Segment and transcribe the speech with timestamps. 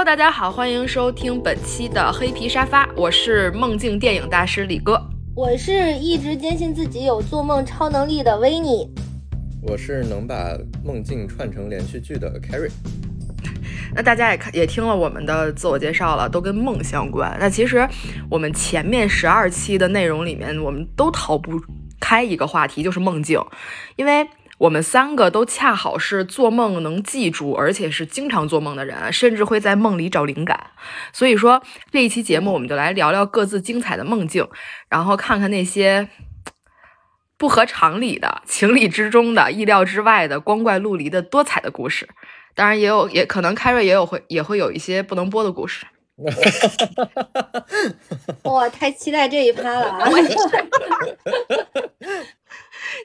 [0.00, 4.98] Hello，大家好，欢迎收听本期的黑皮沙发，我是梦境电影大师李哥，
[5.36, 8.88] 我是一直坚信自己有做梦超能力的维尼，
[9.60, 12.70] 我是能把梦境串成连续剧的 Carrie。
[13.94, 17.36] 那大家也看也听了我们的自我介绍了，都跟梦相关。
[17.38, 17.86] 那其实
[18.30, 21.60] 我们前面十二期的内容里面，我们都逃不
[22.00, 23.38] 开一个话题，就是梦境，
[23.96, 24.26] 因为。
[24.60, 30.72] 我们三个都恰好是做梦能记住，而且是经常做梦的人，甚至会在梦里找灵感。
[31.14, 34.46] 所以说这一期节目，我们就来聊聊各自精彩的梦境，
[34.90, 36.10] 然后看看那些
[37.38, 42.06] 不合常理的、情理之中的、意料之外的、光怪陆离的多彩的故事。
[42.54, 45.86] 当然，也有也可能凯瑞也有会也会有一些不能播的故事。
[48.44, 50.06] 哇，太期待这一趴了啊！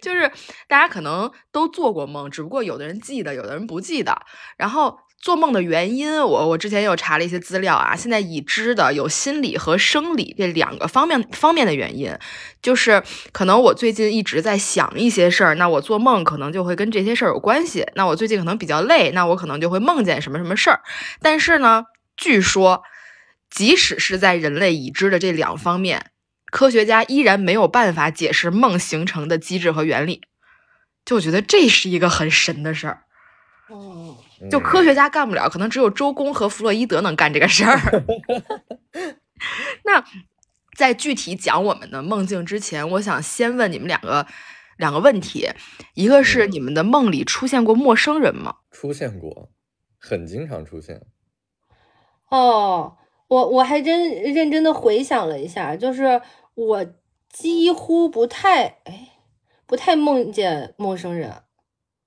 [0.02, 0.32] 就是
[0.68, 4.16] 大家可能都做过梦，只不过有的人记得，有的人不记得。
[4.58, 12.16] 然后做梦的原因，我我之前又查了一些资料啊，现在已知的有心理和生理这两个方面方面的原因。
[12.62, 17.86] 就是可能我最近一直在想一些事儿，那我做梦可能就会跟这些事儿有关系。
[17.96, 20.82] 那我最近可能比较累，那我可能就会梦见什么什么事儿。
[21.22, 22.84] 但是呢，据说
[23.50, 26.12] 即使是在人类已知的这两方面。
[26.56, 30.22] 科学家依然没有办法解释梦形成的机制和原理，
[31.04, 33.04] 就我觉得这是一个很神的事儿。
[33.68, 34.16] 哦，
[34.50, 38.06] 就科学家干不了，可能只有周公和弗洛伊德能干这个事儿。
[39.84, 40.06] 那
[40.78, 44.26] 在具体讲我们的梦境之前，我想先问你们两个
[44.78, 45.50] 两个问题：
[45.94, 48.56] 一个是你们的梦里出现过陌生人吗？
[48.72, 49.50] 出现过，
[50.00, 51.02] 很经常出现。
[52.30, 52.96] 哦，
[53.28, 56.22] 我我还真认真的回想了一下，就是。
[56.56, 56.86] 我
[57.30, 59.10] 几乎不太哎，
[59.66, 61.32] 不太梦见陌生人，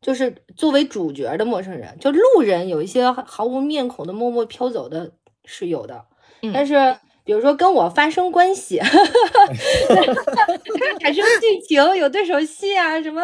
[0.00, 5.12] 就是作为主角的陌生人，就路人有一些毫无面孔的默默飘走的
[5.44, 6.06] 是有的，
[6.52, 8.78] 但是比如说跟我发生关系，
[11.00, 13.22] 产生剧情有对手戏啊什么，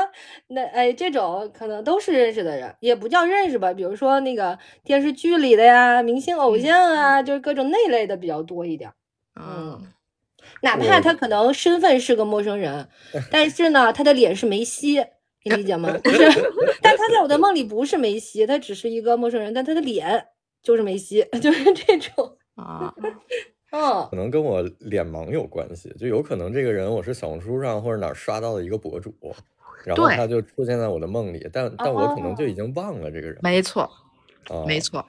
[0.48, 8.93] 那哎这种可能都是认识的人，也不叫认识吧，比如说那个电视剧里的呀，明星偶像啊，就是各种那类的比较多一点，
[9.41, 9.94] 嗯。
[10.64, 12.88] 哪怕他可能身份是个陌生人，
[13.30, 15.04] 但是呢，他的脸是梅西，
[15.44, 15.97] 你理解吗？
[16.02, 16.19] 不是，
[16.82, 20.26] 但他在我的梦里不是梅西，他只是一个陌生人，但他的脸
[20.62, 22.92] 就是梅西， 就是这种啊。
[23.70, 29.12] 嗯，可能跟我脸盲有关系，就有可能这个人我是小红书上或者哪儿刷到的一个博主，
[29.84, 33.36] 然后他就出现在我的梦里，但但我可能就已经忘了这个人。
[33.42, 33.91] 没错，
[34.66, 35.04] 没错。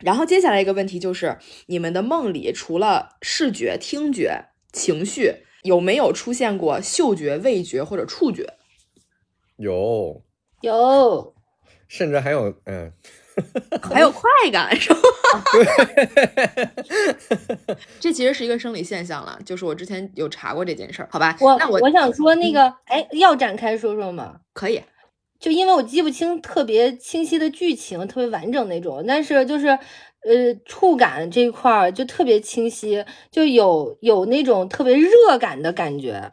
[0.00, 4.49] 然后接下来一个问题就是，你们的梦里除了视觉、听觉。
[4.72, 8.54] 情绪有没有出现过嗅觉、味觉或者触觉？
[9.56, 10.22] 有，
[10.62, 11.34] 有，
[11.88, 12.92] 甚至还有，嗯，
[13.82, 15.00] 还有快感， 是吗？
[18.00, 21.36] 这其实是一个生理现象了，就是我之前有查过这件事儿，好吧？
[21.40, 24.40] 我那我我想说那个，哎，要展开说说吗？
[24.54, 24.82] 可以，
[25.40, 29.78] 就因为我记不清特别清晰的剧情，特别完整那种，但是就是。
[30.22, 36.30] 呃，触感这一块儿就特别清晰，就有有那种特别热感的感觉。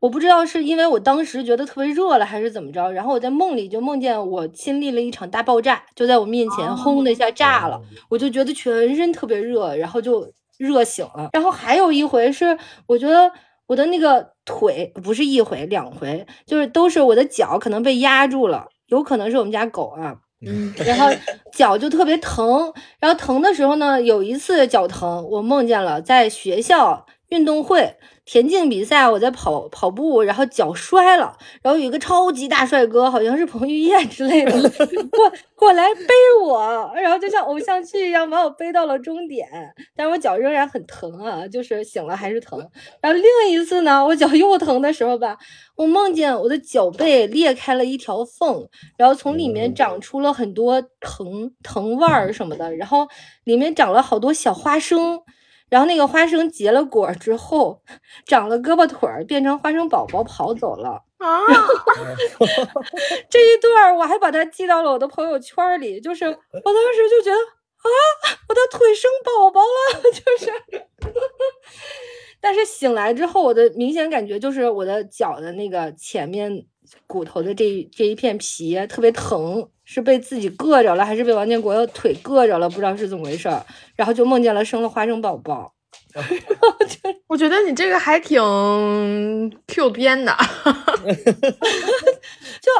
[0.00, 2.90] 我不知道是因为我当时觉得特别热了，还是怎么着。
[2.90, 11.30] 然后我在梦里就梦见我亲历了一场大爆炸，就在我面前轰的一下炸了，我就觉得全身特别热，然后就热醒了。
[11.32, 13.30] 然后还有一回是，我觉得
[13.72, 20.14] 我的那个腿不是一回两回，就是都是我的脚可能被压住了，有可能是我们家狗啊。
[20.46, 21.08] 嗯，然后
[21.54, 27.96] 脚就特别疼，然后疼的时候呢，有一次脚疼，我梦见了在学校运动会。
[28.24, 34.52] 田径比赛，我在跑跑步，然后脚摔了，然后有一个超级大帅哥，好像是彭于晏之类的，
[35.10, 36.06] 过 过来背
[36.44, 39.48] 我，然后就像偶像剧一样把我背到了终点，
[39.96, 42.58] 但是我脚仍然很疼啊，就是醒了还是疼。
[43.00, 45.36] 然后另一次呢，我脚又疼的时候吧，
[45.76, 53.08] 我梦见我的脚背裂开了一条缝，然后从里面长出了很多藤藤蔓儿什么的，然后
[53.42, 55.20] 里面长了好多小花生。
[55.72, 57.80] 然后那个花生结了果之后，
[58.26, 61.40] 长了胳膊腿儿，变成花生宝宝跑走了啊！
[63.30, 67.88] 这一段我还把它记到了我的朋友圈里，就是我当时就觉得啊，
[68.50, 70.52] 我的腿生宝宝了， 就是。
[72.38, 76.66] 但是醒来之后，我的明显感觉就是我的脚的那个前面
[77.06, 79.70] 骨头的这这一片皮特别疼。
[79.92, 82.66] 是被自己硌着了，还是被王建国的腿硌着了？
[82.70, 83.62] 不知道是怎么回事儿，
[83.94, 85.74] 然后就梦见了生了花生宝宝。
[87.28, 88.40] 我觉得你这个还挺
[89.66, 90.38] Q 编的， 就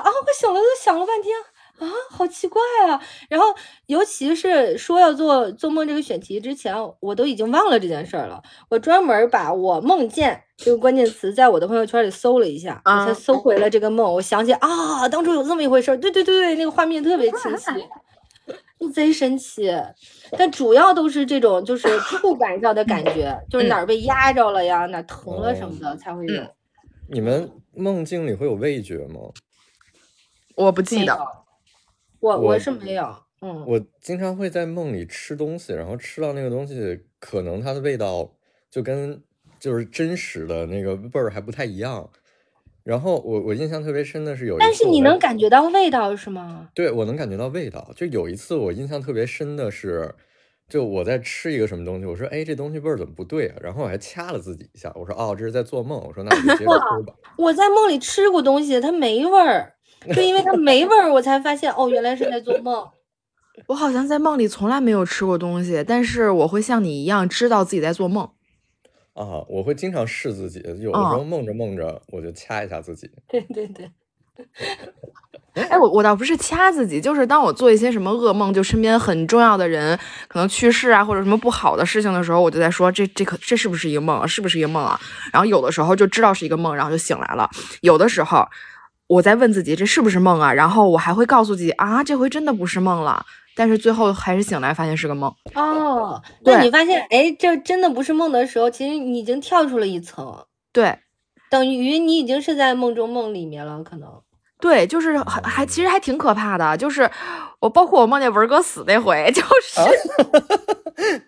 [0.00, 1.36] 啊，我醒了都想了半天
[1.78, 3.00] 啊，好奇怪啊！
[3.28, 3.46] 然后，
[3.86, 8.40] 尤其是说要做做梦这个选题之前，我都已经忘了这件事儿了。
[8.68, 14.14] 我专门把我梦见这个关键词在我的朋友圈里搜了一下，我才搜回了这个梦。
[14.14, 19.72] 我想起啊，当初有这么一回事儿，对对对对，那个画面特别清晰，贼神奇。
[20.38, 26.42] 但主要都是这种就是触感上的感觉，就是哪儿被压着了呀，哪疼了什么的才会有。
[27.08, 29.20] 你们梦境里会有味觉吗？
[30.54, 31.41] 我不记得。
[32.22, 38.30] 我我是没有，嗯，我经常会在梦里吃东西，然后吃到那个东西，可能它的味道
[38.70, 39.20] 就跟
[39.58, 42.08] 就是真实的那个味儿还不太一样。
[42.84, 46.68] 然后我我印象特别深的是有，但是你能感觉到味道是吗？
[46.74, 47.90] 对，我能感觉到味道。
[47.96, 50.14] 就有一次我印象特别深的是，
[50.68, 53.56] 就我在吃一个什么东西，我说哎这东西味儿怎么不对啊？
[53.60, 56.00] 然后我还掐了自己一下，我说哦这是在做梦。
[56.06, 57.14] 我说那我就接着吃吧。
[57.36, 59.74] 我在梦里吃过东西，它没味儿。
[60.14, 62.86] 就因为它没味儿，我才发现哦，原来是在做梦。
[63.68, 68.24] 我好像在梦里从来没有吃过东西，但是我会像你一样知道自己在做梦。
[69.12, 73.10] 啊，我会经常试自己，有的时候梦着梦着我就掐一下自己。
[73.28, 73.90] 对对对。
[75.52, 84.26] 哎，我我倒不是掐自己，就是当我做一些什么噩梦，就身边很重要的人可能去世啊，或者什么不好的事情的时候，我就在说这这可这是不是一个梦啊？
[84.26, 84.98] 是不是一个梦啊？
[85.30, 87.50] 然后有的时候就知道是一个梦，然后就醒来了。
[87.82, 88.48] 有的时候。
[89.06, 90.52] 我在问自己这是不是梦啊？
[90.52, 93.24] 然后我还会告诉自己啊，这回真的不是梦了。
[93.54, 95.30] 但是最后还是醒来发现是个梦。
[95.54, 100.46] 哦，那你发现哎，这真的不是梦的时候，其实你已经跳出了一层。
[100.72, 100.98] 对，
[101.50, 104.08] 等于你已经是在梦中梦里面了，可能。
[104.58, 107.10] 对，就是还还其实还挺可怕的，就是
[107.60, 111.20] 我包括我梦见文哥死那回， 就是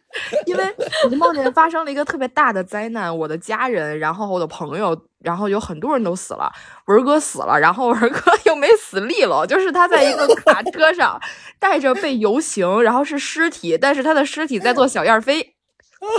[0.47, 0.65] 因为
[1.05, 6.53] 我梦见发生了一个特别大的灾难，我的家人，然后我的朋友，然后有很多人都死了，
[6.87, 11.21] 文哥死了，然后文哥 又没死利落，就是他在一个卡车上
[11.59, 15.55] 带着被游行，然后是尸体，但是他的尸体在做小燕飞。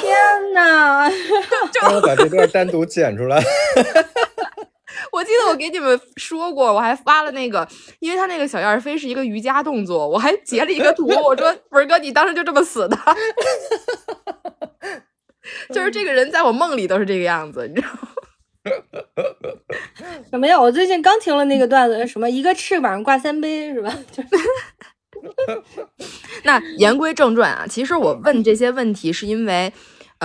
[0.02, 1.08] 天呐，
[1.72, 3.40] 就把这段单独剪出来。
[5.12, 7.68] 我记得我给你们说过，我还发了那个，
[8.00, 12.98] 因为他那个小燕飞是一个瑜伽动作，我还截了一个图，我说文哥，你当时就这么死的，
[15.74, 18.10] 就是这个人在我梦里都是这个样子，你知道吗？
[20.32, 20.60] 什么呀？
[20.60, 23.98] 我最近刚听了那个段子，什么一个翅膀挂三杯是吧？
[26.44, 29.74] 那言归正传啊，其实我问这些问题是因为。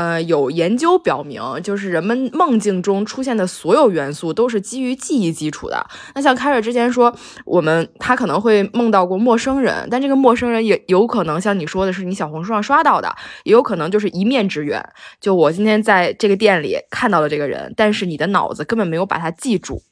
[0.01, 5.87] 呃，有研究表明，就是人们梦境中出现的所有元素都是基于记忆基础的。
[6.15, 7.15] 那像凯瑞之前说，
[7.45, 13.15] 我们他可能会梦到过陌生人，但这个陌生人也有可能像你说的是你小红书上刷到的，
[13.45, 14.83] 也有可能就是一面之缘。
[15.21, 19.83] 就我今天在这个店里看到了这个人，但是你的脑子根本没有把他记住，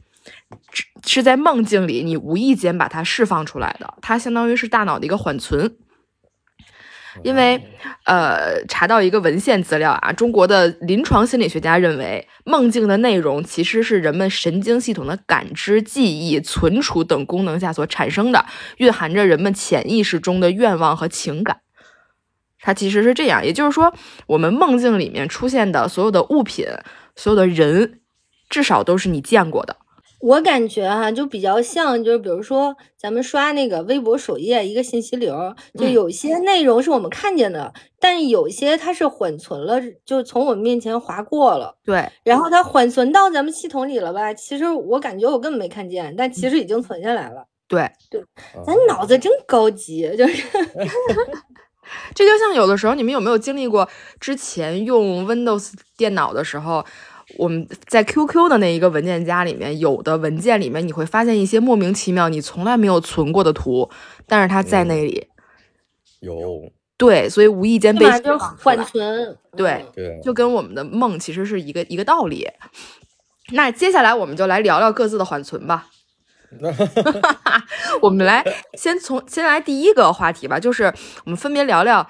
[1.04, 5.76] 是在梦境里你无意间把它释放出来的，它相当于是大脑的一个缓存。
[7.22, 7.60] 因为，
[8.04, 18.46] 呃，查到一个文献资料啊，中国的临床心理学家认为，梦境的内容其实是人们神经系统的感知、记忆、存储等功能下所产生的，
[18.78, 21.60] 蕴含着人们潜意识中的愿望和情感。
[22.60, 23.92] 它其实是这样，也就是说，
[24.26, 26.66] 我们梦境里面出现的所有的物品、
[27.14, 28.00] 所有的人，
[28.48, 29.76] 至少都是你见过的。
[30.20, 41.76] 我感觉哈，就比较像，就是比如说咱们刷那个微博首页一个信息流，就有些内容是我们看见的，但有些它是缓存了，就从我们面前划过了。
[41.84, 44.34] 对，然后它缓存到咱们系统里了吧？
[44.34, 47.46] 其实我感觉我根本没看见，但其实已经存下来了。
[47.68, 48.20] 对对，
[48.66, 50.42] 咱脑子真高级，就是。
[52.14, 53.88] 这就像有的时候，你们有没有经历过
[54.20, 56.84] 之前用 Windows 电脑的时候？
[57.36, 63.90] 我们在 QQ 的那一个文件夹里面，有的文件里面你会发现一些莫名其妙、你从来没有存过的图，
[64.26, 65.26] 但是它在那里。
[66.20, 66.72] 有。
[66.96, 68.04] 对，所以无意间被
[68.58, 69.38] 缓存。
[69.56, 72.44] 对对，就跟我们的梦其实是一个一个道理。
[73.52, 75.86] 那接下来我们就来聊聊各自的缓存吧。
[78.02, 78.44] 我们来
[78.74, 80.92] 先从先来第一个话题吧，就是
[81.24, 82.04] 我们分别聊聊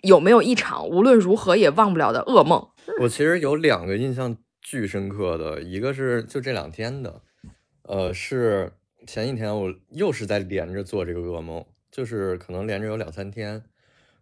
[0.00, 2.66] 有没有一场无论如何也忘不了的噩梦。
[3.02, 4.34] 我其实有两个印象
[4.64, 7.20] 巨深刻的，一个是就这两天的，
[7.82, 8.72] 呃，是
[9.06, 13.62] 前几天我又是在连着做这个噩梦，就是可能连着有两三天，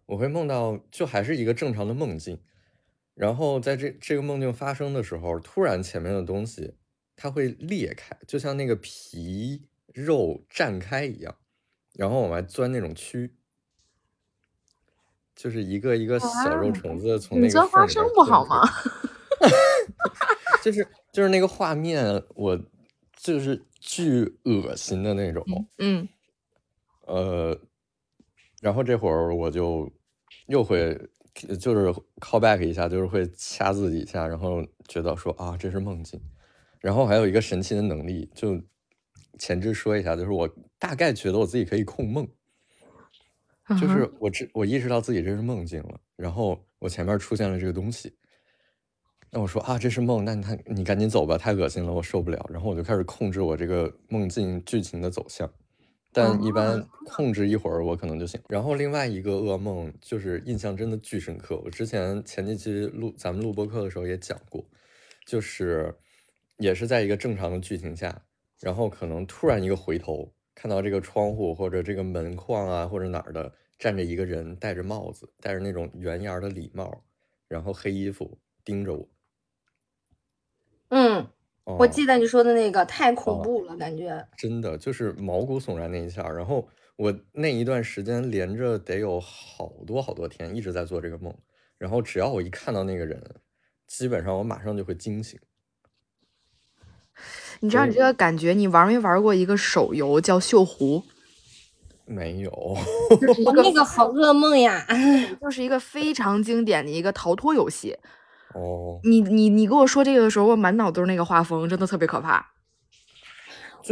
[0.05, 2.39] 我会梦到就还是一个正常的梦境，
[3.15, 6.75] 然后在这这个梦境发生的时候，突然前面的东西
[7.15, 11.37] 它会裂开，就像那个皮肉绽开一样，
[11.93, 13.31] 然后往外钻那种蛆。
[15.35, 18.61] 就是一个一个小肉虫子从那个钻花生不好吗？
[20.63, 22.57] 就是就是那个画面，我
[23.17, 25.45] 就是巨恶心的那种。
[25.77, 26.07] 嗯，
[27.05, 27.59] 呃，
[28.61, 29.91] 然后这会儿我就
[30.47, 30.97] 又会
[31.59, 31.87] 就是
[32.21, 36.19] call back 一下，就是会掐自己一下，然后觉得说啊这是梦境。
[36.79, 38.61] 然后还有一个神奇的能力，就
[39.39, 42.27] 前置说一下，就是我大概觉得我自己可以控梦，
[43.79, 48.13] 就是我知我意识到自己这是梦境了，然后我前面出现了这个东西，
[49.35, 52.47] 那我说啊这是梦，那他你赶紧走吧，太恶心了，我受不了。
[52.53, 55.51] 然后我就开始控制我这个梦境剧情的走向，
[56.11, 58.39] 但一般控制一会儿我可能就醒。
[58.47, 64.63] 然后另外一个噩梦就是印象真的巨深刻，我之前前几期录咱们录播课的时候也讲过，
[65.25, 65.91] 就是
[66.57, 68.21] 也是在一个正常的剧情下，
[68.59, 77.03] 然后可能突然一个回头，看到这个窗户或者这个门框啊或者哪儿的站着一个人，戴着帽子，戴着那种圆檐的礼帽，
[77.47, 79.09] 然后黑衣服盯着我。
[80.95, 81.27] 嗯，
[81.63, 91.33] 哦、我记得你说的那个太恐怖了，感觉真的就是毛骨悚然那一下，然后我那一段时间连着得有好多好多天一直在做这个梦，
[91.79, 93.19] 然后只要我一看到那个人，
[93.87, 95.39] 基本上我马上就会惊醒。
[97.61, 100.99] 你知道你这个感觉，你玩没玩过一个手游叫《锈湖》？
[102.05, 104.85] 没有，我 那个好噩梦呀，
[105.41, 107.97] 就是一个非常经典的一个逃脱游戏。
[108.55, 112.51] 哦，你你你跟我说这个的时候，我满脑都是那个画风，真的特别可怕。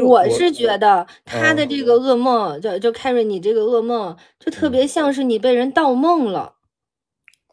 [0.05, 6.53] 我是觉得他的这个噩梦，就就 carry 你这个噩梦，就特别像是你被人盗梦了。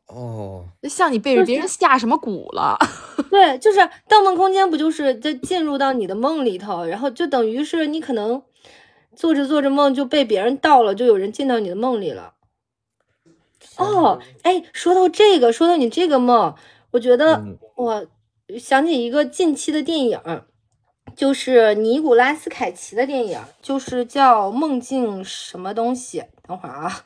[0.07, 2.79] 哦，就像你被别人下什么蛊了。
[3.29, 8.43] 对，就是《盗梦空间》，不就是在进入到你的梦里头，然后就等于是你可能
[9.17, 12.35] 做着做着梦就被别人盗了，就有人进到你的梦里了。
[13.79, 16.55] 哦，哎，说到这个，说到你这个梦。
[16.99, 17.41] 我觉得
[17.77, 18.05] 我
[18.59, 20.21] 想起一个近期的电影，
[21.15, 26.19] 就是尼古拉斯凯奇的电影，就是叫《梦境什么东西》。
[26.43, 27.05] 等会儿啊，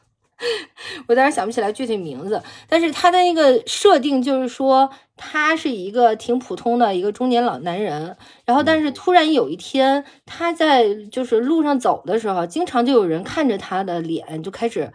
[1.08, 14.90] 我当时想不起来具体名字，但是他的那个设定就是说，他是一个挺普通的一个中年老男人，然后但是突然有一天，他在就是路上走的时候，经常就有人看着他的脸就开始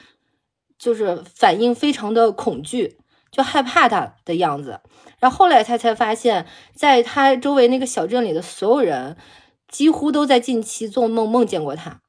[0.80, 2.98] 就是反应非常的恐惧。
[3.38, 4.80] 就害怕他的样子，
[5.20, 9.16] 然后后来他才发现，在他周围那个小镇里的所有人，
[9.68, 12.02] 几乎都在近期做梦梦见过他。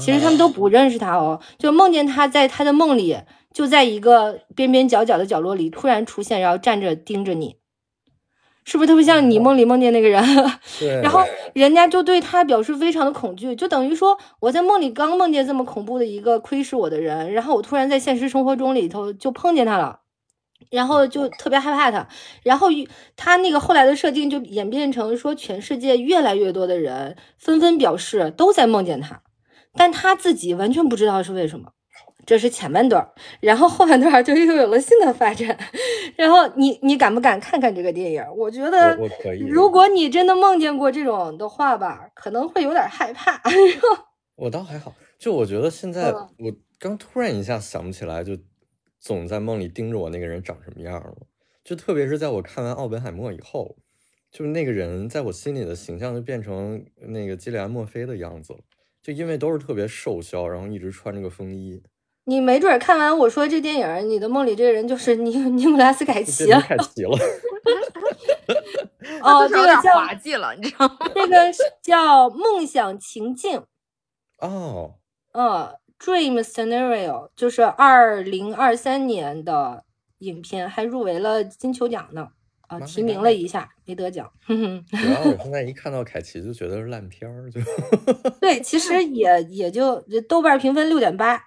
[0.00, 3.16] 其实他们都不认识他哦，就梦见他在他的梦里，
[3.54, 7.58] 就在一个边边角角的角落里突然出现，然后站着盯着你，
[8.64, 10.20] 是不是特别像你梦里梦见那个人？
[11.00, 20.00] 然后人家就对他表示非常的恐惧，就等于说我在梦里刚梦见这么恐怖的一个窥视我的人，然后我突然在现实生活中里头就碰见他了。
[20.70, 22.08] 然后就特别害怕他，
[22.42, 22.68] 然后
[23.16, 29.22] 他那个后来的设定就演变成说，全世界越来越多的人纷纷表示都在梦见他，
[29.74, 31.72] 但他自己完全不知道是为什么。
[32.26, 33.08] 这是前半段，
[33.38, 35.56] 然后后半段就又有了新的发展。
[36.16, 38.24] 然后你你敢不敢看看这个电影？
[38.36, 39.38] 我觉得我可以。
[39.46, 43.40] 如果你真的梦见过这种的话吧，可能会有点害怕。
[44.34, 48.36] 我倒还好，就我觉得现在我刚突然一下想不起来就。
[49.06, 51.16] 总在梦里盯着我那个人长什么样了？
[51.62, 53.76] 就特别是在我看完《奥本海默》以后，
[54.32, 58.58] 就是那个人在我心里的形象就变成那个基里安·墨菲的样子了。
[59.00, 61.80] 就因为都是特别瘦削，然后一直穿着个风衣。
[62.24, 66.60] 你没准看完我说这电影，你的梦里这个人就是尼 尼古拉斯凯奇了。
[66.60, 67.16] 凯奇了。
[69.22, 70.96] 哦，这个叫滑稽了，你知道吗？
[71.14, 71.36] 这个
[71.80, 73.62] 叫梦想情境。
[74.40, 74.96] 哦。
[75.32, 75.76] 嗯。
[75.98, 79.84] Dream Scenario 就是二零二三年的
[80.18, 82.28] 影片，还入围了金球奖呢，
[82.68, 84.30] 啊，提名了一下，没得奖。
[84.46, 87.60] 主要我 现在一看到凯奇就觉得是烂片儿，就
[88.40, 91.42] 对，其实也也就豆瓣评分六点八，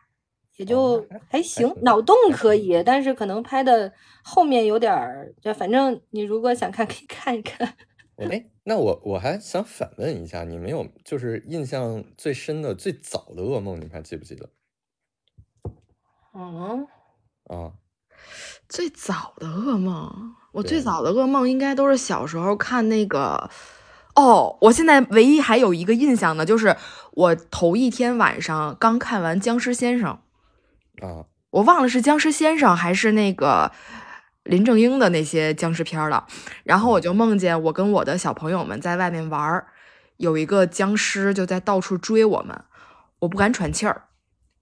[0.58, 3.91] 也就还行，脑洞可以，但是可能拍的
[4.24, 7.75] 后面有点儿，就反正你如果想看，可以看一看。
[8.18, 14.47] 哎，那我我还想反问一下，你没有就是印象最深的最早的噩梦，你还记不记得？
[16.35, 16.85] 嗯，
[17.45, 17.73] 啊，
[18.67, 23.49] 最早的噩梦，我最早的噩梦应该都是小时候看那个。
[24.13, 26.77] 哦，我现在唯一还有一个印象的，就是
[27.13, 30.19] 我头一天晚上刚看完《僵尸先生》
[31.07, 33.71] 啊，我忘了是《僵尸先生》还是那个。
[34.50, 36.25] 林正英的那些僵尸片了，
[36.63, 39.68] 然后我就梦见我跟我的小朋友们在外面玩儿，
[40.18, 42.60] 有一个僵尸就在到处追我们，
[43.20, 44.06] 我不敢喘气儿，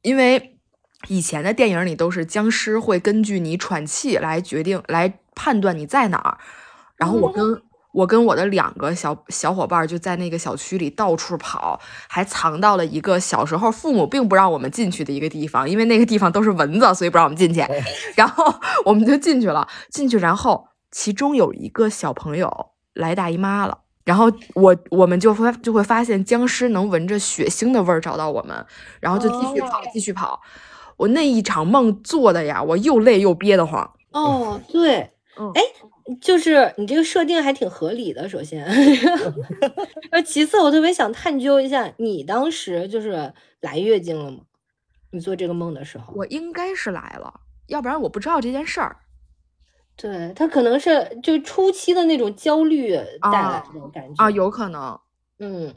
[0.01, 0.59] 因为
[1.07, 6.37] 以前的电影里都是僵尸会根据你喘气来决定来判断你在哪儿，
[6.97, 7.61] 然后我跟
[7.93, 17.65] 我跟我的两个小小伙伴就在那个小区里到处跑，还藏到了一个小时候父母并不让我们进去的一个地方，因为那个地方都是蚊子，所以不让我们进去。
[18.15, 18.53] 然后
[18.85, 23.79] 我们就进去了，进去，然后其中有一个小朋友来大姨妈了。
[24.05, 28.65] 然后我我们就发就会发现僵尸能闻着血腥的味儿找到我们，
[29.01, 30.39] 然后就继续跑继续跑。
[30.95, 33.91] 我那一场梦做的呀，我又累又憋得慌。
[34.11, 35.11] 哦，对，
[35.53, 35.61] 哎，
[36.21, 38.27] 就是你这个设定还挺合理的。
[38.29, 38.65] 首先，
[40.11, 44.39] 呃，其次我特别想探究一下，你当时就是来月经了吗？
[45.11, 48.97] 你做这个梦的时候，我应该是来了，要不然我不知道这件事儿。
[49.95, 52.91] 对他可能是就初期的那种焦虑
[53.31, 54.99] 带来的那种感觉啊，有可能，
[55.39, 55.73] 嗯，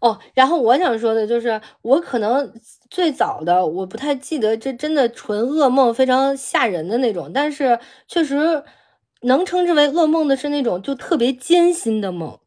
[0.00, 2.52] 哦，然后我想说的就是，我可能
[2.88, 7.76] 最早的我不太记得，这真的纯噩梦，非常吓人的那种，但是
[8.06, 8.62] 确实
[9.26, 12.38] 能称之为噩梦的是那种就特别艰辛的梦，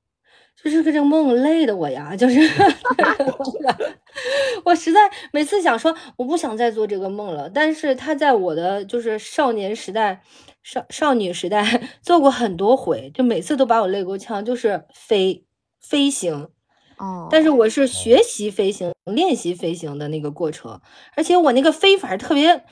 [0.62, 2.40] 就是这个梦累的我呀，就是
[4.66, 5.00] 我实在
[5.32, 10.22] 每次想说我不想再做这个梦了，但是他在我的就是少年时代。
[10.62, 15.46] 少少女时代做过很多回，就每次都把我累够呛，就是飞
[15.80, 16.50] 飞行，
[16.98, 20.82] 哦，但是我是学习飞行、练习飞行的那个过程，
[21.16, 22.66] 而且我那个飞法特别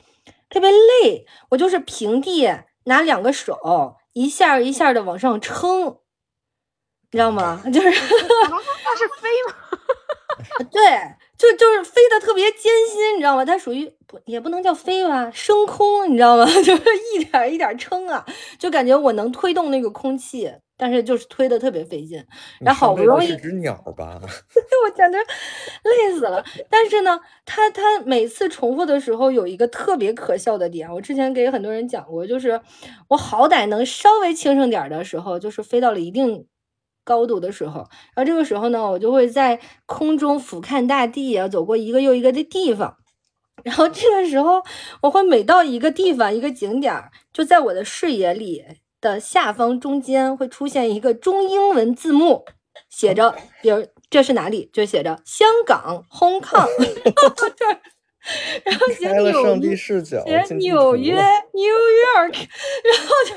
[0.50, 2.46] 特别累，我就是平地
[2.84, 3.58] 拿两个手
[4.18, 5.98] 一下一下的往上撑，
[7.10, 7.62] 你知道吗？
[7.72, 9.54] 就是那是飞吗？
[10.72, 10.80] 对。
[11.38, 13.44] 就就是飞的特别艰辛，你知道吗？
[13.44, 16.44] 它属于不也不能叫飞吧，升空，你知道吗？
[16.64, 16.82] 就是
[17.14, 18.26] 一点一点撑啊，
[18.58, 22.24] 就感觉我能推动那个空气，但是就是推的特别费劲。
[22.60, 24.18] 然后好不容易是只鸟吧？
[24.24, 26.42] 我简直累死了。
[26.70, 32.58] 但是呢，它它每次重复的时候有一个特别可笑的点，我之前给很多人讲过，就是
[33.08, 36.46] 我好歹能稍微轻省点的时候，就是飞到了一定。
[37.04, 42.98] 高度的时候，然后这个时候呢，我就会在空中俯瞰大地啊，走过一个又一个的地方，
[43.64, 44.62] 然后这个时候，
[45.00, 46.94] 我会每到一个地方一个景点，
[47.32, 48.62] 就在我的视野里
[49.00, 52.44] 的下方中间会出现一个中英文字幕，
[52.90, 56.66] 写着，比如这是哪里，就写着香港 Hong Kong，
[58.64, 62.34] 然后写纽约，写纽约 New York，
[62.84, 63.34] 然后就。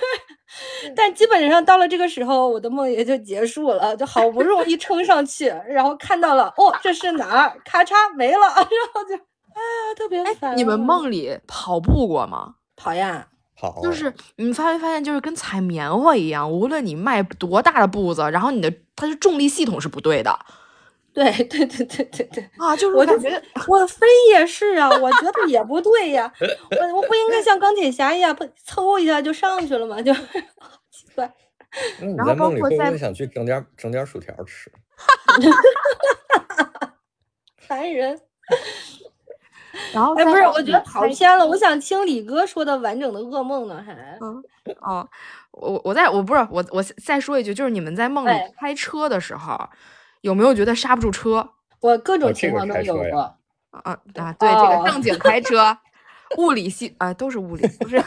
[0.95, 7.57] 但基本上到了这个时候，我的梦也就结束了，就好不容易撑上去，然后看到了，哦，这是哪儿？
[7.63, 10.57] 咔嚓没了，然后就，哎呀，特别烦。
[10.57, 12.55] 你们梦里跑步过吗？
[12.75, 13.29] 跑呀，
[13.61, 13.81] 跑。
[13.81, 20.37] 就是你发没发现，就是跟踩棉花一样，无论你迈多大的步子，然后你的它的重力系统是不对的。
[21.13, 22.73] 对对对对对对啊！
[22.73, 23.29] 就是我感觉
[23.67, 29.99] 我飞也是啊，我觉得也不对呀， 我我不应该像钢铁侠一样，不嗖一下就上去了吗？
[30.01, 31.29] 就奇怪。
[32.17, 34.71] 然后包括在想去整点整点薯条吃，
[37.57, 38.17] 烦人。
[39.93, 41.45] 然后哎，不是，我觉得跑偏了。
[41.45, 44.43] 我想听李哥说的完整的噩梦呢，还嗯
[44.81, 45.07] 哦，
[45.51, 49.69] 我我在我不是我我再说一句，就是你们在梦里开车的时候。
[50.21, 51.49] 有没有觉得刹不住车？
[51.79, 53.21] 我各种情况都有过
[53.71, 54.31] 啊啊！
[54.33, 55.75] 对，这个正经开车，
[56.37, 57.99] 物理系啊，都是物理，不是，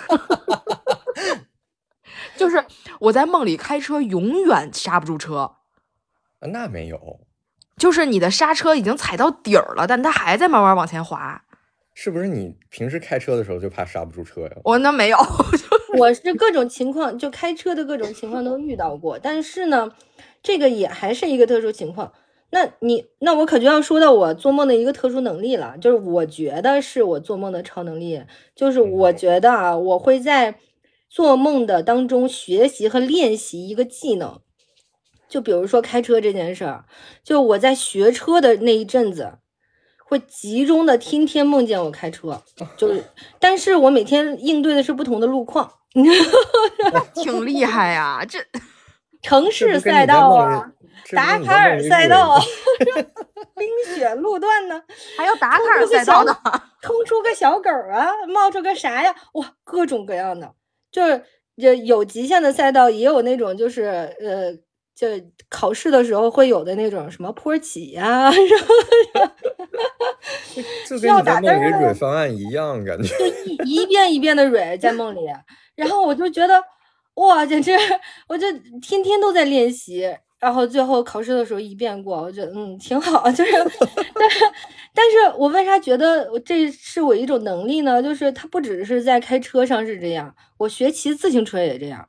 [2.38, 2.64] 就是
[3.00, 5.56] 我在梦里开车永远刹不住车。
[6.38, 7.18] 那没有，
[7.76, 11.42] 就是你的刹车已经踩到底儿了，但它还在慢慢往前滑。
[11.94, 14.50] 是不是你平时开车的时候就怕刹不住车呀？
[14.64, 15.16] 我那没有，
[15.98, 19.90] 我是各种情况，就开车的各种情况都遇到过，但是呢。
[20.46, 22.12] 这个也还是一个特殊情况，
[22.50, 28.22] 那你那我可就要说到我做梦的一个特殊能力了，就是我觉得是我做梦的超能力，
[28.54, 30.56] 就是我觉得啊，我会在
[31.08, 34.38] 做梦的当中学习和练习一个技能，
[35.30, 36.84] 就比如说开车这件事儿，
[37.22, 39.38] 就我在学车的那一阵子，
[40.04, 42.40] 会集中的天天梦见我开车，
[42.76, 43.04] 就是，
[43.38, 45.70] 但是我每天应对的是不同的路况，
[47.14, 48.38] 挺厉害呀，这。
[49.22, 50.70] 城市赛道啊，
[51.12, 52.40] 达喀尔赛道啊，
[53.56, 54.82] 冰雪路段呢，
[55.16, 56.36] 还有达喀尔赛道呢，
[56.82, 59.14] 冲出个小狗啊，冒出个啥呀？
[59.32, 60.52] 哇，各种各样的，
[60.92, 64.52] 就是有有极限的赛道，也有那种就是呃，
[64.94, 65.08] 就
[65.48, 68.40] 考试的时候会有的那种什么坡起呀，什
[69.18, 69.32] 么，
[70.88, 73.26] 就跟你在梦里蕊方案一样，感觉就
[73.64, 75.20] 一一遍一遍的蕊在梦里，
[75.74, 76.62] 然后我就觉得。
[77.16, 77.70] 哇，简直！
[78.26, 78.44] 我就
[78.82, 83.30] 天天都在练习，然后最后考试的时候一遍过，我觉得嗯挺好。
[83.30, 83.52] 就是，
[84.18, 84.40] 但是，
[84.92, 88.02] 但是我为啥觉得这是我一种能力呢？
[88.02, 92.08] 就是它不只是在开车上是这样，我学骑自行车也这样。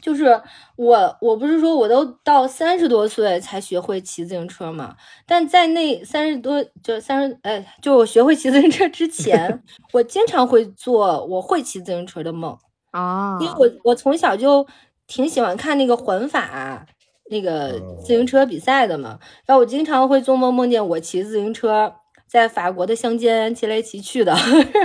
[0.00, 0.40] 就是
[0.76, 4.94] 我，我不是说我都到三十多岁才学会骑自行车嘛？
[5.26, 12.56] 但在那三十多就三十哎，就我学会骑自行车之前， 我经常会做我会骑自行车的梦
[12.92, 14.66] 啊，因为我我从小就
[15.06, 16.86] 挺喜欢看那个环法
[17.30, 21.92] 那个自行车比赛的嘛，然后我经常会做梦梦见我骑自行车
[22.26, 24.34] 在法国的乡间骑来骑去的，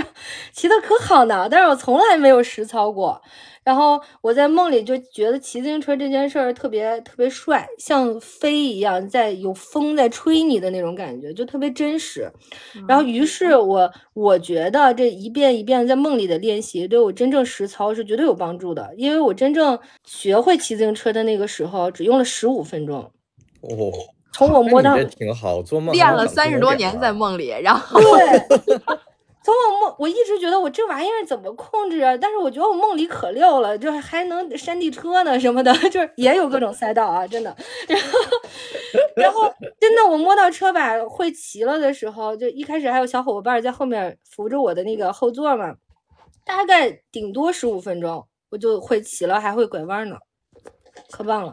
[0.52, 3.22] 骑的可好呢，但是我从来没有实操过。
[3.64, 12.30] 然后我在梦里就觉得骑自行车这件事儿特别特别帅，像飞一样，在有风在吹你的那种感觉，就特别真实。
[12.86, 18.92] 然后于是我我觉得这一遍一遍在梦里的练习，对我真正实操是绝对有帮助的。
[18.96, 22.98] 因为我真正学会骑自行车的那个时候，只用了十五分钟。
[23.62, 23.90] 哦，
[24.32, 28.78] 从我摸到挺好，做梦练了三十多年在梦里，然后对。
[29.44, 32.16] 从我梦，我一直觉得我这玩意儿怎么控制啊？
[32.16, 37.54] 但是我觉得我梦里可溜了，就还能山地车呢什么的， 就是也有各种赛道啊，真的。
[37.86, 38.18] 然后，
[39.16, 45.74] 然后真的我摸到车把会骑了的时候，就一开始还有小伙伴在后面扶着我的那个后座嘛，
[46.46, 50.16] 大概顶多十五分钟我就会骑了，还会拐弯呢，
[51.10, 51.52] 可棒了。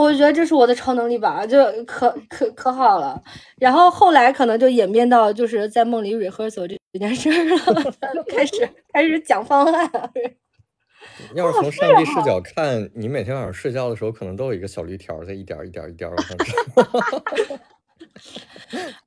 [0.00, 3.20] 我觉得这是我的超能力吧，就可可可好了。
[3.56, 9.90] 然后后来可能就演变到就是在梦里 rehearsal 这这件事儿了， 开始开始讲方案。
[11.34, 17.60] 要是从上帝视角看，你每天晚上睡觉的时候，可能都有一个小绿条在一点一点一点往上升。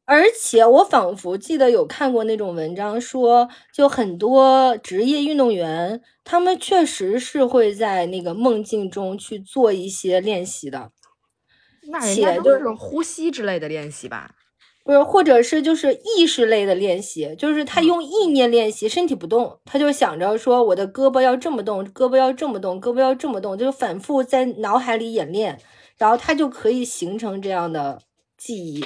[0.06, 10.92] 而且我仿佛记得有看过那种文章，说就很多职业运动员，他们确实是会在那个梦境中去做一些练习的。
[11.90, 14.32] 那人家都是呼吸之类的练习吧？
[14.84, 25.60] 不是，或者是就是意识类的练习，就是他用意念练习，身体不动，他就想着说我的胳膊要这么动，胳膊要这么动，胳膊要这么动，就反复在脑海里演练，
[25.98, 28.02] 然后他就可以形成这样的
[28.42, 28.84] 记忆。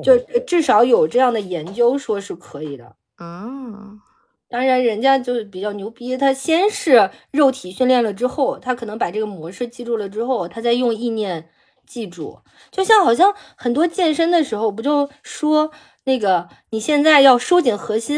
[0.00, 0.16] 就
[0.46, 3.98] 至少有这样的研究说是可以的啊，
[4.48, 11.48] 当然人家就是比较牛逼，他先是肉体训练了之后，他可能把这个模式记住了之后，他再用意念
[11.84, 12.38] 记住。
[12.70, 15.72] 就像好像很多健身的时候，不就说
[16.04, 18.16] 那个你现在要收紧核心，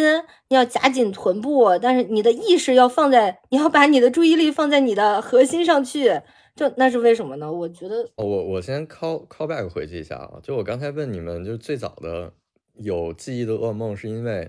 [0.48, 6.20] 你要夹紧臀部，但是你的意识要放在，你要把你的注意力放在你的核心上去。
[6.54, 7.52] 就那是为什么呢？
[7.52, 10.38] 我觉得，我我先 call call back 回去一下啊。
[10.40, 12.32] 就我刚才问你们，就最早的
[12.74, 14.48] 有记忆的噩梦，是因为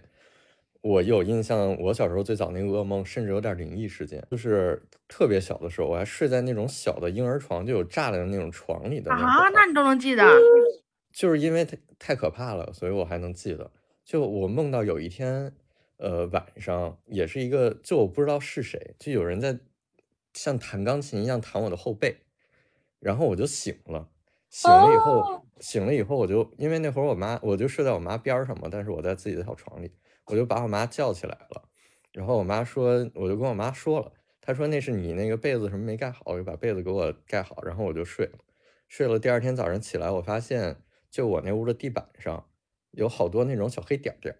[0.81, 10.23] 我有印象，我小时候最早那个噩梦，甚至有点灵异事件，就是特别小的时候，我还睡在那种小的婴儿床，就有栅栏的那种床里的啊，那你都能记得？
[11.11, 13.71] 就是因为太太可怕了，所以我还能记得。
[14.03, 15.51] 就我梦到有一天，
[15.97, 19.57] 呃，晚上也是一个，就我不知道是谁，就有人在。
[20.35, 22.17] 像弹钢琴一样弹我的后背，
[22.99, 24.09] 然后我就醒了。
[24.49, 29.91] 醒了以后，醒了以后，我就因为那会儿我妈，我就睡在我妈边上嘛，但是我在自己的小床里，
[30.27, 31.67] 我就把我妈叫起来了。
[32.13, 38.37] 然后我妈说，我就跟我妈说了，她说那是你那个被子什么没盖好，我就把被子给我盖好，然后我就睡了。
[38.87, 42.47] 睡了，第二天早上起来，我发现就我那屋的地板上
[42.91, 44.37] 有好多那种小黑点点，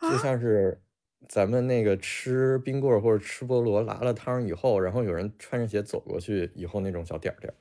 [0.00, 0.82] 就像是。
[1.28, 7.52] 咱们那个吃冰棍或者吃菠萝拉了汤以后，然后有人穿着鞋走过去以后那种小点点，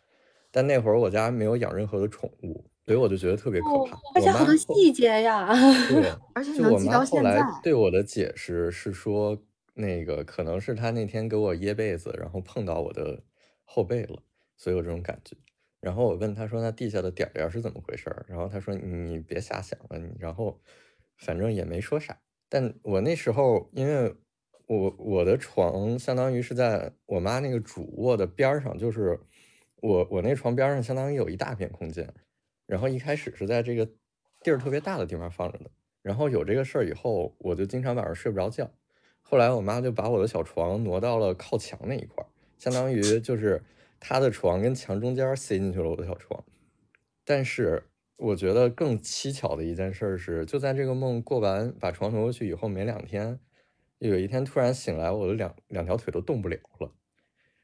[0.51, 3.99] 但那会儿我家没有养任何的宠物，所以我就觉得特别可怕。
[4.15, 5.47] 而且好多细节呀。
[5.87, 9.41] 对， 而且就我妈后来对我的解释是说，
[9.75, 13.23] 那个可能是他那天给我掖被子，然后碰到我的
[13.63, 14.21] 后背了，
[14.57, 15.35] 所以有这种感觉。
[15.79, 20.59] 然后我问他说：“那地下的点点是怎么回事？”然后他说：“你别瞎想了。”你然后
[21.17, 22.15] 反正也没说啥。
[22.53, 24.13] 但我那时候，因为
[24.67, 29.17] 我我的床相当于是在我妈那个主卧的边上，就是
[29.77, 32.13] 我我那床边上相当于有一大片空间，
[32.67, 33.85] 然后一开始是在这个
[34.43, 38.69] 地儿特别大的地方放着的，然后有这个事儿以后，我就经常晚上睡不着觉，
[39.21, 42.21] 后来我妈就把我的小床挪到了靠墙那一块，
[42.57, 43.63] 相当于就是
[43.97, 46.43] 她的床跟墙中间塞进去了我的小床，
[47.23, 47.81] 但是。
[48.21, 53.39] 我觉得更蹊跷的一件事是，就在这个梦过完，把床挪过去以后没两天，
[53.97, 56.93] 有一天突然醒来，我的两两条腿都动不了了。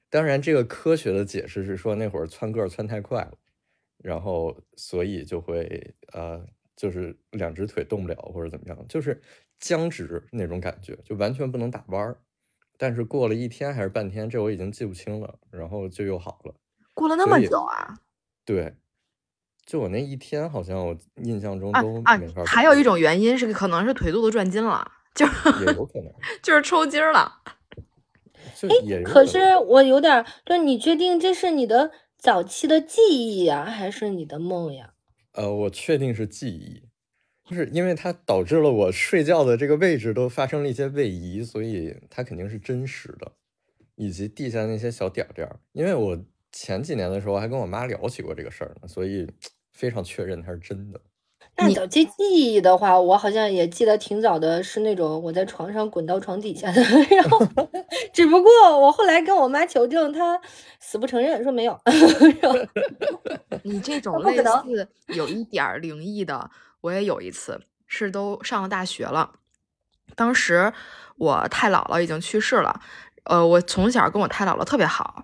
[0.09, 3.37] 当然，这个科学的解释是说那会儿窜个儿窜太快了，
[3.99, 6.43] 然后所以就会呃，
[6.75, 9.21] 就是两只腿动不了或者怎么样，就是
[9.59, 12.19] 僵直那种感觉，就完全不能打弯儿。
[12.79, 16.55] 但是过了一天还是半天，这我已经记不清了，然后就又好了。
[16.95, 17.99] 过了那么久啊？
[18.43, 18.73] 对。
[19.67, 27.31] 就我那一天，好像我印象中都啊，还有一种原因是，可能是腿肚子转筋了，就也有可能就是抽筋了。
[28.55, 34.93] 就也有可能是我有点儿，就你确定这是你的早期的记忆呀，还是你的梦呀？
[35.33, 36.83] 呃，我确定是记忆，
[37.47, 43.33] 就是因为它导致了我睡觉的这个位置都发生了一些位移，所以它肯定是真实的，
[43.95, 45.59] 以及地下那些小点儿点儿。
[45.73, 46.17] 因为我
[46.51, 49.29] 前几年的时候还跟我妈聊起过这个事儿呢，所以
[49.77, 50.99] 非常确认它是真的。
[51.59, 56.81] 那早期记忆的话，我好像也记得挺早的，是那种我在床上滚到床底下的，
[57.15, 57.39] 然后
[58.13, 60.39] 只不过我后来跟我妈求证，她
[60.79, 61.79] 死不承认，说没有。
[63.63, 66.49] 你这种类似有一点儿灵异的，
[66.81, 69.33] 我也有一次，是都上了大学了。
[70.15, 70.71] 当时
[71.17, 72.79] 我太姥姥已经去世了，
[73.25, 75.23] 呃，我从小跟我太姥姥特别好。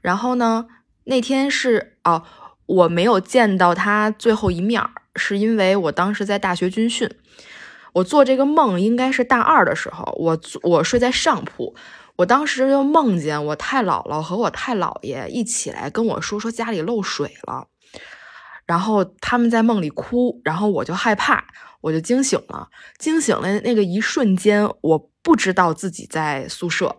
[0.00, 0.66] 然后呢，
[1.04, 2.24] 那天是哦，
[2.68, 4.80] 我没有见到他最后一面，
[5.16, 7.10] 是因为我当时在大学军训。
[7.94, 11.74] 我做这个梦应该是大二的时候，我我睡在上铺，
[12.16, 17.66] 我当时就梦见我太姥姥和我太姥爷一起来跟我说说家里漏水了，
[18.66, 21.42] 然后他们在梦里哭，然后我就害怕，
[21.80, 22.68] 我就惊醒了。
[22.98, 26.94] 惊醒了那个一瞬间，我不知道自己在宿舍，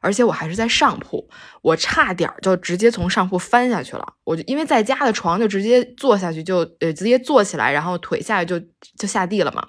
[0.00, 1.28] 而且我还是在上铺，
[1.62, 4.14] 我差点就直接从上铺翻下去了。
[4.24, 8.66] 我就因为在家的床就直接坐下去就呃直接坐起来，然后腿下去就
[8.98, 9.66] 就下地了嘛。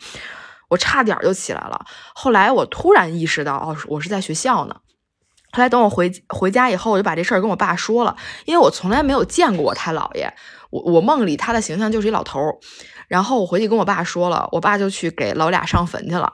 [0.70, 1.86] 我差点就起来了。
[2.16, 4.76] 后来我突然意识到，哦，我是在学校呢。
[5.52, 10.34] 后来等我回回家以后，我就把这事儿跟我爸说了，因为我从来没有见过我太姥爷，
[10.72, 12.56] 我我梦里他的形象就是一老头儿。
[13.08, 16.34] 然后我回去跟我爸说了，我爸就去给老俩上坟去了。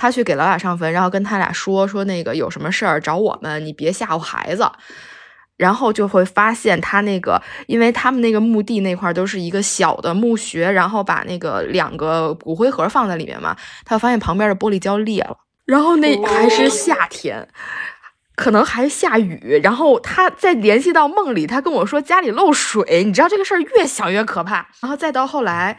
[0.00, 4.66] 他去给老俩上坟，然后跟他俩说说那个有什么事儿找我们，你别吓唬孩子。
[5.58, 15.36] 然后就会发现他那个，因为他们那个墓地那块儿都是一个小的墓穴，然后把那个两个骨灰盒放在里面嘛，他发现旁边的玻璃胶裂了，
[15.66, 17.46] 然后那还是夏天。
[18.36, 24.66] 可能还下雨，然后他再联系到梦里，他跟我说家里漏水，你知道这个事儿越想越可怕。
[24.80, 25.78] 然后再到后来，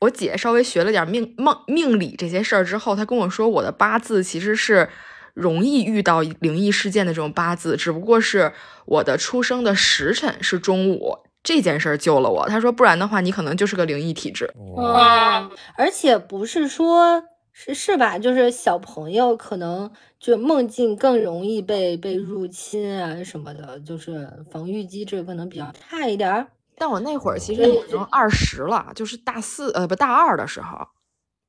[0.00, 4.88] 我姐稍微学了点命梦命理这些事儿之后，她跟我说我的八字其实是
[5.34, 8.52] 容易遇到灵异事件的这种八字，只不过是
[8.86, 12.48] 我的出生的时辰是中午，这件事儿救了我。
[12.48, 14.52] 她说不然的话，你可能就是个灵异体质。
[14.76, 18.18] 哇，嗯，而且不是说是是吧？
[18.18, 26.46] 就是小朋友可能就梦境更容易被被入侵啊什么的，就是防御机制可能比较差一点儿。
[26.78, 30.78] 但我那会儿其实已经二十了，就是大四呃不大二的时候。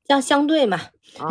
[0.06, 0.76] 这样相对嘛，
[1.20, 1.30] 啊，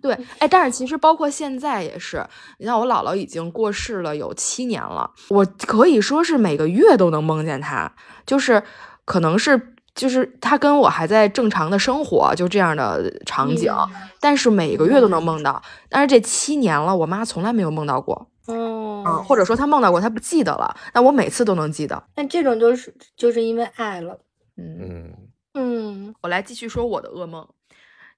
[0.00, 2.26] 对，哎，但是其实包括现在也是，
[2.58, 7.92] 你像我姥姥已经过世了有七年了，我可以说是每个月都能梦见她，
[8.24, 8.62] 就是
[9.04, 13.88] 可能是就是她跟我还在正常的生活，就这样的场景，嗯
[14.18, 18.73] 但是每个月都能梦到，但是这七年了，我妈从来没有梦到过，嗯，
[19.06, 24.18] 嗯，或者说他梦到过，他不记得了，但我每次都能记得，那这种就是就是因为爱了，
[24.56, 25.14] 嗯，嗯，
[25.54, 27.46] 嗯我来继续说我的噩梦，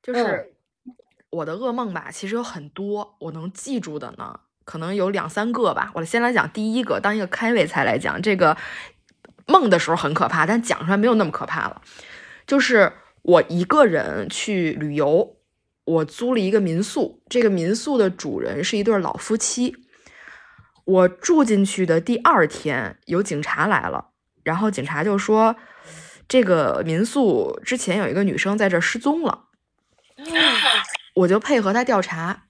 [0.02, 0.52] 就是
[1.30, 5.90] 我的噩梦吧，其实有很多，我能记住的呢，可能有两三个吧。
[5.94, 8.56] 我先来讲第一个，当一个开胃菜来讲，这个
[9.46, 11.82] 梦的时候很可怕，但讲出来没有那么可怕了。
[12.46, 15.36] 就是我一个人去旅游，
[15.84, 19.76] 我租了一个民宿，这个民宿的主人是一对老夫妻。
[20.86, 24.10] 我住进去的第二天，有警察来了，
[24.42, 25.56] 然后警察就说，
[26.28, 29.46] 这个民宿之前有一个女生在这失踪了，
[31.14, 32.44] 我就配合他调查。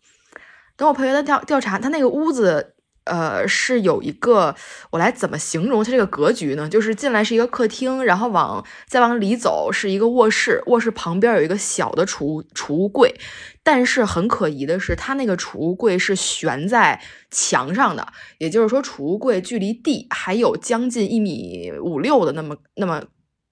[0.77, 2.76] 等我配合他调调查，他那个屋子，
[3.07, 4.55] 呃，是有一个，
[4.91, 6.69] 我来怎么形容它这个格局呢？
[6.69, 13.15] 就是进来是一个客厅，然后往再往里走是一个卧室，卧室旁边有一个小的储物储物柜，
[13.63, 18.07] 但是很可疑的是，它那个储物柜是悬在墙上的，
[18.39, 23.03] 也就是说，储物柜距离地还有将近一米五六的那么那么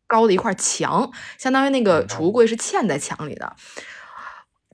[0.09, 3.55] 高的一块墙，相当于那个储物柜是嵌在墙里的。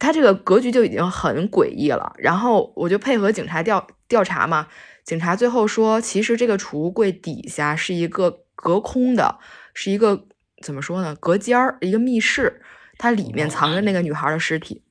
[0.01, 4.67] 它这个格局就已经很诡异了，然后我就配合警察调调查嘛。
[5.05, 9.39] 警察最后说，其实这个储物柜底下是一个隔空的，
[9.75, 10.27] 是一个
[10.63, 11.15] 怎么说呢？
[11.21, 12.63] 隔间儿，一个密室，
[12.99, 14.83] 它里面藏着那个女孩的尸体。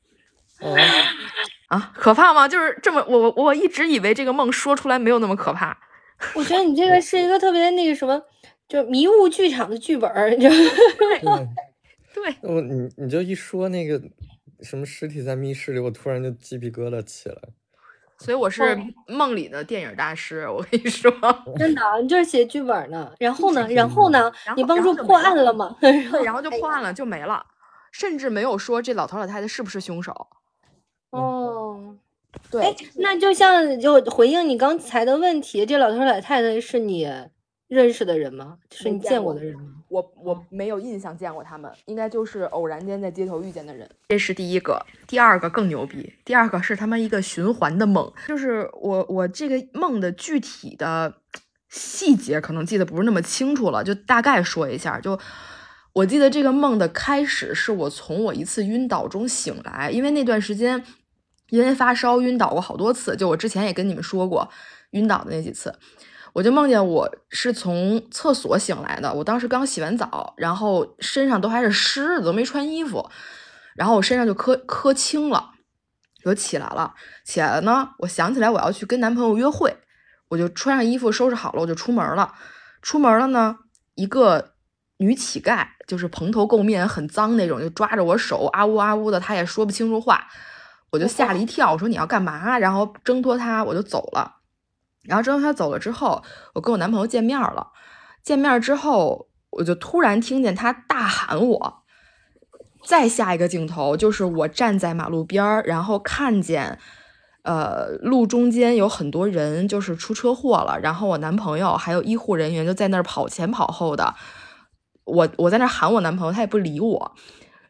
[0.59, 0.75] 哦，
[1.67, 2.47] 啊，可怕吗？
[2.47, 5.77] 就是这么，我我我一直以为这个梦说出来没有那么可怕。
[6.35, 8.21] 我觉得你这个是一个特别那个什么，
[8.67, 11.19] 就迷雾剧场的剧本儿，就对，
[12.13, 14.01] 对，我你你就一说那个
[14.61, 17.35] 什么尸体在密室里，我突然就鸡皮疙瘩起来。
[18.17, 21.09] 所以我是梦里的电影大师，我跟你说。
[21.57, 23.13] 真的，你这是写剧本呢。
[23.17, 25.73] 然后呢，然后呢，你帮助破案了吗？
[25.79, 25.91] 对，
[26.23, 27.45] 然后就破案了，就没了，
[27.93, 30.27] 甚至没有说这老头老太太是不是凶手。
[31.11, 31.95] 哦，
[32.51, 37.09] 对哎，那就像就回应你刚才的问题，这老头老太太是你
[37.69, 38.57] 认识的人吗？
[38.71, 39.75] 是你见过的人吗？
[39.87, 43.89] 我我没有印象见过他们，应该就是偶然间在街头遇见的人。
[44.09, 46.11] 这是第一个，第二个更牛逼。
[46.25, 51.13] 第二个是他们一个循环的梦，就是我我这个梦的具体的
[51.69, 54.99] 细节可能记得不是那么清楚了，就大概说一下。
[54.99, 55.19] 就
[55.93, 60.83] 我记得这个梦的开始是我从我一次晕倒中醒来，因为那段时间
[61.49, 64.49] 因为发烧晕倒过好多次，就我之前也跟你们说过
[64.91, 65.73] 晕倒的那几次。
[66.33, 73.09] 我就梦见我是从厕所醒来的，我当时刚洗完澡，然后身上都还是湿的，都没穿衣服，
[73.75, 75.51] 然后我身上就磕磕青了，
[76.23, 76.93] 就起来了。
[77.25, 79.75] 起来了呢，我想起来我要去跟男朋友约会，
[80.29, 82.33] 我就穿上衣服收拾好了，我就出门了。
[82.81, 83.57] 出门了呢，
[83.95, 84.53] 一个
[84.97, 90.27] 女乞丐，就是蓬头垢面、很脏那种，就抓着我手啊呜啊呜的，她也说不清楚话，
[90.91, 92.57] 我就吓了一跳，我说你要干嘛？
[92.59, 94.35] 然后挣脱她，我就走了。
[95.03, 97.67] 然后之后他走了之后，我跟我男朋友见面了。
[98.23, 101.83] 见面之后，我就突然听见他大喊我。
[102.85, 106.79] 再下一个镜头就是我站在马路边儿，然后看见，
[107.43, 114.15] 呃，路中间有很多人就是出车祸了，然后我男朋友还有医护人员就在那儿跑前跑后的。
[115.05, 117.15] 我我在那儿喊我男朋友，他也不理我。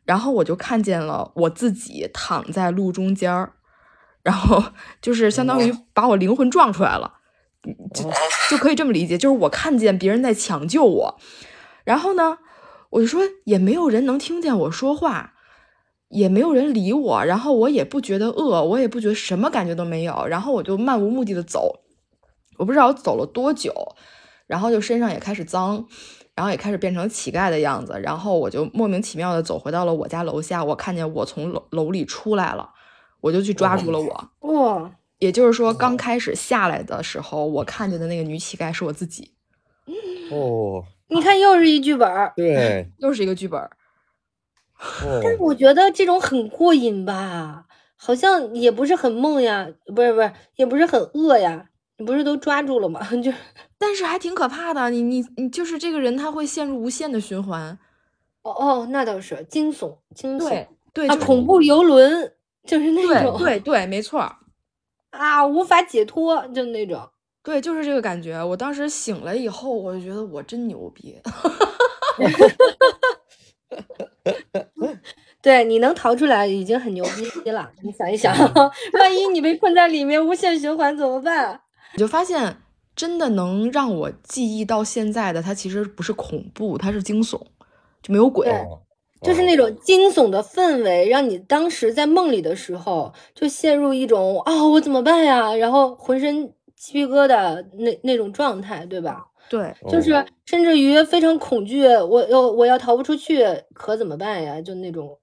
[0.06, 3.54] 然后我就看见了我自己躺在路中间儿，
[4.24, 4.64] 然后
[5.02, 7.19] 就是相当于把我灵魂撞出来了。
[7.94, 8.10] 就
[8.50, 11.20] 就可以这么理解，就是我看见别人在抢救我，
[11.84, 12.38] 然后呢，
[12.92, 15.34] 我就说也没有人能听见我说话，
[16.08, 21.82] 也没有人理我，然后我也不觉得饿，我也不觉得什么感觉都没有，然后我就漫无目的的走，
[22.58, 23.74] 我不知道我走了多久，
[24.48, 25.86] 然后就身上也开始脏，
[26.34, 32.70] 然后也开始变成乞丐的样子，然后我就莫名其妙的走回到了我家楼下，我看见我从楼楼里出来了，
[33.22, 34.30] 我就去抓住了我。
[34.54, 39.32] 哇，也就是说，刚开始下来的时候，我看见的那个女乞丐是我自己，
[40.32, 43.70] 哦，你看又是一剧本儿，对， 又是一个剧本儿。
[45.04, 47.66] 哦，但是我觉得这种很过瘾吧，
[47.98, 53.02] 好像也不是很梦呀，不是不是，也不是很饿呀，你不是都抓住了吗？
[53.22, 53.32] 就
[53.78, 57.78] 但是还挺可怕的，你你你就是这个人，他会陷入无限的循环。
[58.44, 62.34] 哦哦，那倒是惊悚惊悚对对，啊，就是恐怖游轮
[62.66, 64.34] 就是那种对对，没错儿，
[65.12, 67.10] 啊，无法解脱，就那种。
[67.42, 68.44] 对，就是这个感觉。
[68.44, 71.18] 我当时醒了以后，我就觉得我真牛逼。
[75.42, 77.04] 对，你能逃出来已经很牛
[77.44, 77.72] 逼了。
[77.82, 78.36] 你想一想，
[78.94, 81.62] 万一你被困在里面无限循环怎么办？
[81.94, 82.62] 你 就发现，
[82.96, 87.40] 真的能让我记忆到现在的，它其实不是恐怖，它是惊悚，
[88.04, 88.48] 就没有鬼。
[89.22, 95.54] 就是那种惊悚的氛围，让你当时在梦里的时候就陷入一种啊、我怎么办呀？
[95.56, 99.26] 然后浑身鸡皮疙瘩那那种状态，对吧？
[99.50, 104.62] 对，就是哦甚至于非常恐惧，我要我要逃不出去，可怎么办呀？
[104.62, 105.20] 就那种，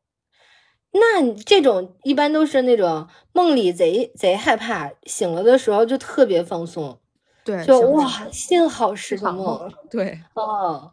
[0.92, 6.98] 那这种一般都是那种梦里贼贼害怕，醒了的时候就特别放松，
[7.44, 10.92] 对，就哇，幸好是个场梦对，哦，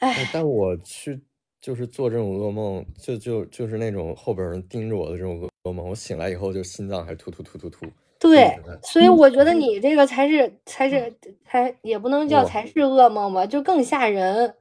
[0.00, 1.22] 哎哎，但我去
[1.62, 7.86] 就是做这种噩梦，就就就是那种后边人盯着我的这种噩噩梦，我醒来以后就心脏还突突突突突。
[8.18, 11.12] 对所以我觉得你这个才是才是
[11.44, 14.54] 才也不能叫才是噩梦吧，就更吓人，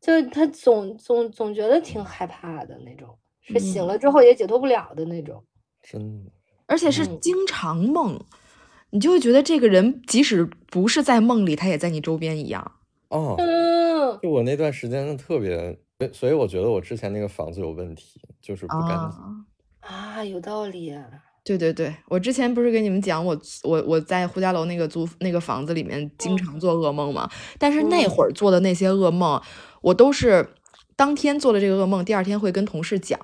[0.00, 3.08] 就他总总总觉得挺害怕的那种，
[3.42, 5.44] 是醒了之后也解脱不了的那种。
[5.82, 6.30] 真的，
[6.66, 8.18] 而且是嗯经常梦，
[8.90, 12.72] 你就会觉得这个人即使不是在梦里，他也在你周边一样。
[13.08, 15.78] 哦，嗯，就我那段时间特别，
[16.12, 18.96] 所以我觉得我之前那个房子有问题，就是不干净。
[18.96, 19.44] 啊，
[19.80, 20.94] 啊，有道理。
[21.42, 27.28] 对对对，我之前不是跟你们讲我我我在呼家楼那个租那个房子里面经常做噩梦嘛？
[27.58, 29.40] 但是那嗯会儿做的那些噩梦，
[29.80, 30.50] 我都是
[30.96, 33.18] 当天做的这个噩梦，第二天会跟同事讲，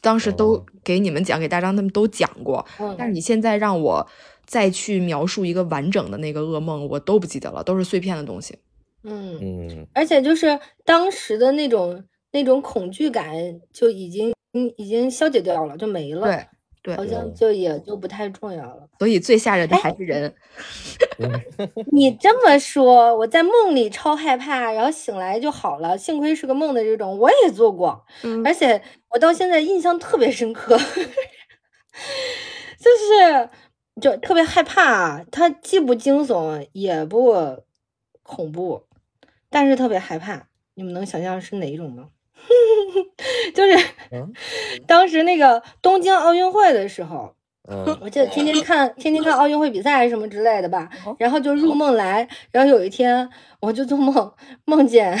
[0.00, 2.64] 当时都哦给你们讲，给大张他们都讲过。
[2.78, 4.06] 嗯，但是你现在让我
[4.46, 8.56] 再去描述一个完整的那个噩梦，我都不记得了，都是碎片的东西。
[9.04, 13.34] 嗯，嗯，而且就是当时的那种那种恐惧感
[13.72, 16.22] 就已经嗯已经消解掉了，就没了。
[16.22, 16.46] 对
[16.82, 18.88] 对好，像嗯就也就不太重要了。
[18.98, 20.34] 所以最吓人的还是人。
[21.92, 30.76] 你这么说，我在梦里超害怕，然后醒来就好了，幸亏是个梦的这种，我也做过，嗯而且我到现在印象特别深刻，
[32.78, 33.48] 就是
[34.00, 37.62] 就特别害怕，它既不惊悚也不
[38.24, 38.82] 恐怖，
[39.52, 40.48] 但是特别害怕。
[40.74, 42.08] 你们能想象是哪一种吗？
[43.54, 43.76] 就是
[44.10, 44.32] 嗯
[44.86, 47.34] 当时那个东京奥运会的时候，
[47.68, 53.28] 嗯我记得天天看天天看奥运会比赛什么之类的吧，哦然后就入梦来，然后有一天
[53.60, 54.32] 我就做梦，
[54.64, 55.16] 梦见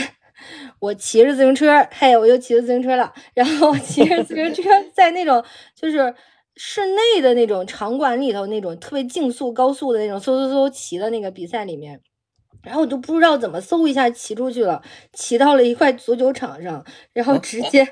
[0.80, 4.62] 我骑着自行车，嘿，我又骑着自行车了，然后骑着自行车
[4.94, 5.44] 在那种
[5.76, 6.12] 就是
[6.56, 12.00] 室内的那种场馆里头那种特别竞速高速的那种嗖嗖嗖骑的那个比赛里面。
[12.62, 14.82] 然后我就不知道怎么嗖一下骑出去了，
[15.12, 17.86] 骑到了一块足球场上，然后直接、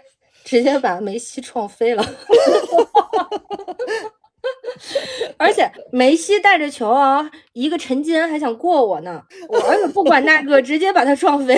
[0.45, 2.05] 直接把梅西撞飞了。
[5.37, 11.57] 而且梅西带着球啊，一个沉肩还想过我呢，我儿子不管那个，直接把他撞飞，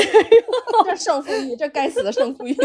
[0.85, 2.57] 这 胜负欲，这该死的胜负欲。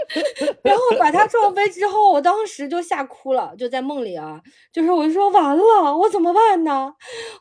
[0.62, 4.40] 然后把他撞飞之后，我当时就吓哭了，就在梦里啊，
[4.72, 6.92] 就是我就说完了，我怎么办呢？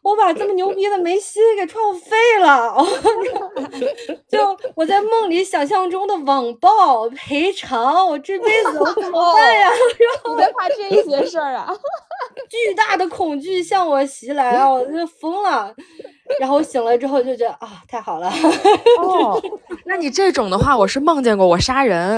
[0.04, 2.76] 我把这么牛逼的梅西给撞飞了，
[4.30, 9.70] 就我在梦里想象中的网暴赔偿，我这辈子我怎么办呀？
[10.30, 11.74] 你在怕这些事儿啊？
[12.50, 14.68] 巨大的恐惧向我袭来啊！
[14.72, 15.74] 我就疯了。
[16.40, 18.32] 然后我醒了之后就觉得啊，太好了。
[19.02, 19.42] 哦，
[19.86, 22.18] 那你这种的话，我是梦见过我杀人。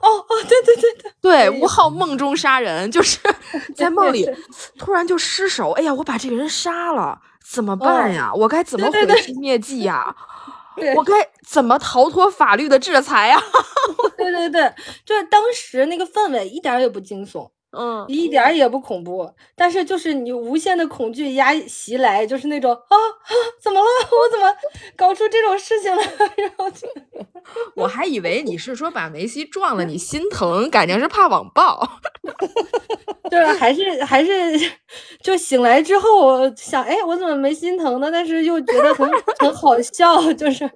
[0.00, 3.18] 哦 哦，对对对对，对，吴昊梦中杀人，就是
[3.76, 4.28] 在梦里
[4.78, 5.70] 突然就失手。
[5.72, 8.32] 哎呀，我把这个人杀了，怎么办呀？
[8.34, 10.14] 我该怎么毁尸灭迹呀？
[10.76, 11.12] 对我该
[11.46, 13.40] 怎么逃脱法律的制裁呀？
[14.16, 14.74] 对对对，
[15.06, 23.86] 就是当时那个氛围一点也不惊悚，嗯，一点儿也不恐怖，但是就是你无限的恐惧压袭来，就是那种啊啊，怎么了？
[24.10, 24.46] 我怎么
[24.96, 26.02] 搞出这种事情了？
[26.36, 26.88] 然后就
[27.76, 32.00] 我还以为你是说把梅西撞了， 你心疼，感情是怕网暴。
[33.30, 34.32] 就是还是还是，
[35.22, 38.10] 就醒来之后，我想，哎，我怎么没心疼呢？
[38.12, 39.08] 但是又觉得很
[39.38, 40.70] 很好笑，就是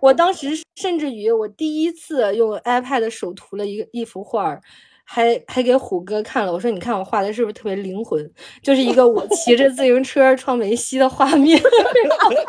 [0.00, 4.60] 我当时甚至于我第一次用 iPad 手涂了一个一幅画儿，
[5.04, 8.28] 还还给虎哥看了，我说你看我画的是不是特别灵魂？
[8.62, 11.60] 就是一个我骑着自行车穿梅西的画面，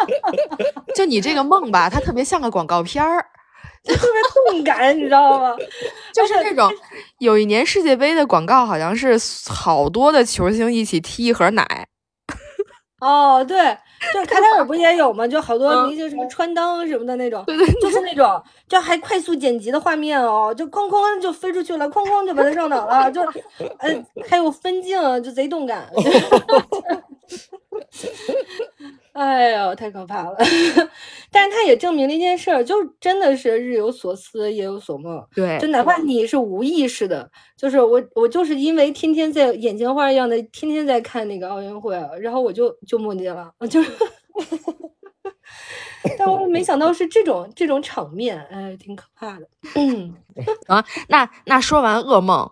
[0.95, 3.25] 就你这个梦吧，它特别像个广告片儿。
[3.83, 5.55] 就特别动感，你知道吗？
[6.11, 6.73] 就是那种
[7.19, 9.15] 有一年世界杯的广告，好像是
[9.47, 11.87] 好多的球星一起踢一盒奶。
[12.99, 13.57] 哦，对，
[14.13, 15.27] 就卡塔尔不也有吗？
[15.27, 23.21] 就好多嗯明星什么穿裆什么的那种，对对就是那种就还快速剪辑的画面哦，就哐哐就飞出去了，哐哐就把它撞倒了，就
[23.79, 25.87] 呃还有分镜，就贼动感。
[29.15, 30.35] 哎呦，太可怕了！
[31.31, 35.25] 但是它也证明了一件事儿，就真的是日有所思，夜有所梦。
[35.33, 43.81] 对就哪怕你是无意识的，就是我我就是因为天天在眼前花一样的天天在看那个奥运会，然后我就就梦见了，就，
[46.19, 49.47] 但我没想到是这种这种场面，哎，挺可怕的。
[49.75, 50.13] 嗯
[50.67, 52.51] 啊，那那说完噩梦，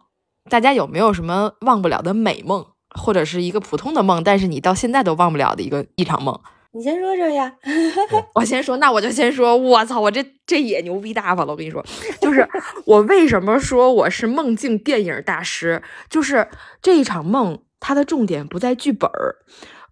[0.50, 2.66] 大家有没有什么忘不了的美梦，
[2.98, 6.40] 或者是一个普通的梦，但是你到现在都忘不了的一个一场梦？
[6.76, 7.54] 你先说说呀。
[8.34, 11.52] 我先说，那我就先说，我操，我这这也牛逼大发了！
[11.52, 11.84] 我跟你说，
[12.20, 12.48] 就是
[12.86, 16.48] 我为什么说我是梦境电影大师，就是
[16.82, 19.36] 这一场梦，它的重点不在剧本儿，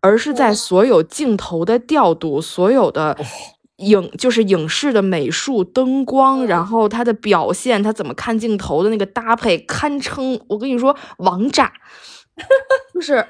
[0.02, 3.16] 而是在所有镜头的调度，所有的
[3.78, 11.72] 影就是影视的美术、灯光，然后它的表现，它怎么看镜头的那个搭配，堪称我跟你说王炸，
[12.94, 13.28] 就是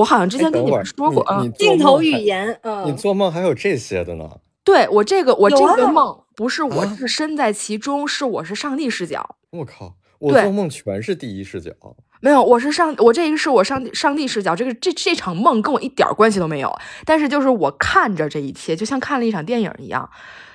[0.00, 4.28] 我好像之前跟你们说过，嗯你你，镜头语言，嗯你嗯，做梦还有这些的呢？
[4.64, 9.36] 对我这个我这个梦不是我是身在其中，是我是上帝视角。
[9.50, 11.70] 我靠，我做梦全是第一视角。
[12.20, 16.74] 没有，我是上我这个是我上帝上帝视角，这个这这场梦跟我一点关系都没有，
[17.04, 20.08] 但是就是我看着这一切，就像看了一场电影一样。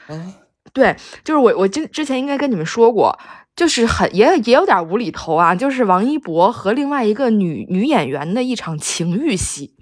[0.08, 0.34] 啊，
[0.74, 3.18] 对，就是我我之之前应该跟你们说过，
[3.56, 9.76] 就是很也也有点无厘头啊，就是王一博和另外一个女女演员的一场情欲戏。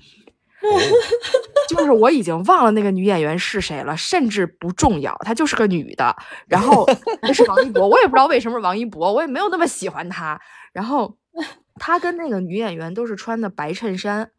[1.67, 6.15] 就是我已经忘了那个女演员是谁了，甚至不重要，她就是个女的。
[6.47, 6.87] 然后
[7.21, 10.39] 那是王一博，我也不知道为什么是王一博，我也没有那么喜欢他。
[10.71, 11.17] 然后
[11.75, 14.29] 他跟那个女演员都是穿的白衬衫，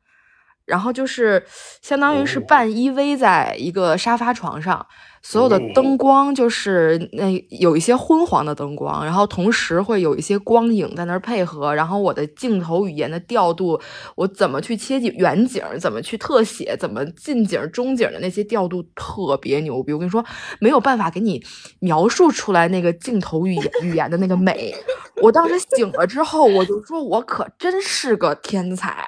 [0.65, 1.45] 然后就是
[1.83, 4.87] 相当于是哦半依偎在一个沙发床上，
[5.23, 13.79] 所有的灯光就是那有一些昏黄的灯光，然后同时会有一些光影在那儿配合，然后我的镜头语言的调度，
[14.17, 19.93] 我怎么去切景远景，怎么去特写，怎么近景中景的那些调度特别牛逼。
[19.93, 20.25] 我跟你说，
[20.61, 21.45] 没有办法给你
[21.81, 24.75] 描述出来那个镜头语言语言的那个美。
[25.21, 29.07] 我当时醒了之后，我就说，我可真是个天才。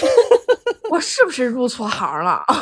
[0.90, 2.44] 我是不是入错行了？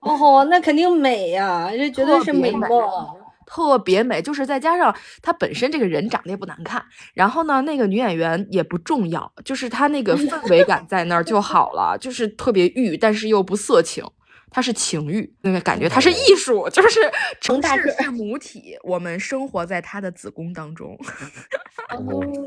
[0.00, 2.68] 哦，那肯定美呀，这绝对是美梦。
[3.46, 4.20] 特别美。
[4.20, 14.04] 就是再加上他本身这个人长得也不难看，然后呢，那个女演员也不重要，就是她那个氛围感在那儿就好了，就是特别欲，但是又不色情。
[14.56, 16.98] 它是情欲，那个感觉，它是艺术，就是
[17.42, 20.98] 城市是母体，我们生活在它的子宫当中，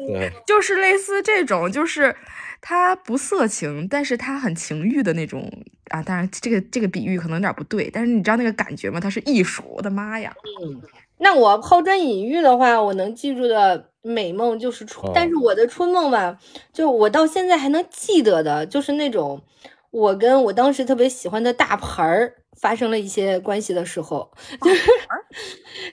[0.07, 2.15] 对，就是类似这种，就是
[2.61, 5.47] 它不色情，但是它很情欲的那种
[5.89, 6.01] 啊。
[6.01, 8.99] 当然，这个这个比喻可能有点不对，但是你知道那个感觉吗？
[8.99, 10.33] 它是艺术，我的妈呀！
[10.63, 10.81] 嗯，
[11.19, 16.39] 那我抛砖引玉的话，我能记住的美梦就是春，但是我的春梦吧，
[16.73, 19.43] 就我到现在还能记得的，就是那种。
[19.91, 24.31] 我跟我当时特别喜欢的大牌儿发生了一些关系的时候，
[24.61, 24.81] 就 是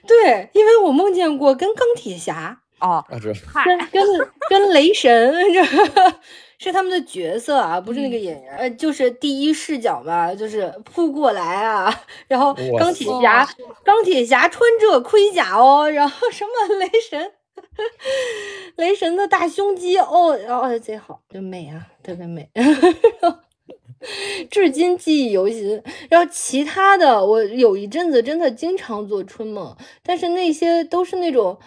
[0.05, 3.03] 对，因为我梦见过跟钢铁侠哦，
[3.65, 4.03] 跟跟
[4.49, 5.33] 跟雷神，
[6.59, 13.47] 是他们的角色啊，不是那个演员，呃，就是第一视角嘛，就是扑过来啊，然后钢铁侠，
[13.83, 17.31] 钢铁侠穿着盔甲哦，然后什么雷神，
[18.75, 22.49] 雷神的大胸肌哦，然后贼好，真美啊，特别美。
[24.49, 25.81] 至今记忆犹新。
[26.09, 31.57] 然后其他的，我有一阵子真的经常做春梦，但是那些都是那种，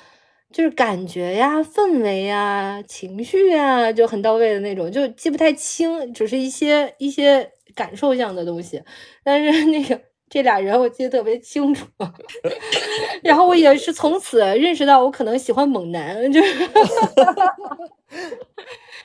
[0.53, 8.83] 就是感觉呀、氛围呀、情绪呀就很到位的那种，就记不太清，只是一些一些感受像的东西。
[9.23, 10.01] 但是那个
[10.31, 11.85] 这俩人我记得特别清楚，
[13.23, 16.55] 然后我也是从此认识到我可能喜欢猛男，就是。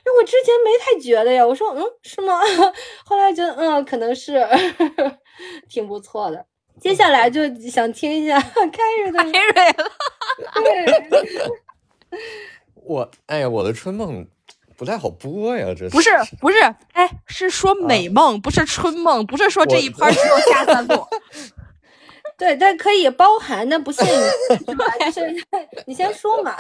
[0.07, 2.39] 那我之前没太觉得呀，我说嗯是吗？
[3.03, 4.47] 后来觉得嗯可能是
[5.67, 6.45] 挺不错的。
[6.80, 9.91] 接下来就想听一下凯瑞的凯瑞了。
[12.86, 14.28] 我哎呀，我的春梦
[14.78, 16.09] 不太好播呀，这不是
[16.39, 16.57] 不是
[16.93, 21.05] 哎，是说美梦，不是春梦，不是说这一盘只有下三路。
[22.38, 24.09] 对，但可以包含，但不限于，
[25.13, 25.45] 就是
[25.88, 26.53] 你先说嘛。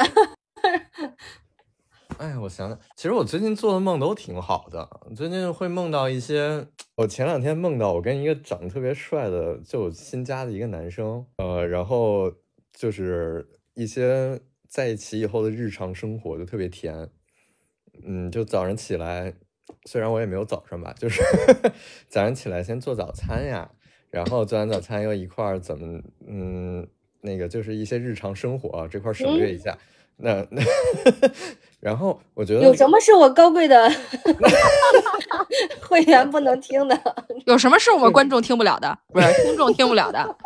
[2.17, 4.89] 哎，我想想，其实我最近做的梦都挺好的。
[5.13, 12.31] 最近会梦到一些， 我前两天梦到我跟一个长得特别帅的，就新加的一个男生，呃，然后
[12.71, 14.39] 就是一些
[14.69, 17.09] 在一起以后的日常生活就特别甜。
[18.03, 19.33] 嗯，就早上起来，
[19.85, 21.21] 虽然我也没有早上吧，就是
[22.09, 23.69] 早上起来先做早餐呀，
[24.09, 26.87] 然后做完早餐又一块儿怎么，嗯，
[27.21, 29.77] 那个就是一些日常生活这块省略一下。
[30.17, 30.61] 那那，
[31.81, 33.91] 然后我觉得有什么是我高贵的
[35.81, 36.97] 会员不能听的？
[37.45, 38.97] 有什么是我们观众听不了的？
[39.11, 40.37] 不是听众听不了的？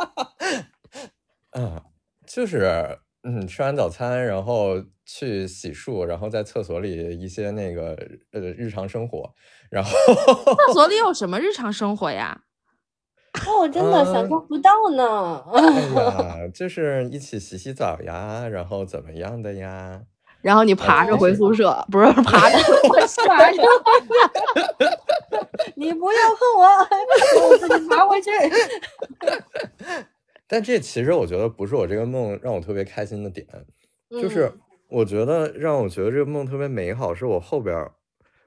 [1.51, 1.79] 嗯，
[2.25, 7.97] 就是嗯，吃完早餐然后去洗漱，然后在厕所里一些那个
[8.31, 9.33] 呃日常生活，
[9.69, 9.91] 然后
[10.67, 12.41] 厕所里有 什么日常生活呀？
[13.45, 15.43] 哦，真的想象不到呢。
[15.53, 15.61] 哎
[15.95, 20.01] 呀， 就是一起洗洗澡呀，然后怎么样的呀？
[20.41, 22.57] 然后你爬着回宿舍，不是爬着
[22.95, 23.61] 爬着。
[25.75, 26.65] 你不要碰我，
[27.49, 28.31] 我自己爬回去。
[30.51, 33.47] 但这其实我觉得不是我这个梦让我特别开心的点，
[34.09, 34.51] 就是
[34.87, 37.87] 我觉得让我觉得这个梦特别美好，是我后边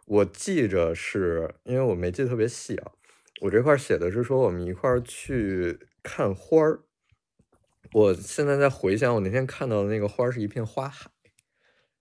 [0.06, 2.90] 我记着是因为我没记得特别细啊。
[3.40, 6.80] 我这块写的是说我们一块儿去看花儿。
[7.92, 11.08] 我现在在回想我那天看到的那个花儿是一片花海，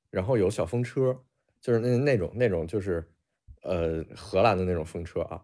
[0.09, 1.21] 然后有小风车，
[1.61, 3.07] 就是那那种那种就是
[3.61, 5.43] 呃荷兰的那种风车啊。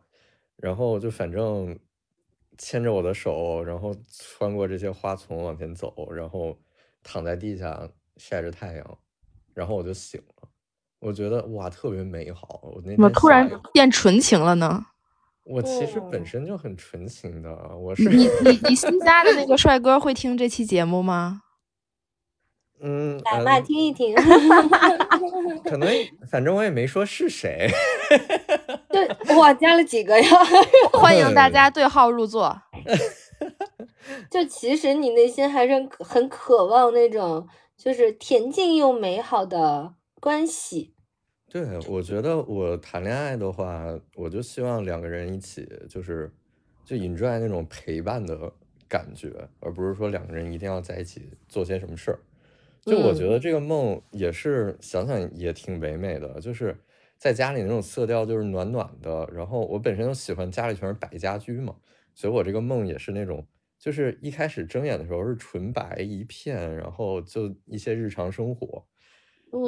[0.55, 1.77] 然后就反正
[2.57, 6.57] 牵着我的手，然后穿过这些花丛往前走，然后
[7.03, 7.87] 躺在地下
[8.17, 8.97] 晒着太阳，
[9.53, 10.49] 然后我就醒了。
[10.99, 12.59] 我觉得哇，特别美好。
[12.63, 14.85] 我那天突然变纯情了呢。
[15.43, 21.43] 我其实本身就很纯情的，我是你你你新加的那个帅哥会听这期节目吗？
[22.79, 24.15] 嗯，来吧，听一听。
[25.65, 25.89] 可能
[26.29, 27.67] 反正我也没说是谁。
[28.89, 30.29] 对，我加了几个呀？
[30.93, 32.61] 欢迎大家对号入座。
[34.29, 40.93] 就其实你内心还是很渴望那种就是恬静又美好的关系。
[41.49, 46.31] 对，我觉得我谈恋爱的话，我就希望两个人一起，就是
[46.85, 48.51] 就 enjoy 那种陪伴的
[48.87, 52.19] 感觉，而不是说两个人一定要在一起做些什么事儿。
[52.87, 56.75] 就我觉得这个梦也是想想也挺唯美的，就是
[57.17, 59.29] 在家里那种色调就是暖暖的。
[59.33, 61.75] 然后我本身就喜欢家里全是白家居嘛，
[62.15, 63.45] 所以我这个梦也是那种，
[63.77, 68.85] 就是一开始睁眼的时候是纯白一片，然后就一些日常生活。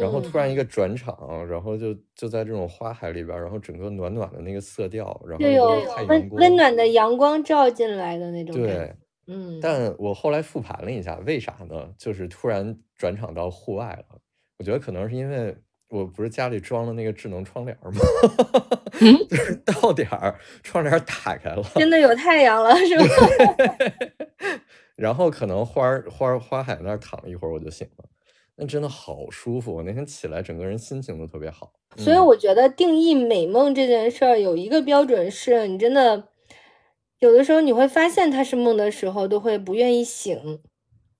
[0.02, 8.54] 然后突然一个转场，然后就就在这种花海里边，然后整个暖暖的那个色调，然后温温暖的阳光照进来的那种。
[8.54, 8.94] 对，
[9.30, 11.94] 嗯，但我后来复盘了一下，为啥呢？
[11.98, 14.20] 就是突然转场到户外了。
[14.58, 15.56] 我觉得可能是因为
[15.90, 17.92] 我不是家里装了那个智能窗帘吗？
[19.30, 23.06] 就是到点儿窗帘打开了，真的有太阳了，是吧？
[24.98, 28.06] 然后可能花儿花儿花海那儿躺一会儿我就醒了，
[28.58, 29.74] 那真的好舒服。
[29.76, 31.72] 我那天起来整个人心情都特别好。
[31.96, 36.28] 所以我觉得定义美梦这件事儿有一个标准是，你真的
[37.20, 40.60] 有的时候你会发现他是梦的时候，都会不愿意醒，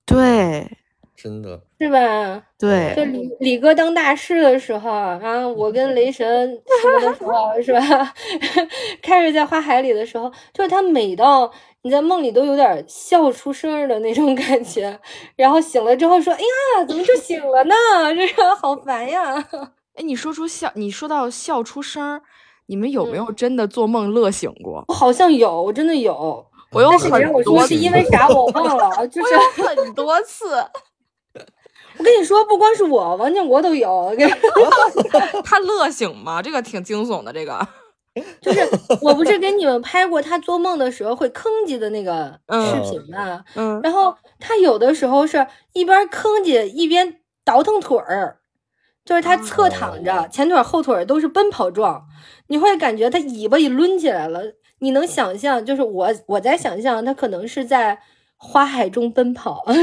[0.06, 0.78] 对
[1.14, 2.42] 真的是吧？
[2.58, 6.48] 对就对，李李哥当大师的时候啊，我跟雷神
[6.82, 8.14] 什么的时候，是吧？
[9.02, 14.98] 开始在花海里的时候，就是他美到你在梦里都有点笑出声儿的那种感觉，
[15.36, 17.74] 然后醒了之后说：“哎呀，怎么就醒了呢？
[18.16, 19.46] 这个好烦呀！”
[19.96, 22.22] 哎，你说出笑，你说到笑出声儿，
[22.70, 24.84] 你们有没有真的做梦乐醒过？
[24.86, 30.54] 我好像有，我真的有，我有但是你很让我多次，说是因为啥我忘了， 就是很多次，
[31.98, 34.14] 我跟你说，不光是我，王建国都有。
[35.44, 36.40] 他乐醒吗？
[36.40, 37.66] 这个挺惊悚的，这个。
[38.40, 38.60] 就是
[39.02, 43.42] 我不是给你们拍过他做梦的时候会吭叽的那个视频吗？
[43.56, 48.38] 嗯，然后他有的时候是一边吭叽一边倒腾腿儿，
[49.10, 52.00] 就是他侧躺着，哦前腿后腿都是奔跑状，
[52.46, 54.40] 你会感觉他尾巴一抡起来了，
[54.78, 57.98] 你能想象，就是我我在想象他可能是在
[58.36, 59.74] 花海中奔跑， 哦，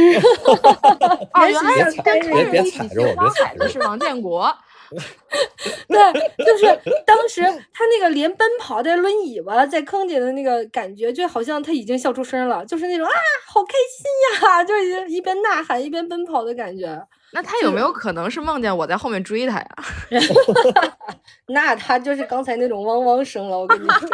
[1.42, 4.56] 也原来许是别别别跟着一起踩着我去花别踩着海的是王建国。
[5.88, 5.98] 对，
[6.46, 6.66] 就是
[7.06, 7.42] 当时
[7.74, 13.12] 他那个连奔跑带抡尾巴在坑里的那个感觉，就好像他已经笑出声了，就是那种啊，
[13.48, 13.74] 好开
[14.42, 17.02] 心呀， 就已经一边呐喊一边奔跑的感觉。
[17.34, 19.68] 那他有没有可能是梦见我在后面追他呀？
[21.48, 24.08] 那他就是刚才那种汪汪声了，我跟你说，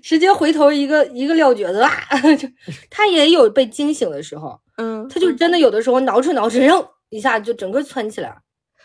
[0.00, 1.90] 直接回头一个一个撂蹶子啊，
[2.38, 2.48] 就
[2.88, 8.32] 他也有被惊醒的时候，嗯，他就真的有的时候挠哧挠哧，然后一下就整个窜起来，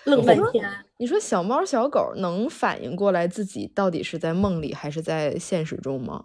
[0.06, 0.70] 愣半天。
[0.98, 6.24] 你说小猫小狗能反应过来自己到底是在梦里还是在现实中吗？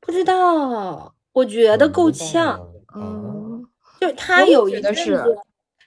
[0.00, 2.60] 不知道，我觉得够呛。
[2.94, 3.64] 嗯，嗯，
[4.00, 5.38] 就是他有一阵子，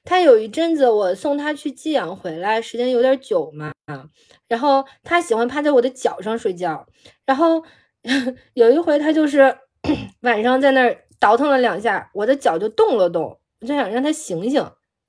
[0.03, 3.72] 他有一阵子我送他去寄养回来，时间有点久嘛，
[4.47, 6.88] 然后他喜欢趴在我的脚上睡觉，
[7.26, 7.63] 然后
[8.55, 9.55] 有一回他就是
[10.22, 14.65] 晚上在那儿倒腾了两下，我的脚就动了动，我就想让他醒醒，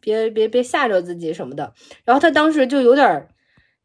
[0.09, 1.73] 别别别吓着自己什么的，
[2.05, 3.29] 然后他当时就有点儿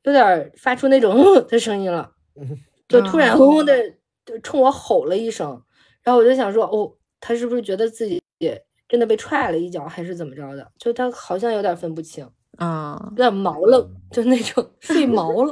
[0.03, 2.11] 有点儿发出那种的声音了，
[2.88, 3.74] 就突然啊轰轰的
[4.41, 5.61] 冲我吼了一声，
[6.03, 8.21] 然后我就想说，哦，他是不是觉得自己
[8.88, 10.71] 真的被踹了一脚，还是怎么着的？
[10.78, 12.26] 就他好像有点分不清，
[12.57, 15.51] 啊，有点毛了，就那种 睡毛了。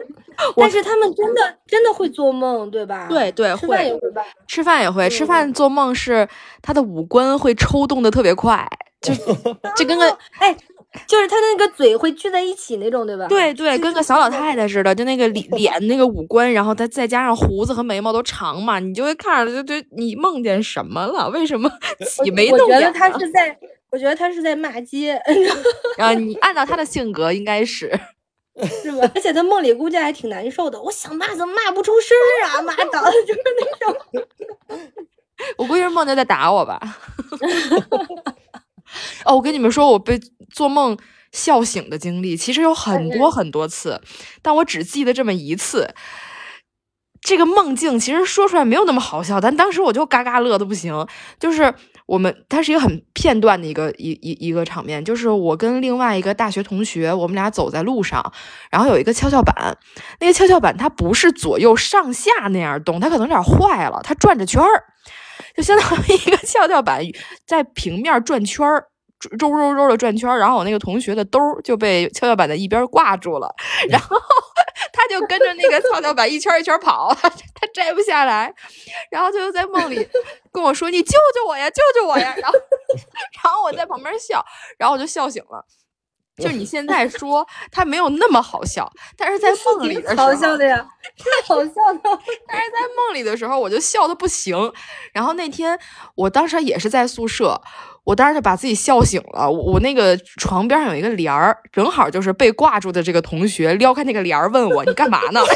[0.55, 3.07] 但是他们真的真的会做梦，对吧？
[3.09, 4.23] 对对吃饭也会，吧？
[4.47, 6.27] 吃饭也会，吃嗯饭做梦是
[6.61, 8.67] 他的五官会抽动的特别快，
[9.01, 9.13] 就
[9.75, 10.05] 就跟个
[10.39, 10.55] 哎，
[11.07, 13.25] 就是他那个嘴会聚在一起那种，对吧？
[13.27, 21.29] 对对，跟个小老太太似的，就那个脸 脸那个五官，然后他再加上胡子和眉毛都长嘛，你就会看着就就你梦见什么了？
[21.29, 21.69] 为什么
[22.23, 22.91] 起眉我觉得？
[22.91, 23.57] 他是在，
[23.91, 25.19] 我觉得他是在骂街，
[25.97, 27.89] 啊，你按照他的性格应该是，
[28.83, 29.09] 是吧？
[29.15, 30.79] 而且他梦里估计还挺难受的。
[30.79, 32.61] 我想骂，怎么骂不出声儿啊？
[32.61, 34.27] 骂的就是那种。
[35.57, 36.79] 我估计是梦见在打我吧。
[39.25, 40.19] 哦，我跟你们说，我被
[40.53, 40.97] 做梦
[41.31, 44.01] 笑醒的经历其实有很多很多次，
[44.41, 45.93] 但我只记得这么一次。
[47.23, 51.05] 这个梦境其实说出来没有那么好笑，但当时我就嘎嘎乐的不行。
[51.39, 51.71] 就是
[52.07, 58.33] 我们，它是一个很片段的一个一一一个场面，就是我跟另外一个大学同学，我们俩走在路上，
[58.71, 59.77] 然后有一个跷跷板，
[60.19, 64.85] 那个跷跷板它不是左右上下那样动，它可能有点坏了，它转着圈儿，
[65.61, 67.01] 就相当于一个跷跷板
[67.45, 68.87] 在平面转圈儿。
[69.19, 73.53] 周周周的转圈儿，然后我那个同学的兜儿就被跷跷板的一边挂住了，
[73.87, 74.17] 然后
[74.91, 78.51] 他就跟着那个跷跷板一圈儿一圈儿跑，他 他摘不下来，
[79.11, 80.09] 然后他就在梦里
[80.51, 82.57] 跟我说：“你救救我呀，救救我呀！”然后，
[83.43, 84.43] 然后我在旁边笑，
[84.79, 85.63] 然后我就笑醒了。
[86.37, 90.77] 就是你现在说 他没有那么好笑，但是在梦里的时候，好笑的呀，
[91.17, 91.99] 太好笑的。
[92.47, 94.71] 但是在梦里的时候，我就笑的不行。
[95.13, 95.77] 然后那天
[96.15, 97.61] 我当时也是在宿舍，
[98.05, 99.49] 我当时就把自己笑醒了。
[99.49, 105.41] 我我那个床边上有一个帘儿，正好就是被挂住的这个同学撩开那个帘儿问我：“你干嘛呢？”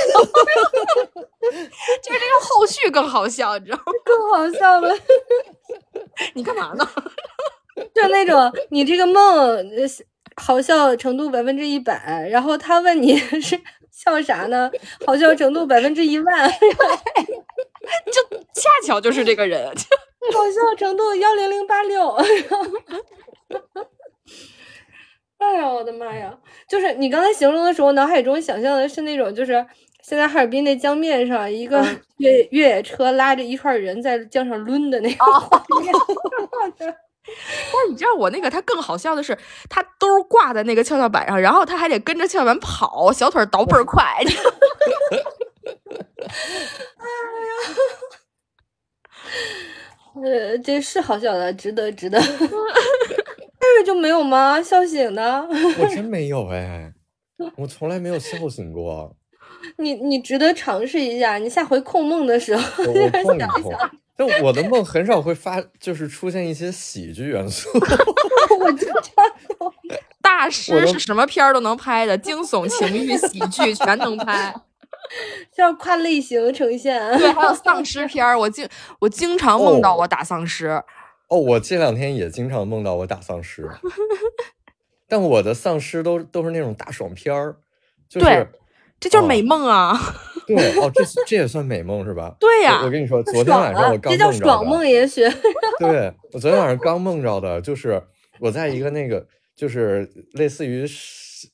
[2.03, 3.83] 就是这个后续更好笑，你知道吗？
[4.03, 4.95] 更好笑了，
[6.33, 6.87] 你干嘛呢？
[7.93, 9.63] 就那种你这个梦呃
[10.35, 13.59] 好笑程度百分之一百，然后他问你 是
[13.91, 14.69] 笑啥呢？
[15.05, 22.09] 好笑程度百分之一万， 就恰巧就是这个人，就搞笑程度幺零零八六。
[25.37, 26.35] 哎呀，我的妈呀！
[26.67, 29.65] 就是你刚才形容的时候，脑海中想象的是那种，就是
[30.01, 31.85] 现在哈尔滨那江面上，一个
[32.17, 35.93] 越越野车拉着一串人在江上抡的那个画面。
[37.73, 39.37] 但是你知道我那个，他更好笑的是，
[39.69, 44.03] 他兜挂在那个跷跷板上，然后他还得跟着跷跷板跑，小腿倒倍儿快。
[46.97, 47.07] 哎
[47.45, 47.51] 呀，
[50.23, 52.19] 呃， 这是好笑的，值得，值得。
[52.21, 54.61] 这个就没有吗？
[54.61, 55.47] 笑醒的？
[55.79, 56.93] 我真没有哎，
[57.57, 59.15] 我从来没有笑醒过。
[59.77, 63.49] 你你值得尝试一下，你下回控梦的时候我控一想
[64.17, 64.27] 控。
[64.29, 67.69] 但我的梦很少会发，就是出现一些喜剧元素。
[68.59, 69.25] 我经常
[69.59, 69.73] 有。
[70.21, 74.53] 大师是什么片儿都能拍的，惊悚、情欲、喜剧 全能拍，
[75.57, 76.99] 要跨类型呈现。
[77.17, 78.67] 对，还有丧尸片儿，我经
[78.99, 80.83] 我经常梦到我打丧尸。
[81.29, 83.69] 哦，我这两天也经常梦到我打丧尸，
[85.07, 87.57] 但我的丧尸都都是那种大爽片儿，
[88.09, 88.51] 就是
[88.99, 89.99] 这就是美梦啊。
[90.55, 92.35] 对，哦，这这也算美梦是吧？
[92.39, 95.21] 对呀，我跟你说，昨天晚上我刚梦着这叫爽梦，也许。
[95.79, 98.01] 对，我昨天晚上刚梦着的，就是
[98.39, 100.85] 我在一个那个，就是类似于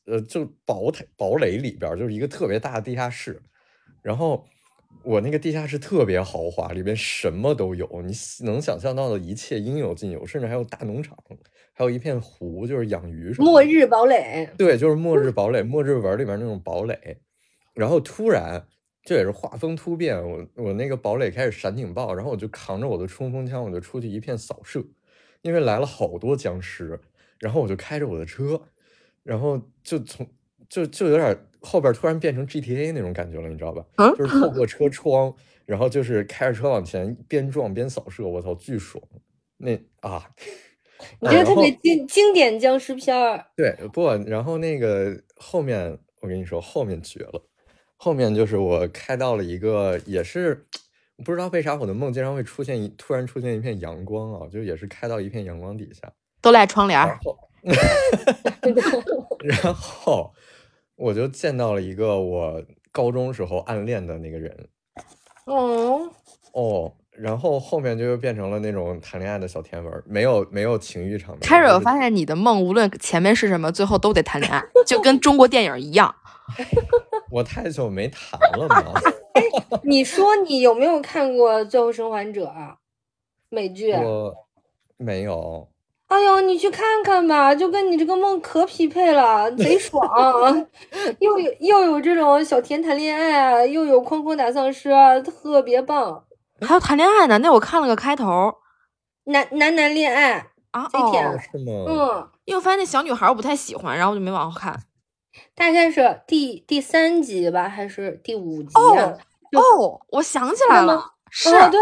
[0.05, 3.41] 呃，就堡垒堡垒里边，就是一个特别大的地下室，
[4.01, 4.45] 然后。
[5.03, 8.13] 我那个地下室特别豪华，里边什么都有，你
[8.45, 11.17] 能想象到的一切应有尽有，甚至还有大农场，
[11.73, 13.49] 还有一片湖，就是养鱼什么。
[13.49, 14.47] 末日堡垒。
[14.59, 17.17] 对，就是末日堡垒，末日文里边那种堡垒。
[17.73, 18.63] 然后突然，
[19.03, 24.83] 这也是画风突变，我我那个堡垒开始闪警报，然后我就扛着我的冲锋枪，我就出去一片扫射，
[25.41, 26.99] 因为来了好多僵尸，
[27.39, 28.61] 然后我就开着我的车，
[29.23, 30.27] 然后就从
[30.69, 31.37] 就就有点。
[31.63, 33.85] 后边突然变成 GTA 那种感觉了，你知道吧？
[34.17, 35.31] 就是透过车 窗，
[35.67, 38.99] 然后就是开着车往前，边撞边扫射，我操，巨爽！
[39.57, 40.27] 那啊，
[41.21, 43.45] 你这特别经经典僵尸片儿。
[43.55, 47.47] 对，不，然后那个后面，我跟你说，后面绝了。
[48.03, 50.65] 后面就是我开到了一个，也是
[51.23, 56.99] 不知道为啥我的梦经常会出现一突然出现一片阳光啊，就也是开到一片阳光底下，都赖窗帘。
[59.43, 60.33] 然后。
[60.97, 64.55] 我就见到了一个我高中时候暗恋的那个人，
[65.45, 66.11] 哦
[66.53, 71.39] 哦，然后后面就又变成了那种谈恋爱的小甜文，没有没有情欲场面。
[71.39, 76.13] 开始我发现你的梦无论前面是什么，最后都得谈恋爱，就跟中国电影一样。
[77.31, 78.93] 我太久没谈了吗？
[79.83, 82.45] 你说你有没有看过《最后生还者》
[83.49, 83.93] 美剧？
[83.93, 84.35] 我
[84.97, 85.67] 没有。
[86.07, 90.05] 哎呦，你去看看吧，就跟你这个梦可匹配了，贼爽，
[91.19, 94.89] 又有又有这种小甜谈恋爱，又有哐哐打丧尸，
[95.23, 96.25] 特别棒。
[96.59, 98.53] 还有谈恋爱呢，那我看了个开头，
[99.23, 101.85] 男男男恋爱啊，贼甜，是吗？
[101.87, 104.77] 嗯，因为我发现那小女孩我不太喜欢，然后我就没往后看。
[105.55, 108.71] 大概是第第三集吧，还是第五集？
[108.75, 109.17] 哦
[109.53, 111.03] 哦，我想起来了。
[111.33, 111.79] 是，对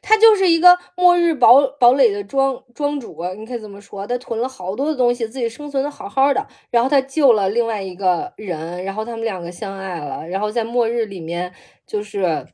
[0.00, 11.52] 他就是一个末日堡堡垒的庄庄主，你可以这么说，他囤了好多的东西，自己生存的好好的，然后他救了另外一个人，然后他们两个相爱了，然后在末日里面
[11.84, 12.46] 就是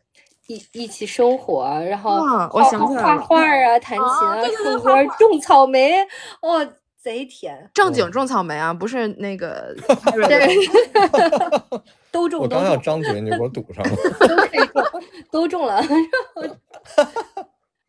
[0.46, 2.12] 一一起生活，然后
[2.54, 6.00] 我想画画啊，弹琴啊，唱歌，种草莓，
[6.40, 6.66] 哦。
[7.02, 9.74] 贼甜，正经种草莓啊，不是那个。
[10.28, 10.54] 对，
[12.12, 12.42] 都种。
[12.42, 13.96] 我刚要张嘴，你给我堵上了。
[14.28, 14.84] 都可以种，
[15.30, 15.82] 都种了。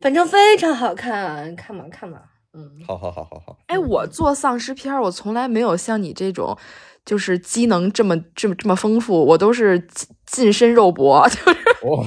[0.00, 2.22] 反正非常好看，看吧看吧。
[2.54, 3.56] 嗯，好好好好好。
[3.66, 6.56] 哎，我做丧尸片，我从来没有像你这种，
[7.04, 9.86] 就是机能这么这么这么丰富，我都是
[10.26, 11.52] 近身肉搏，就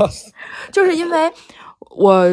[0.09, 0.31] 是，
[0.71, 1.31] 就是因为
[1.97, 2.25] 我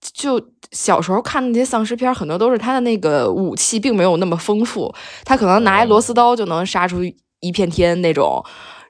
[0.00, 0.40] 就。
[0.72, 4.94] 小时候看那些丧尸片，很多都是他的那个武器并没有那么丰富，
[5.24, 7.00] 他可能拿一螺丝刀就能杀出
[7.40, 8.40] 一片天那种。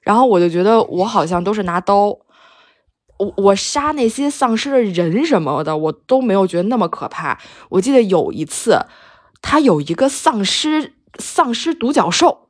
[0.02, 2.08] 然后我就觉得我好像都是拿刀，
[3.18, 7.40] 我我杀那些丧尸的人什么的，我都没有觉得那么可怕。
[7.70, 8.78] 我记得有一次，
[9.40, 12.48] 他有一个丧尸丧尸独角兽。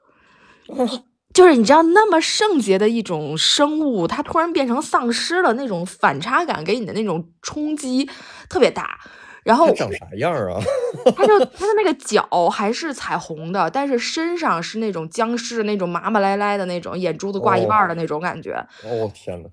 [1.33, 8.09] 就是你知道，那么圣洁的一种生物，它突然变成丧尸了，那种反差感给你的那种冲击
[8.49, 8.99] 特别大。
[9.43, 10.61] 然后长啥样啊？
[11.17, 18.53] 它就它的那个脚还是彩虹的，但是身上是那种僵尸的那种麻麻赖赖的那种，眼珠子挂一半的那种感觉。
[18.85, 19.49] 哦天呐。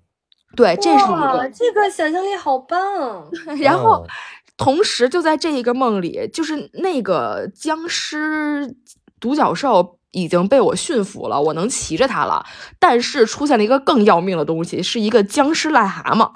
[0.55, 3.29] 对，这是一个这个想象力好棒。
[3.61, 4.05] 然后
[4.57, 8.75] 同时就在这一个梦里，就是那个僵尸
[9.19, 9.96] 独角兽。
[10.17, 12.43] 已经被我驯服了，我能骑着它了。
[12.79, 16.31] 但是出现了一个更要命的东西，是一个僵尸癞蛤蟆。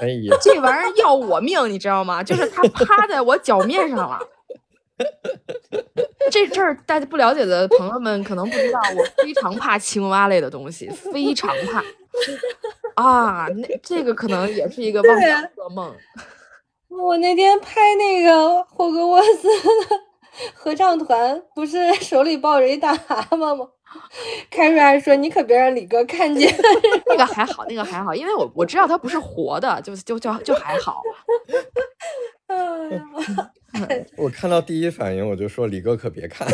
[0.00, 2.20] 哎呀，这玩意儿要我命，你知道吗？
[2.24, 4.18] 就是它趴在我脚面上了。
[6.30, 11.82] 这这儿大家不了解的朋友们可能不知道，我非常怕青蛙类的东西，非常怕。
[13.02, 15.94] 啊，那这个可能也是一个忘不了的噩梦。
[16.90, 19.48] 我那天拍那个霍格沃斯
[20.54, 23.66] 合唱团，不是 手里抱着一大蛤蟆吗？
[24.50, 26.48] 开瑞还说：“你可别让李哥看见。
[27.06, 31.02] ”那个还好，那个还好，因为我我知道它不是活的，就就就就还好。
[34.16, 36.46] 我看到第一反应我就说：“李哥可别看。”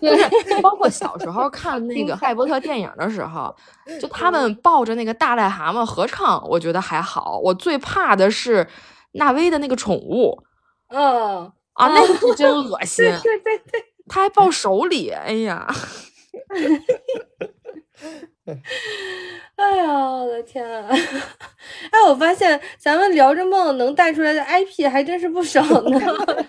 [0.00, 3.54] 就是包括小时候看那个《哈利波特》电影的时候，
[4.00, 7.38] 就他们抱着那个大癞蛤蟆合唱，我觉得还好。
[7.42, 8.66] 我最怕的是
[9.12, 10.42] 纳威的那个宠物。
[10.88, 13.04] 嗯啊，那个是真恶心。
[13.22, 15.66] 对对对，他还抱手里，哎呀。
[19.56, 20.88] 哎呀，我的天啊！
[21.90, 26.00] 哎，我发现咱们聊着梦能带出来的 IP 还真是不少呢。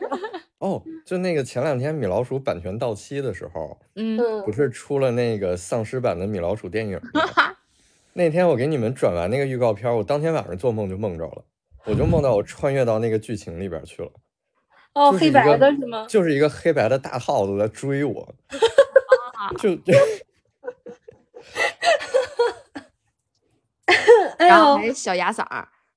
[0.60, 7.22] 哦，就那个前两天米老鼠版权到期的时候，嗯，不是出了那个丧尸版的米老鼠电影吗？
[8.14, 11.44] 那天我给你们转完那个预告片，我当天晚上做梦就梦着了，
[11.86, 14.12] 我就梦到我穿越到那个剧情里边去了。
[14.94, 16.06] 哦，黑白的是吗？
[16.10, 18.36] 就是一个黑白的大耗子在追我，
[19.58, 19.78] 就。
[24.38, 25.44] 然后还小牙嗓，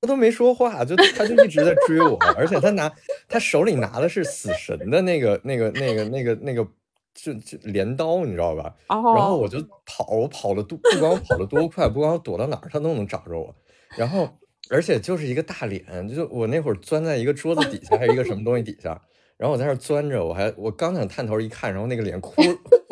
[0.01, 2.91] 他都没说话，就他就一直在追我，而且他拿
[3.29, 6.67] 他手里拿的是死神的那个那个那个那个那个
[7.15, 8.75] 就就镰刀，你知道吧？
[8.89, 13.55] 然后我就跑，我跑的多，不管我跑的多快，不管我躲到哪儿，他都能找着我。
[13.97, 14.29] 然后
[14.71, 19.01] 而且就是一个大脸，就我那会儿钻在一个桌子底下，还有一个什么东西底下，
[19.37, 22.43] 然后我在那钻着，我还我刚想探头一看，然后那个脸 哭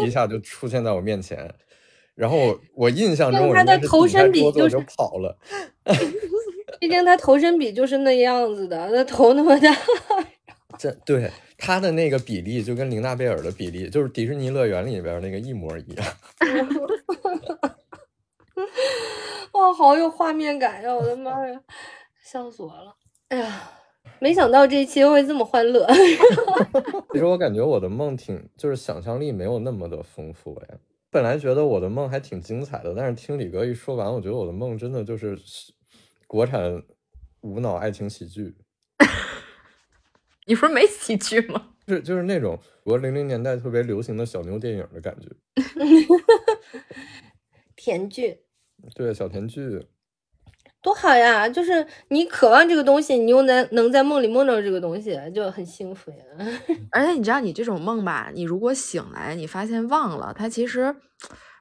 [0.04, 1.52] 一下就出现在我面前。
[2.14, 5.38] 然后我印象中，他的头身比就是跑了。
[6.78, 9.74] 毕竟他头身比就是那样子的，他头那么大。
[10.78, 16.06] 这对他的那个比例就跟玲娜贝尔的比例，就是迪士尼乐园里边那个一模一样。
[19.60, 20.94] 哇，好有画面感呀！
[20.94, 21.60] 我的妈呀，
[22.24, 22.96] 笑死我了！
[23.28, 23.70] 哎呀，
[24.18, 25.86] 没想到这一期会这么欢乐。
[27.12, 30.78] 其实我感觉我的梦挺，就是想象力没有那么的丰富哎。
[31.10, 35.38] 本来觉得我的梦还挺精彩的，但是听李哥一说完，我觉得我的梦真的就是
[36.26, 36.82] 国产
[37.42, 38.54] 无脑爱情喜剧。
[40.46, 41.74] 你不是没喜剧吗？
[41.86, 45.28] 是就是那种国零零年代特别流行的小妞电影的感觉。
[47.76, 48.44] 甜剧。
[48.94, 49.86] 对，小甜剧。
[50.82, 51.46] 多好呀！
[51.46, 56.16] 就是你渴望这个东西，你又能能在梦里梦到这个东西，就很幸福呀。
[56.90, 60.96] 而且你知道，你这种梦吧，你如果醒来，你发现忘了，它其实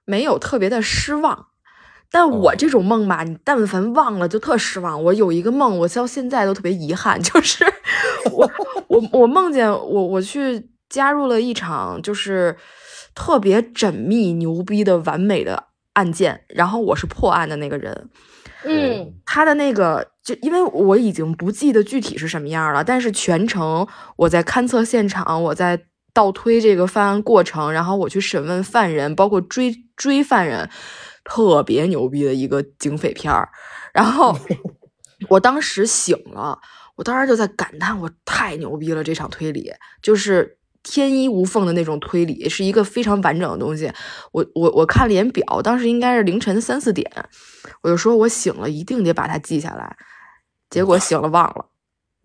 [0.06, 1.48] 没有特别的失望。
[2.12, 5.04] 但我这种梦吧，你但凡忘了，就特失望。
[5.04, 7.66] 我有一个梦，我到现在都特别遗憾， 就是
[8.32, 8.50] 我
[8.88, 12.56] 我我梦见我我去加入了一场就是
[13.14, 15.66] 特别缜密、牛逼的完美的
[16.00, 18.10] 案件，然后我是破案的那个人。
[18.64, 23.86] 嗯，他的那个就因为我已经不记得具体是什么样了，但是全程
[24.16, 25.82] 我在勘测现场，我在
[26.14, 30.70] 倒推这个犯案过程，然后我去审问犯人，包括追追犯人，
[31.26, 33.50] 特别牛逼的一个警匪片儿。
[33.94, 34.38] 然后
[35.28, 36.60] 我当时醒了，
[36.96, 39.70] 我当时就在感叹，我太牛逼了，这场推理
[40.02, 40.59] 就是。
[40.90, 43.92] 天衣无缝的那种推理是一个非常完整的东西。
[44.32, 47.10] 我我我看了眼表，当时应该是凌晨三四点，
[47.82, 49.96] 我就说我醒了一定得把它记下来。
[50.70, 51.66] 结果醒了忘了，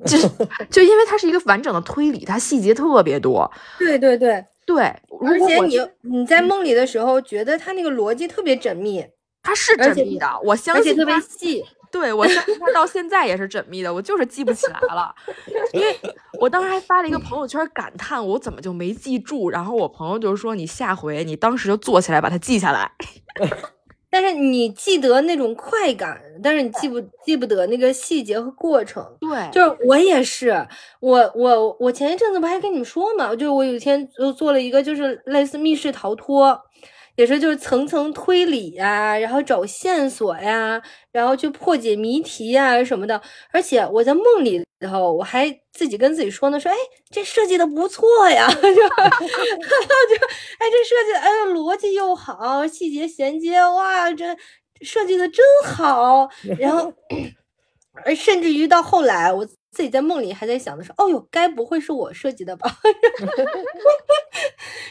[0.07, 0.19] 就
[0.71, 3.51] 就因为它是一个完整的推理，它细节特别多。
[3.79, 4.83] 对对对对，
[5.21, 9.05] 而且你你在梦里的时候觉得它那个逻辑特别缜密，
[9.43, 11.65] 它是缜密的，我相信特别细。
[11.95, 15.15] 对，我相信他到现在也是缜密的，我就是记不起来了，
[15.73, 15.97] 因为
[16.41, 22.91] 我当时还发了一个朋友圈感叹我怎么就没记住，然后我朋友就说你下回你当时就坐起来把它记下来，
[24.11, 29.05] 但是你记得那种快感，但是你记不记不得那个细节和过程。
[29.21, 30.67] 对，就是我也是，
[30.99, 36.61] 我我我前一阵子不还跟你们说嘛，就是我有一天就做了一个就是类似密室逃脱。
[37.17, 40.81] 也是就是层层推理呀，然后找线索呀，
[41.13, 43.21] 然后去破解谜题呀什么的。
[43.53, 46.77] 而且我在梦里，头我还自己跟自己说呢，说哎，
[47.11, 54.37] 这设计的不错呀， 就 就哎，这设计哎逻辑又好，细节衔接哇，这
[54.83, 56.29] 设计的真好。
[56.59, 56.93] 然后，
[58.05, 62.77] 而甚至于到后来，我自己在梦里还在想的是，哦哟，该不会是我设计的吧？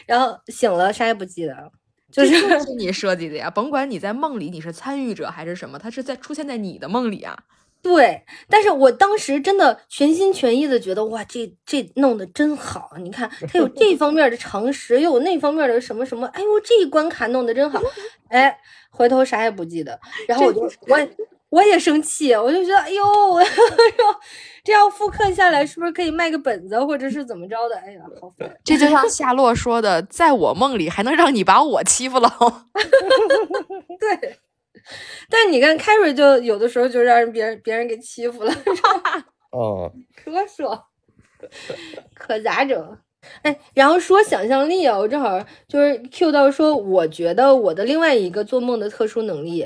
[0.07, 1.71] 然后醒了，啥也不记得了。
[2.14, 7.36] 就是是 你设计的呀，甭管你在梦里你是参与者还是什么，它是在出现在你的梦里啊。
[7.82, 12.91] 对，但是我当时真的全心全意的觉得，哇，这这弄得真好！
[12.99, 17.82] 你看， 他有这方面的常识，又有那方面的什么什么，哎呦，这一关卡弄得真好！
[18.30, 18.57] 哎，
[18.89, 19.99] 回头啥也不记得，
[20.30, 20.97] 然后我就我
[21.49, 23.03] 我也生气，我就觉得，哎呦，
[24.64, 27.76] 这样复刻下来是不是可以卖个本子，或者是怎么着的？
[27.78, 28.57] 哎呀，好烦！
[28.64, 32.30] 这就像夏洛说的，在我梦里还能让你把我欺负了。
[33.99, 34.39] 对。
[35.30, 38.53] 但你看凯瑞就有的时候就让人别人别人给欺负了，
[39.51, 40.88] 哦，可说，
[42.14, 42.97] 可咋整？
[43.43, 45.39] 哎，然后说想象力啊，我正好
[45.70, 49.66] 就是 Q 到说，我觉得我的另外一个做梦的特殊能力，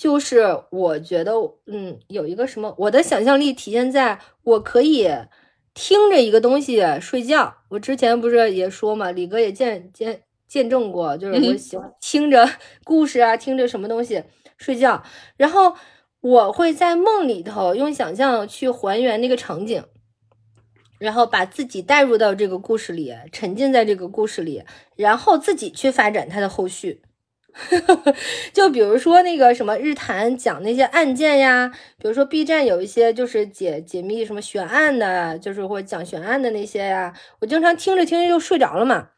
[0.00, 1.34] 就是我觉得
[1.66, 5.06] 嗯，有一个什么，我的想象力体现在我可以
[5.74, 7.58] 听着一个东西睡觉。
[7.68, 12.48] 我之前不是也说嘛，李哥也见见见证过，就是我喜欢听着
[12.82, 14.24] 故事啊，听着什么东西。
[14.56, 15.02] 睡觉，
[15.36, 15.74] 然后
[16.22, 19.84] 我会在梦里头用想象去还原那个场景，
[20.98, 24.64] 然后把自己带入到这个故事里，沉浸在这个故事里，
[24.96, 27.02] 然后自己去发展它的后续。
[28.52, 39.08] 就比如说那个什么日坛讲那些案件呀，比如说 B 站有一些就是解解密什么悬案的，就是或讲悬案的那些呀，我经常听着听着就睡着了嘛，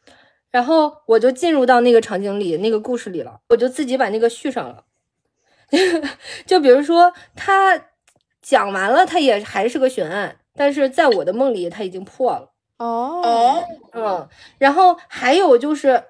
[0.51, 4.85] 然后我就进入到那个场景里、那个故事里了，我就自己把那个续上了。
[6.45, 7.87] 就比如说，他
[8.43, 12.51] 讲完了，他也还是个悬案，但是在我的梦里，他已经破了。
[12.79, 14.29] 哦，嗯，
[14.59, 16.05] 然后还有就是，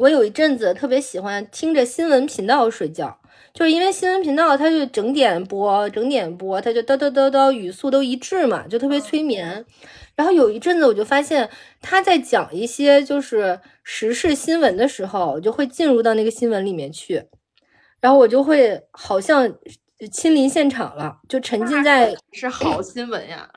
[0.00, 3.18] 我有一阵子特别喜欢听着新闻频道睡觉，
[3.52, 9.62] 就是因为新闻频道它就整点播，整点播，它就叨叨叨叨，语速都一致嘛，就特别催眠。
[10.16, 11.50] 然后有一阵子，我就发现
[11.82, 17.26] 他在讲一些就是时事新闻的时候，我就会进入到那个新闻里面去。
[18.00, 19.52] 然后我就会好像
[20.10, 23.50] 亲临现场了，就沉浸在是好新闻呀。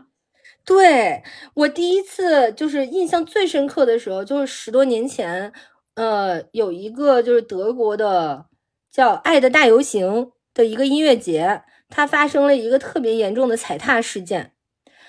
[0.65, 1.21] 对
[1.53, 5.51] 我第一次就是印象最深刻的时候，就是十多年前，
[5.95, 8.47] 呃，有一个就是德国的
[8.91, 10.07] 叫《爱的大游行》
[10.53, 14.53] 的一个音乐节，它发生了一个特别严重的踩踏事件，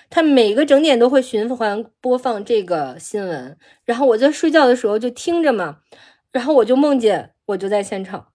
[0.09, 5.79] 它每个整点都会循环播放这个新闻，然后我在睡觉的时候就听着嘛，
[6.31, 8.27] 然后我就梦见我就在现场。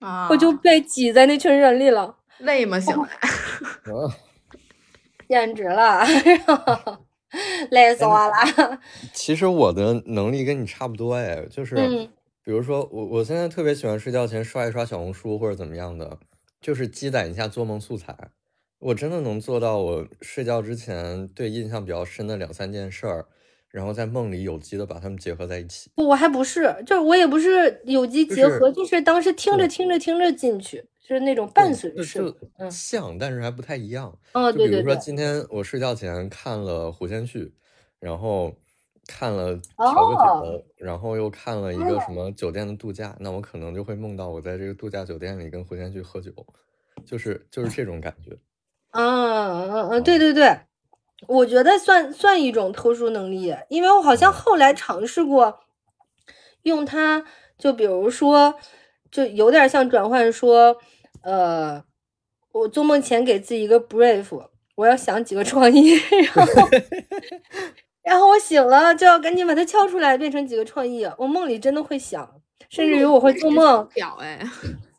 [0.00, 0.28] 啊！
[0.30, 2.80] 我就被挤在那群人里了，累吗？
[2.80, 3.08] 醒来，
[5.28, 6.02] 简直了，
[7.70, 8.80] 累死我了。
[9.14, 11.76] 其实我的能力跟你差不多哎，就是
[12.44, 16.18] 比如说我我现在特别喜欢睡觉前刷一刷小红书或者怎么样的，
[16.60, 18.16] 就是积攒一下做梦素材。
[18.78, 23.26] 我真的能做到，我睡觉之前对印象比较深的两三件事儿。
[23.70, 25.92] 然后在梦里有机的把它们结合在一起。
[25.94, 32.32] 我还不是，就是我也不是有机结合，就是当时听着听着听着进去，就是那种伴随式，
[32.70, 34.16] 像，但是还不太一样。
[34.32, 34.82] 哦，对对对。
[34.82, 37.46] 比如说今天我睡觉前看了《狐仙序》，
[37.98, 38.54] 然后
[39.08, 40.14] 看了调个
[40.46, 46.30] 酒，然后又看了一个什么酒店的度假，那我可能就会梦到我在这个度假酒店里跟胡先煦喝酒，
[47.04, 48.30] 就是就是这种感觉。
[48.92, 50.60] 嗯嗯嗯，对对对。
[51.26, 55.58] 我觉得算算一种特殊能力，因为我好像后来尝试过
[56.62, 57.24] 用它，
[57.58, 58.54] 就比如说，
[59.10, 60.76] 就有点像转换，说，
[61.22, 61.82] 呃，
[62.52, 65.92] 我做梦前给自己一个 brief，我要想几个创意，
[66.34, 66.68] 然后，
[68.02, 71.06] 然后我醒了就要赶紧把它敲出来，变成几个创意。
[71.18, 74.40] 我梦里真的会想，甚至于我会做梦表哎，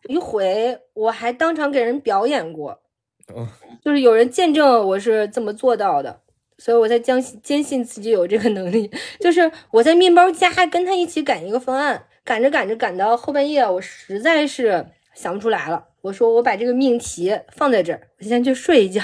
[0.08, 2.82] 一回我还当场给人表演过。
[3.84, 6.22] 就是有人见证我是这么做到的，
[6.58, 8.92] 所以我才坚信坚信自己有这个能力。
[9.22, 15.84] 就是我在面包家跟他一起赶一个方案，赶着赶着赶到后半夜，我实在是想不出来了。
[16.02, 19.02] 我说我把这个命题放在这儿，我先去睡一觉。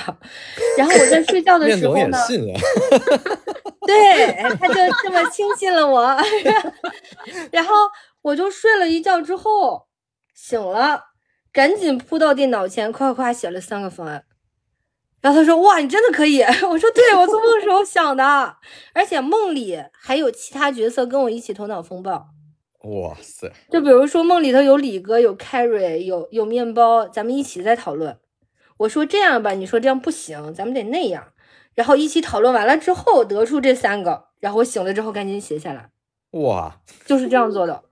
[0.77, 2.17] 然后我在睡觉的时候呢，
[3.85, 6.17] 对，他就这么轻信了我。
[7.51, 7.75] 然后
[8.21, 9.87] 我就睡了一觉之后
[10.33, 11.03] 醒了。
[11.53, 14.25] 赶紧扑到电脑前，夸夸写了三个方案。
[15.21, 18.57] 然后他说：“哇，你真的可以！” 我说：“对，我做梦时候想的，
[18.93, 22.27] 而且梦里还有其他角色跟我一起头脑风暴。”
[22.87, 23.51] 哇塞！
[23.69, 28.17] 就比如说梦里头有李哥，有 Carry，有有面包，咱们一起在讨论。
[28.77, 31.33] 我说这样吧，你说这样不行，咱们得那样。
[31.75, 34.27] 然后一起讨论完了之后，得出这三个。
[34.39, 35.89] 然后我醒了之后赶紧写下来。
[36.31, 37.83] 哇，就是这样做的。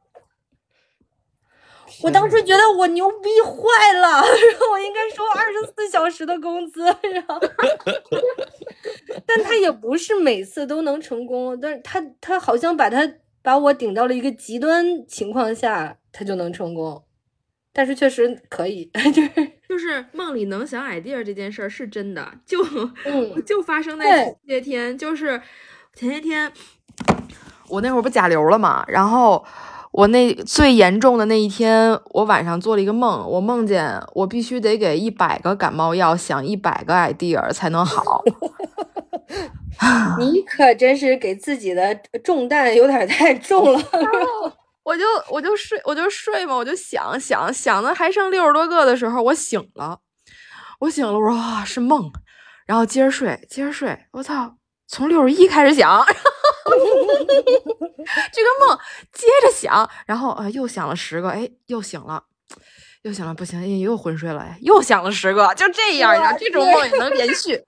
[2.04, 7.40] 我当时觉得我牛逼坏了，然后我应该收二十四小时的工资，然后，
[9.26, 13.10] 但他也不是每次都能成功，但是他他好像把他
[13.46, 17.04] 把我顶到了一个极端情况下，他就能成功，
[17.72, 22.58] 但是确实可以， 就是就是梦里能想 idea 这件事儿是真的，就
[23.06, 25.40] 嗯 就发生在前些天，就是
[25.94, 26.52] 前些天
[27.70, 29.46] 我那会儿不甲流了嘛，然后
[29.92, 38.24] 我那最严重的那一天，我晚上做了一个梦，我梦见我必须得给一百个感冒药想一百个 idea 才能好。
[40.20, 43.80] 你可真是给自己的重担有点太重了。
[44.84, 50.00] 我就我就睡我就睡嘛，我就想想想的还剩六十多个的时候，我醒了，
[50.80, 52.12] 我醒了，我说啊是梦，
[52.68, 54.58] 然后接着睡，接着睡，我操，
[54.88, 56.06] 从六十一开始想，
[58.32, 58.78] 这个梦
[59.12, 62.26] 接着想，然后啊又想了十个，哎又醒了。
[63.06, 67.62] 又想了，不行，哎又昏睡了，哎，又想了十个，就这样呀，这种梦也能连续。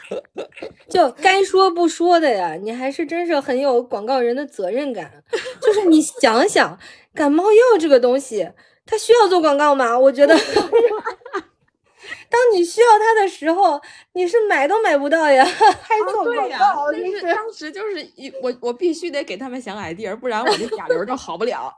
[0.90, 5.24] 就该说不说的呀，你还是真是很有广告人的责任感。
[5.58, 6.78] 就是你想想，
[7.14, 8.50] 感冒药这个东西，
[8.84, 9.98] 它需要做广告吗？
[9.98, 10.36] 我觉得，
[12.28, 13.80] 当你需要它的时候，
[14.12, 15.42] 你是买都买不到呀，
[15.80, 17.20] 还做广对呀、告，但是。
[17.20, 21.72] 是当时就是一我我必须得给他们想 idea，不然我这甲流就好不了。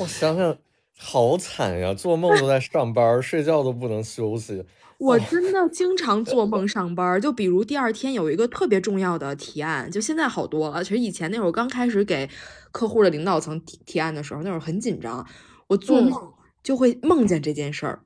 [0.00, 0.56] 我想想，
[0.98, 1.92] 好惨呀！
[1.94, 4.64] 做梦都在上班，睡觉都不能休息。
[4.98, 10.82] 我真的经常做梦 上班，就比如第二天有一个特别重要的提案，就现在好多了。
[10.82, 12.28] 其实以前那会儿刚开始给
[12.72, 15.26] 客户的领导层提提案的时候，那会儿很紧张，
[15.68, 16.32] 我做嗯梦
[16.62, 18.00] 就会梦见这件事儿，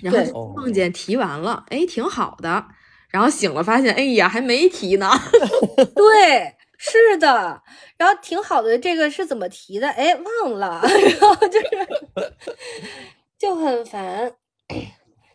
[0.00, 2.66] 然后就梦见提完了，哎，挺好的，
[3.10, 5.10] 然后醒了发现，哎呀，还没提呢。
[5.94, 6.54] 对，
[6.86, 7.62] 是的，
[7.96, 9.88] 然后挺好的，这个是怎么提的？
[9.88, 10.82] 哎，忘了，
[11.20, 11.66] 然后就是
[13.38, 14.34] 就很烦。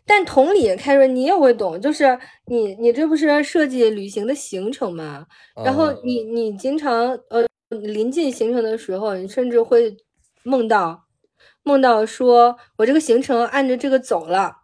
[0.06, 5.26] 但同理，凯瑞，你也会懂，就是你你这不是设计旅行的行程吗？
[5.64, 9.96] 然后嗯你你经常呃临近行程的时候，你甚至会
[10.44, 11.04] 梦到
[11.64, 14.56] 梦到说我这个行程按着这个走了，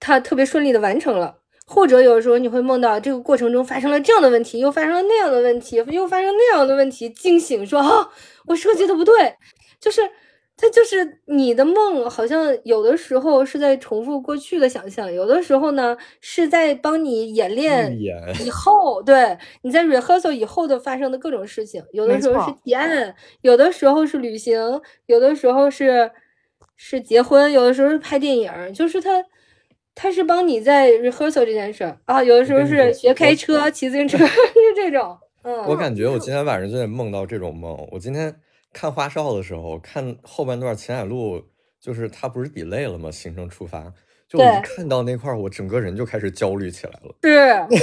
[0.00, 1.43] 它特别顺利的完成了。
[1.66, 8.10] 或者有时候你会梦到这个过程中发生了这样的问题，又发生了那样的问题，又发生那样的问题，惊醒说啊，
[8.46, 9.34] 我设计的不对，
[9.80, 10.02] 就是
[10.56, 17.98] 它就是你的梦，好像有的时候是在重复过去的想象，有的时候呢是在帮你演练
[18.44, 24.58] 以后，对你在 rehearsal 以后的发生的各种事情，有的时候是错提案，有的时候是旅行，
[25.06, 26.10] 有的时候是
[26.76, 29.24] 是结婚，有的时候是拍电影儿，就是它。
[29.94, 35.16] 它是帮你在 rehearsal 这件事儿啊，有的时候是学开车、骑自行车， 是这种。
[35.42, 37.86] 嗯，我感觉我今天晚上就得梦到这种梦。
[37.92, 38.34] 我今天
[38.72, 41.42] 看花少的时候，看后半段秦海璐，
[41.80, 43.10] 就是他不是 delay 了吗？
[43.10, 43.92] 行程出发，
[44.26, 47.14] 就我一看到那块儿，我整个人就开始焦虑起来了。
[47.22, 47.76] 是，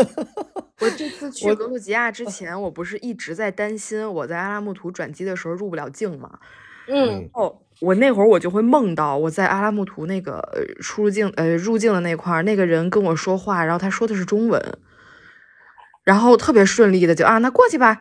[0.80, 6.38] 我这次去格鲁吉亚之前，我不是一直在担心我在阿拉木图转机的时候入不了境吗？
[6.88, 14.60] 嗯，哦，我那会儿我就会梦到我在阿拉木图那个呃出入境呃入境的那块儿，那个人跟我说话，然后他说的是中文，
[16.04, 17.98] 然后特别顺利的就啊，那过去吧，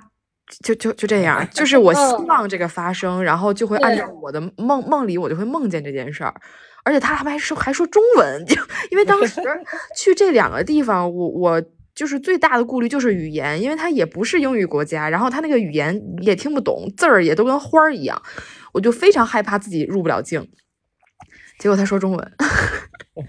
[0.63, 2.27] 就就就这样，就是我希嗯。
[2.27, 6.33] 望这个发生，然后就会按照我的梦梦里，我就会梦见这件事儿。
[6.83, 8.55] 而且他还说还说中文，就
[8.89, 9.41] 因为当时
[9.95, 11.61] 去这两个地方，我我
[11.93, 18.19] 就是最大的顾虑就是语言，因为他也不是英语国家，然后他那个语言也听不懂，字儿也都跟花儿一样，
[18.73, 20.51] 我就非常害怕自己入不了境。
[21.59, 22.31] 结果他说中文，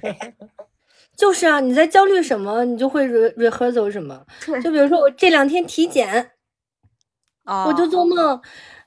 [1.16, 4.24] 就是啊，你在焦虑什么，你就会 re rehearsal 什么。
[4.62, 6.30] 就比如说我这两天体检，
[7.45, 8.40] 啊我就做梦，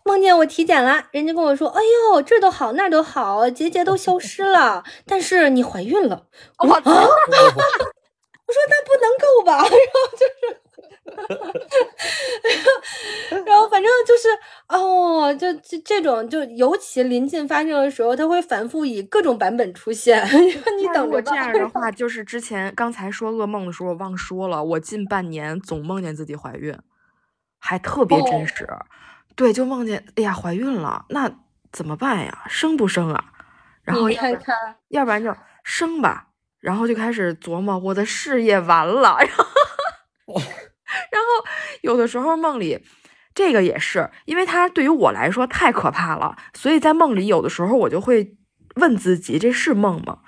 [0.03, 1.82] 梦见我体检了，人家跟我说，哎
[2.12, 6.28] 呦，这都好，那都好，结节都消失了，但是你怀孕了。
[6.59, 6.92] 我啊， 我
[8.54, 9.70] 说那不能够吧， 然后
[10.17, 10.62] 就是，
[13.45, 14.27] 然后反正就是
[14.67, 20.25] 哦，就这这种，就尤其临近发生的时候，它会反复以各种版本出现，
[20.79, 21.36] 你等着这。
[21.36, 26.75] 样的话，就是之前刚才说噩梦的时候，我忘说了，我近半年总梦见自己怀孕，
[27.59, 28.67] 还特别哦真实。
[29.36, 31.29] 对，就梦见，哎呀，怀孕了，那
[31.71, 32.43] 怎么办呀？
[32.47, 33.23] 生不生啊？
[33.83, 36.29] 然后要不然看看，要不然就生吧，
[36.59, 39.45] 然后就开始琢磨我的事业完了， 然后
[41.12, 41.28] 然后
[41.82, 42.80] 有的时候梦里。
[43.38, 48.38] 这个也是，因为它对于我来说太可怕了，所以在梦里有的时候我就会
[48.76, 50.20] 问自己，这是梦吗？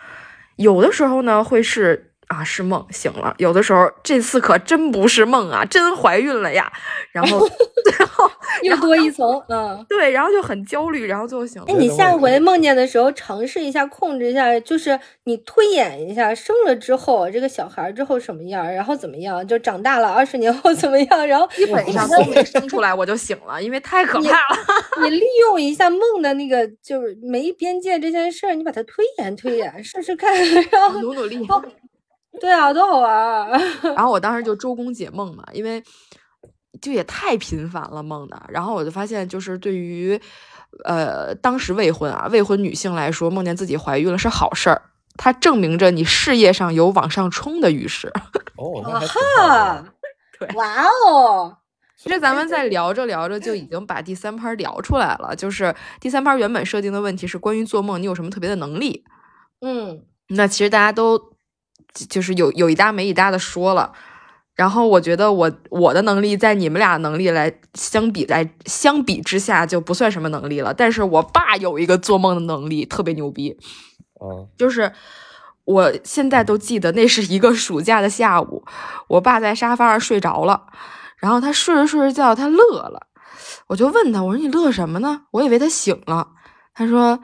[0.57, 3.33] 有的时候呢，会是啊，是梦，醒了。
[3.37, 6.71] 有的时候这次可真不是梦啊，真怀孕了呀。
[7.11, 7.39] 然后，
[7.97, 8.29] 然后
[8.63, 11.67] 又多一层，嗯，对，然后就很焦虑，然后最后醒了。
[11.69, 24.57] 哎，你下回梦见的时候，尝试一下控制一下，就是你推演一下，生了之后这个小孩之后什么样，然后怎么样，就长大了二十年后怎么样，然后基本上都没生出来我就醒了，因为太可怕了。
[25.01, 30.33] 你利用一下梦的那个就是没边界这件事儿，你把它推演推演，试试看，
[30.71, 31.39] 然后努努力。
[32.39, 33.59] 对啊，多好玩儿！
[33.95, 35.83] 然后我当时就周公解梦嘛，因为
[36.81, 38.41] 就也太频繁了梦的。
[38.49, 40.19] 然后我就发现，就是对于
[40.85, 44.81] 呃当时未婚啊未婚女性来说，梦见自己怀孕了是好事儿，
[45.17, 48.11] 它证明着你事业上有往上冲的预示。
[48.57, 49.85] 哦，啊哈，
[50.39, 51.57] 对，哇哦！
[51.97, 59.03] 其实咱们在聊着聊着就已经把第三盘聊出来了，就是第三盘原本设定的问题是关于做梦，你有什么特别的能力？
[59.61, 61.35] 嗯，那其实大家都。
[62.05, 63.93] 就是有有一搭没一搭的说了，
[64.55, 70.73] 然后我觉得我我的能力在你们俩能力来相比来相比之下就不算什么能力了。
[70.73, 73.57] 但是我爸有一个做梦的能力特别牛逼，
[74.19, 74.91] 哦，就是
[75.65, 78.63] 我现在都记得那是一个暑假的下午，
[79.07, 80.67] 我爸在沙发上睡着了，
[81.17, 82.57] 然后他睡着睡着觉他乐
[82.89, 83.07] 了，
[83.67, 85.23] 我就问他我说你乐什么呢？
[85.31, 86.29] 我以为他醒了，
[86.73, 87.19] 他说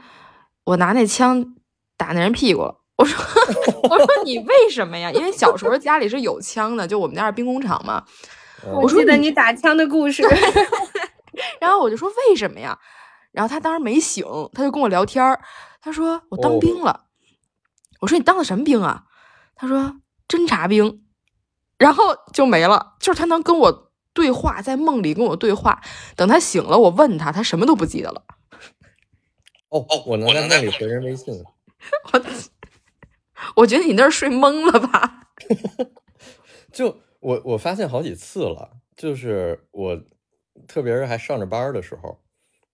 [0.66, 1.56] 我拿那枪
[1.98, 2.82] 打那人屁股了。
[2.95, 3.26] 我说，
[3.90, 5.11] 我说你为什么呀？
[5.11, 8.03] 因为小时候家里是有枪的，就我们家是兵工厂嘛。
[8.65, 10.24] 我记得你打枪的故事。
[11.60, 12.78] 然后我就说为什么呀？
[13.32, 15.41] 然后他当时没醒，他就跟我聊天儿。
[15.82, 17.06] 他说我当兵了。
[18.02, 19.03] 我说你当的什么兵啊？
[19.56, 19.98] 他说
[20.28, 21.02] 侦察兵。
[21.80, 25.82] 然后就没了，就是他能跟我对话，在梦里跟我对话。
[26.15, 28.24] 等他醒了，我问他，他什么都不记得了。
[29.70, 31.34] 哦哦，我能在梦里回人微信。
[31.34, 32.22] 我。
[33.56, 35.28] 我觉得你那儿睡懵了吧？
[36.72, 39.99] 就我我发现好几次了，就是我
[40.68, 42.20] 特别是还上着班的时候，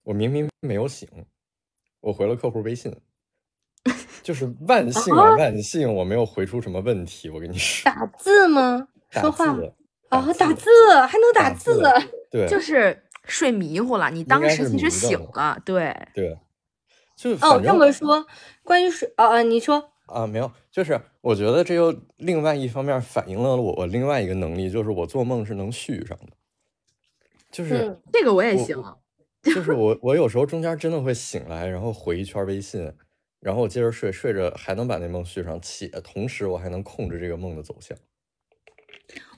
[0.04, 1.08] 我明明没有醒，
[2.00, 2.94] 我回了客户微信，
[4.22, 7.28] 就是万 幸啊万幸，我没有回出什么问题。
[7.28, 8.88] 我跟你说，打字吗？
[9.10, 9.46] 说话
[10.08, 10.32] 啊？
[10.38, 10.70] 打字
[11.06, 11.82] 还能打字？
[12.30, 14.10] 对，就是睡迷糊了。
[14.10, 16.38] 你当时其实醒了，对对，
[17.16, 18.26] 就哦这么说，
[18.62, 19.89] 关于睡啊啊，你说。
[20.12, 26.32] 啊，没有，就是我觉得这又另外一方面反映了我我另外一个能力，就是我做梦是能续上的，
[27.50, 28.82] 就是这个我也行，
[29.42, 32.92] 就是我我有时候中间真的会醒来，然后回一圈微信，
[33.40, 37.96] 然后我接着睡，睡着还能把那梦续上，且同时我还能控制这个梦的走向。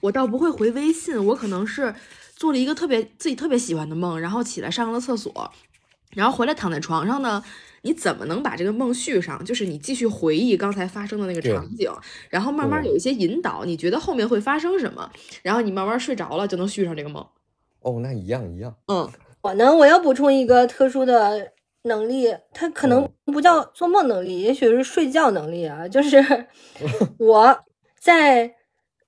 [0.01, 1.95] 我倒不会回微信，我可能是
[2.35, 5.53] 做了一个特别自己特别喜欢的梦，然后起来上了厕所，
[6.11, 7.45] 然后回来躺在床上呢。
[7.83, 9.45] 你怎么能把这个梦续上？
[9.45, 11.91] 就是你继续回忆刚才发生的那个场景，
[12.31, 15.11] 然后慢慢有一些引导，你觉得后面会发生什么，
[15.43, 17.27] 然后你慢慢睡着了就能续上这个梦。
[17.81, 18.75] 哦，那一样一样。
[18.87, 19.11] 嗯，
[19.43, 21.53] 我呢，我要补充一个特殊的
[21.83, 25.89] 能力，它可能不叫做梦能力，也许是睡觉能力啊。
[25.89, 26.47] 就是
[27.19, 27.65] 我
[27.99, 28.55] 在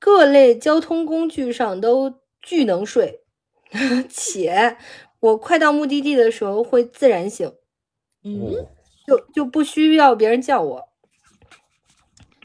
[0.01, 3.21] 各类交通工具上都巨能睡，
[4.11, 4.77] 且
[5.21, 7.53] 我快到目的地的时候会自然醒。
[8.25, 8.67] 嗯，
[9.07, 10.89] 就就不需要别人叫我，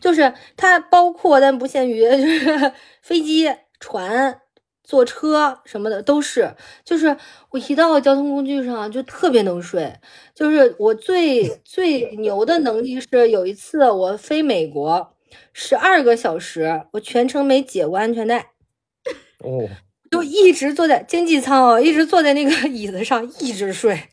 [0.01, 3.49] 就是它包括但不限于， 就是飞机、
[3.79, 4.41] 船、
[4.83, 6.55] 坐车什么的都是。
[6.83, 7.15] 就是
[7.51, 9.93] 我一到交通工具上就特别能睡。
[10.35, 15.15] 就是我最最牛的能力是有一次我飞美国
[15.53, 18.51] 十二个小时，我全程没解过安全带。
[19.39, 19.69] 哦，
[20.11, 24.09] 就一直坐在经济舱啊，一直坐在那个 椅子上一直睡。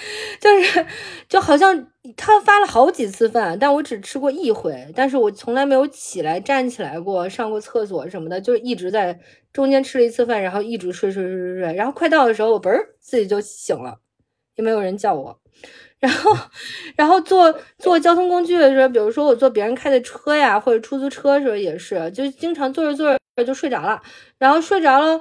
[0.40, 0.86] 就是，
[1.28, 9.18] 就好像他发了好几次饭，但我只吃过一回，但是我从来没有起来站起来过，上过厕所什么的，就一直在
[9.52, 13.98] 中间吃了一次饭，然后一直睡睡睡睡睡，然后快到的时候，我嘣儿自己就醒了，
[14.56, 15.40] 也没有人叫我。
[15.98, 16.32] 然后，
[16.96, 24.00] 然后坐坐交通工具的时候，比如说我坐别人开的车呀，或者出租车的时候也是，就经常坐着坐着就睡着了，
[24.38, 25.20] 然后睡着了，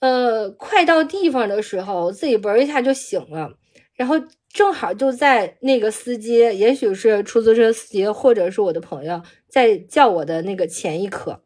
[0.00, 3.50] 呃，快到地方的时候，自己嘣一下就醒了。
[3.98, 4.14] 然后
[4.48, 11.42] 正好就在那个司机，也许是出租车司机，或者是我的朋友，在叫我的那个前一刻，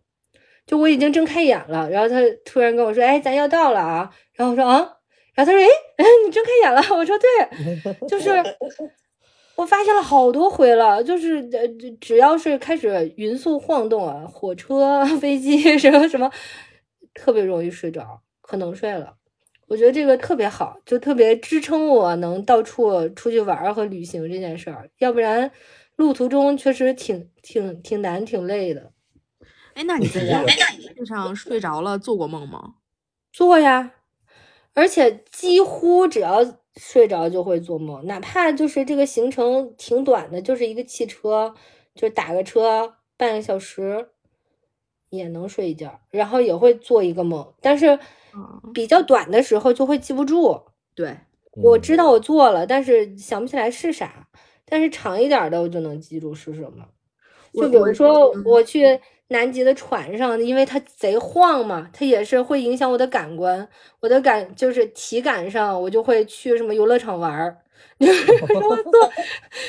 [0.66, 4.76] 就我已经睁开眼了，然后他突然跟我说：“哎，咱要到了啊！”然后我说：“啊！”
[5.34, 5.54] 然后他说
[5.96, 8.30] ：“哎，你睁开眼了？”我说：“对， 就是
[9.56, 11.66] 我发现了好多回了，就是呃，
[12.02, 16.30] 只要是开始匀速晃动啊，火车、 飞机什么什么，
[17.14, 19.14] 特别容易睡着，可能睡了。”
[19.72, 24.90] 我觉得这个特别好，就特别支撑我能到处出去玩和旅行这件事儿。
[24.98, 25.50] 要不然，
[25.96, 28.92] 路途中确实挺挺挺难、挺累的。
[29.72, 30.20] 哎，那你在
[30.94, 32.74] 路上睡着了做过梦吗？
[33.32, 33.92] 做呀，
[34.74, 36.44] 而且几乎只要
[36.76, 41.54] 睡着就会做梦，哪怕就是这个行程挺短的，就是一个汽车，
[41.94, 44.10] 就打个车半个小时，
[45.08, 47.98] 也能睡一觉，然后也会做一个梦，但是
[48.74, 50.60] 比较短的时候就会记不住。
[50.94, 51.16] 对，
[51.62, 54.28] 我知道我做了，但是想不起来是啥。
[54.64, 56.86] 但是长一点的我就能记住是什么，
[57.52, 58.98] 就比如说我去
[59.28, 63.68] 南极的船上，因为它贼晃嘛，它也是会影响我的感官，
[64.00, 67.59] 我的感就是体感上，我就会去什么游乐场玩儿，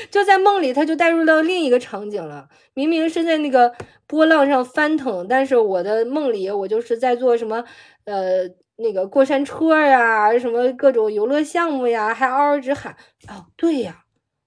[0.09, 2.47] 就在梦里，它就带入到另一个场景了。
[2.73, 3.73] 明明是在那个
[4.07, 7.63] 波浪上翻腾，但是我的梦里我就是在做什么
[8.05, 8.47] 呃
[8.77, 12.95] 那个过山车呀，什么各种游乐项目呀，还嗷嗷直喊
[13.27, 13.99] 哦，对呀。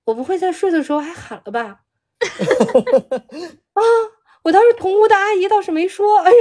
[0.05, 1.81] 我不会在睡的时候还喊了吧？
[3.75, 3.83] 啊！
[4.45, 6.21] 我当时同屋的阿姨倒是没说。
[6.21, 6.39] 哎呀，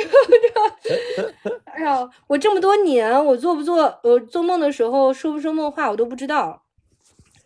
[1.66, 6.62] 哎呀，我这么多年，我做不做，我做梦的时候说不说梦话，我都不知道，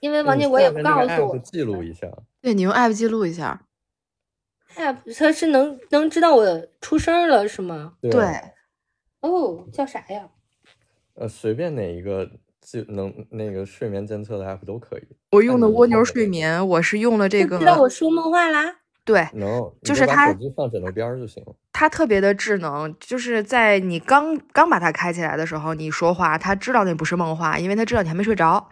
[0.02, 1.38] 因为王建国也不告诉我。
[1.38, 2.10] 记录一下。
[2.42, 3.62] 对你用 app 记录一下。
[4.76, 7.94] app 它是能能知道我出声了是吗？
[8.02, 8.12] 对。
[9.22, 10.28] 哦，叫啥呀？
[11.16, 12.30] 呃，随便哪一个。
[12.62, 15.02] 就能那个睡眠监测的 app 都可以。
[15.32, 17.58] 我用的蜗牛睡眠，我是用了这个。
[17.58, 18.76] 知道我说梦话啦？
[19.04, 21.56] 对，能，就是它手机放枕头边就行了。
[21.74, 28.70] 它特别的智能，就是在你刚刚把它开起来的时候，你说话，它知道那不是梦话，因为它知道你还没睡着。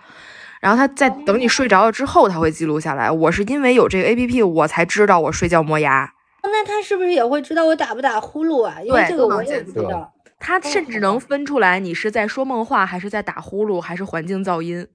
[0.61, 3.09] 然后它在等你睡着了之后，它会记录下来。
[3.09, 6.13] 我是因为有这个 app，我才知道我睡觉磨牙。
[6.43, 8.79] 那它是不是也会知道我打不打呼噜啊？
[8.83, 10.13] 因为这个我也不知道。
[10.39, 14.87] 他甚至能分出来你是在说梦话，还是在打呼噜，还是环境噪音。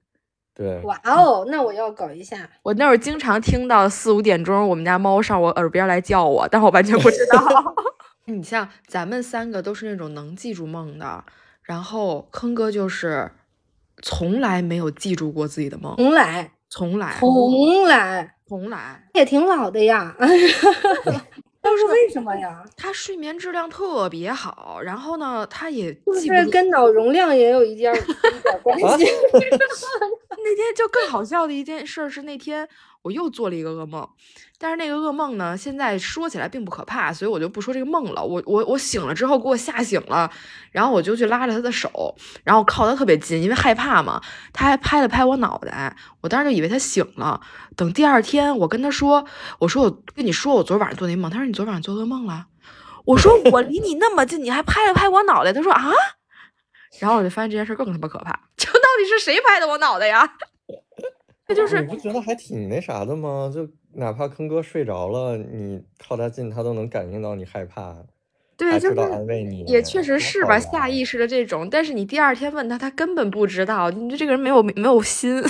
[0.55, 2.49] 对，哇哦，那我要搞一下。
[2.61, 7.75] 我那会儿经常听到四五点钟，我们家猫上我耳边来叫我，但我完全不知道。
[8.25, 11.25] 你像咱们三个都是那种能记住梦的，
[11.63, 13.31] 然后坑哥就是
[14.01, 20.15] 从来没有记住过自己的梦，从来，从来，从来，从来，也挺老的呀。
[21.63, 22.63] 都是为什么呀？
[22.75, 27.91] 他睡眠质量特别好，然后呢，他也就是跟脑容量也有一点
[28.43, 29.07] 点关系。
[30.43, 32.67] 那天就更好笑的一件事是那天。
[33.03, 34.07] 我又做了一个噩梦，
[34.57, 38.23] 但是那个噩梦呢，现在说起来并不可怕，所以我就不说这个梦了。
[38.23, 40.31] 我我我醒了之后给我吓醒了，
[40.71, 42.15] 然后我就去拉着他的手，
[42.45, 44.21] 然后靠他特别近，因为害怕嘛。
[44.53, 47.41] 他还拍了拍我脑袋，我当时就以为他醒了。
[47.75, 49.25] 等第二天我跟他说，
[49.59, 52.45] 我说我跟你说我昨晚上做那梦，他说你昨晚上做噩梦了。
[53.03, 55.51] 我说我离你那么近，你还拍了拍我脑袋。
[55.51, 55.91] 他说啊，
[56.99, 60.33] 然后我就发现这件事更他妈可怕，就到底是谁拍的我脑袋呀？
[61.47, 63.51] 那就是你不觉得还挺那啥的吗？
[63.53, 67.95] 就哪怕坑哥睡着了，你靠他近，他都能感应到你害怕，
[68.55, 69.63] 对，就是安慰你。
[69.65, 71.69] 也确实是吧，下意识的这种。
[71.69, 75.43] 但是你第二天问他，他根本不知道，你就这个人没有没有心。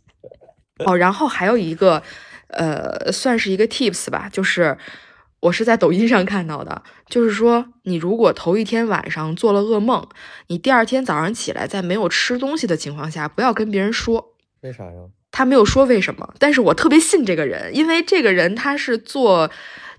[0.84, 2.02] 哦，然后还有一个，
[2.48, 4.76] 呃，算是一个 tips 吧，就是
[5.42, 10.08] 我是在抖音上看到的，就是说你如果头一天晚上做了噩梦，
[10.46, 14.34] 你第二天早上起来，在没有吃东西的情况下，不要跟别人说。
[14.60, 14.92] 为啥呀？
[15.32, 19.50] 他没有说为什么，但是我特别信这个人，因为这个人他是做，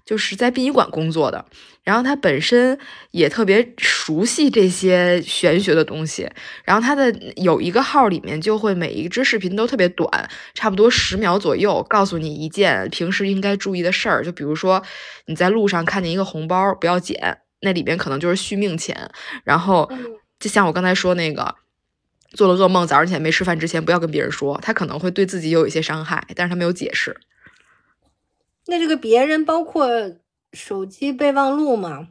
[0.05, 1.45] 就是在殡仪馆工作的，
[1.83, 2.77] 然后他本身
[3.11, 6.29] 也特别熟悉这些玄学的东西，
[6.63, 14.83] 然后他的有一个号里面就会每一支视频都特别短，差不多十秒左右，告诉你一件平时应该注意的事儿，就比如说
[15.27, 19.09] 你在路上看见一个红包不要捡，那里边可能就是续命钱，
[19.43, 19.91] 然后
[20.39, 21.55] 就像我刚才说那个。
[22.35, 27.15] 做了噩梦，早上起来没吃饭之前不要跟别人说，他可能会对自己有一些伤害，但是他没有解释。
[28.67, 29.87] 那这个别人包括
[30.53, 32.09] 手机备忘录吗？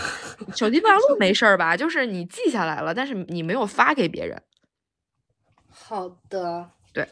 [0.54, 1.76] 手机备忘录没事儿吧？
[1.76, 4.40] 就是你记下来了，但是你没有发给别人。
[5.68, 6.70] 好的。
[6.92, 7.06] 对。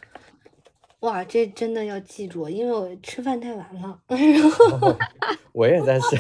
[1.01, 4.01] 哇，这真的要记住，因为我吃饭太晚了。
[5.53, 6.11] 我也在想。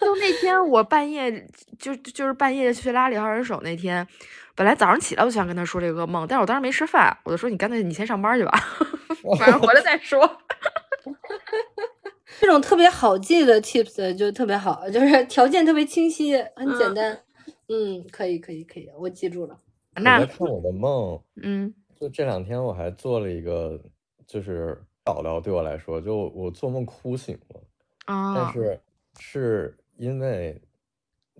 [0.00, 1.46] 就那天我半夜
[1.78, 4.06] 就就是半夜去拉李浩人手那天，
[4.60, 8.52] 本来早上起来我就想跟他说这个噩梦，但是我当时没吃饭，我就说你干脆你先上班去吧，
[9.24, 10.20] 晚上回来再说。
[12.38, 17.18] 这种特别好记的 tips 就特别好，就是条件特别清晰，很简单。
[17.68, 19.58] 嗯，可以可以可以，我记住了。
[19.94, 23.80] 那看我的梦，嗯，就这两天我还做了一个，
[24.26, 27.62] 就是聊聊对我来说，就我做梦哭醒了，
[28.04, 28.78] 啊，但是。
[29.18, 30.60] 是因为，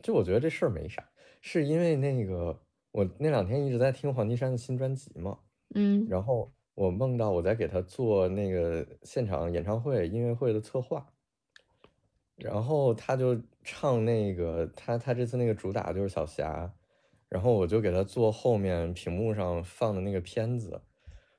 [0.02, 1.04] 就我觉得这事儿没啥，
[1.42, 2.58] 是因为那个
[2.92, 5.38] 我那两天一直在听黄绮珊的新专辑嘛，
[5.74, 11.06] 嗯，然后我梦到我在给他做那个现场演唱会音乐会的策划，
[12.36, 16.72] 然后他就唱那个他他这次那个主打就是小霞，
[17.28, 20.82] 然后我就给他做后面屏幕上放的那个片子，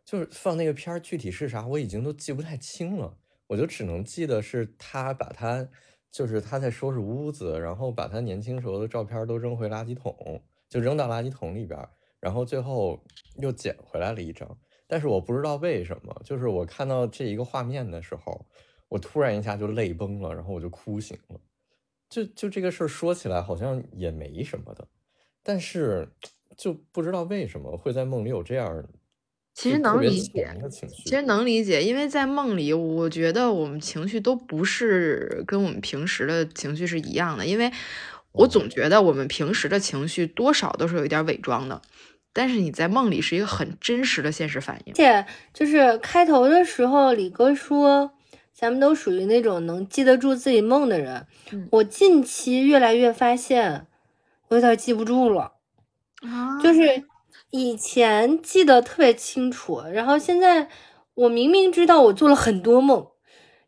[0.06, 3.18] 就是放那个片儿具体是啥我已经都记不太清了，
[3.48, 5.68] 我就只能记得是他把他
[6.11, 10.41] 就是他在收拾屋子，然后把他年轻时候的照片都扔回垃圾桶，
[10.72, 11.80] 就扔到垃圾桶里边，
[12.19, 12.99] 然后最后
[13.39, 14.57] 又捡回来了一张，
[14.88, 18.48] 但是我不知道为什么，就是我看到这一个画面的时候。
[18.91, 21.39] 我突然一下就泪崩了，然后我就哭醒了。
[22.10, 24.85] 就就这个事儿说起来好像也没什么的，
[25.41, 26.10] 但是
[26.57, 28.85] 就不知道为什么会在梦里有这样，
[29.53, 30.53] 其实能理解，
[31.06, 37.72] 其实能理解，因为在梦里，我觉得我们情绪都不是跟我们平时的情绪是一样的，因为
[38.34, 41.82] 我总觉得我们平时的情绪多少都是有一点伪装的，
[42.34, 44.94] 但是你在梦里是一个很真实的现实反应。
[44.94, 48.12] 而且就是开头的时候，李哥说。
[48.53, 51.26] 咱们都属于那种能记得住自己梦的人。
[51.72, 53.88] 我近期越来越发现，
[54.49, 55.53] 我有点记不住了。
[56.22, 57.03] 啊，就是
[57.49, 60.68] 以前记得特别清楚，然后现在
[61.16, 63.08] 我明明知道我做了很多梦，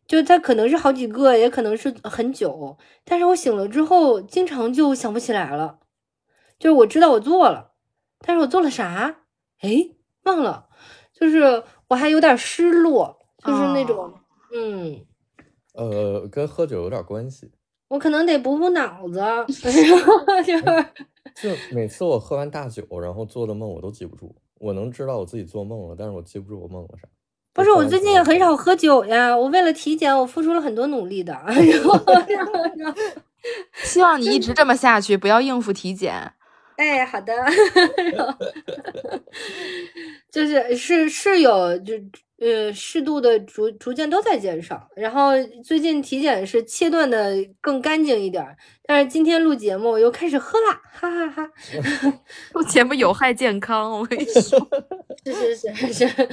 [0.06, 5.78] 就它可能是好几个，也可能是很久，但是我醒了之后，经常就想不起来了。
[6.58, 7.72] 就是我知道我做了，
[8.20, 9.22] 但是我做了啥？
[9.60, 9.90] 哎，
[10.24, 10.68] 忘了。
[11.12, 14.12] 就是我还有点失落，就是那种。
[14.52, 15.06] 嗯，
[15.74, 17.52] 呃，跟喝酒有点关系。
[17.88, 20.64] 我可能得补补脑子， 就是
[21.34, 24.34] 就每次我喝完大酒，然后做的梦我都记不住。
[24.58, 27.08] 我能知道我自己做梦了，但是我记不住我梦了啥。
[27.54, 29.34] 不是，我最近也很少喝酒呀。
[29.34, 31.32] 我为了体检，我付出了很多努力的。
[31.46, 31.98] 然后，
[33.84, 36.32] 希望你一直这么下去，不要应付体检。
[36.76, 37.32] 哎，好的。
[40.30, 41.94] 就是是是有就。
[42.40, 45.30] 呃，适度的逐逐渐都在减少，然后
[45.64, 48.44] 最近体检是切断的更干净一点，
[48.84, 51.50] 但是今天录节目我又开始喝了，哈哈哈！
[52.52, 54.58] 录节目有害健康，我跟你说，
[55.24, 56.08] 是是是是，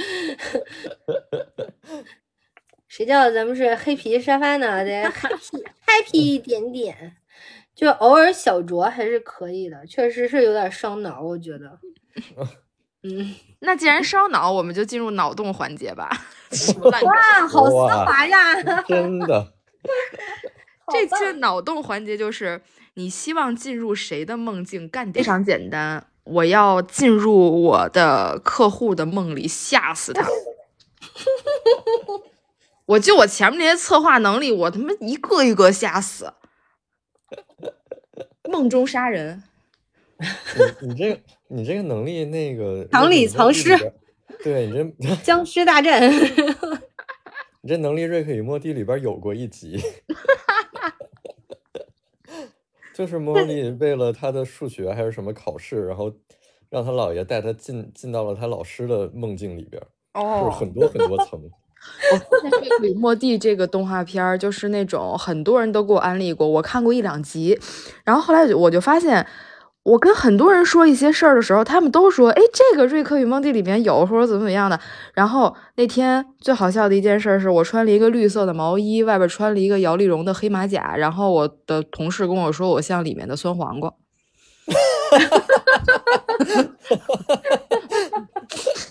[2.89, 4.83] 谁叫咱们是黑皮沙发呢？
[4.83, 7.15] 得 happy happy 一点点，
[7.75, 11.79] 就偶尔小酌还是可以的，确实是有点伤脑，我觉得。
[13.03, 16.09] 嗯， 那既然烧脑，我们就进入脑洞环节吧。
[16.81, 18.61] 哇，好丝滑呀！
[18.87, 19.53] 真的。
[20.91, 22.61] 这期脑洞环节就是
[22.95, 24.87] 你希望进入谁的梦境？
[24.89, 30.27] 干非常简单，我要进入我的客户的梦里，吓死他。
[32.85, 36.33] 我就我前面那些策划能力，我他妈一个一个吓死。
[38.49, 39.43] 梦中杀人。
[40.19, 41.19] 你你这个。
[41.53, 43.77] 你这个能力，那个藏里藏尸，
[44.41, 44.71] 对你
[45.05, 46.09] 这 僵尸大战，
[47.59, 49.77] 你这能力《瑞克与莫蒂》里边有过一集，
[52.93, 56.09] 就是莫莉为了他的数学还是什么考试，然后
[56.69, 59.83] 让他姥爷带他进进到了他老师的梦境里边，
[60.13, 61.51] 哦，就是很多很多层。
[62.11, 67.59] 我发现《瑞克与莫蒂》这个动画片就是那种很多人都给我安利过，我看过一两集，
[68.03, 69.25] 然后后来我就发现。
[69.83, 74.79] 我跟很多人说一些事儿的时候，他们都说：“哎，这个《瑞克与莫蒂》里面有，或者怎么怎么样的。”
[75.15, 83.95] 然后那天最好笑的一件事是我穿了一个绿色的毛衣，外边穿了一个摇粒绒的黑马甲，然后我的同事跟我说我像里面的酸黄瓜，哈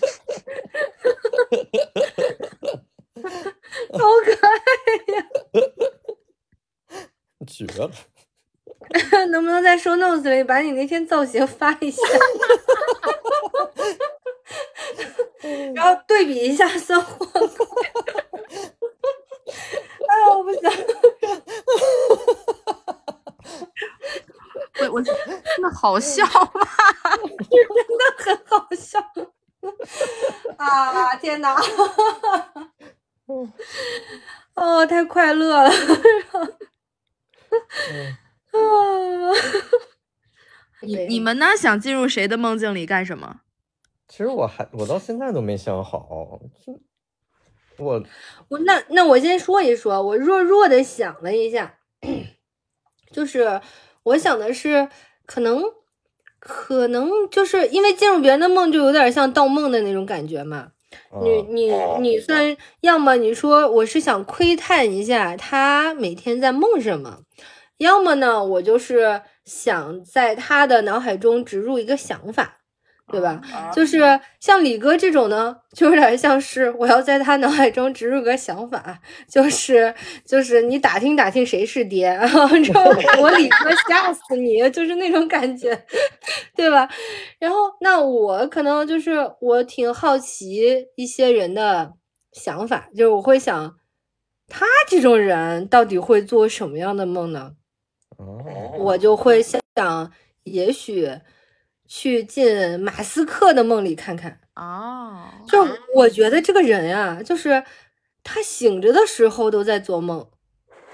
[3.93, 4.51] 好可爱
[5.15, 5.17] 呀！
[7.47, 7.89] 绝了！
[9.29, 12.01] 能不能在收 notes 里把你那天造型发一下，
[15.75, 17.65] 然后对比一下酸黄瓜？
[20.07, 20.71] 哎呀，我不想。
[24.79, 25.13] 我我真
[25.61, 26.31] 的好笑吗？
[27.49, 27.57] 真
[27.97, 28.99] 的很好笑。
[30.57, 31.55] 啊天哪！
[34.55, 35.69] 哦，太快乐了。
[38.51, 38.59] 啊！
[40.81, 41.55] 你你们呢？
[41.57, 43.41] 想进入谁的梦境里干什么？
[44.07, 46.39] 其实我还我到现在都没想好。
[47.77, 48.03] 我
[48.49, 51.79] 我那那我先说一说，我弱弱的想了一下，
[53.11, 53.61] 就是
[54.03, 54.89] 我想的是，
[55.25, 55.63] 可能
[56.41, 60.69] 可能就是因为进入别人的梦，就有点像盗梦的那种感觉嘛。
[61.23, 67.19] 你你你算，要么你说我是想窥探一下他每天在梦什么。
[67.77, 72.60] 要么呢，我就是想在他的脑海中植入一个想法，
[73.11, 73.41] 对吧？
[73.53, 79.93] 啊就是像李哥这种呢，就有点像是我要在他脑海中植入个想法，就是
[80.25, 82.41] 就是你打听打听谁是爹，然后
[83.21, 85.85] 我李哥 吓死你，就是那种感觉，
[86.55, 86.89] 对吧？
[87.39, 91.93] 然后那我可能就是我挺好奇一些人的
[92.31, 93.75] 想法，就是我会想，
[94.47, 97.51] 他这种人到底会做什么样的梦呢？
[98.17, 98.43] 哦，
[98.77, 100.11] 我就会想，
[100.43, 101.09] 也许
[101.93, 104.39] 去进马斯克的梦里看看。
[104.55, 107.65] 哦，就我觉得这个人啊、就是
[108.23, 110.29] 他醒着的时候都在做梦，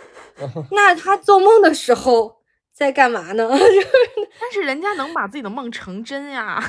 [0.71, 2.37] 那他做梦的时候
[2.73, 3.47] 在干嘛呢？
[4.41, 6.59] 但是人家能把自己的梦成真呀。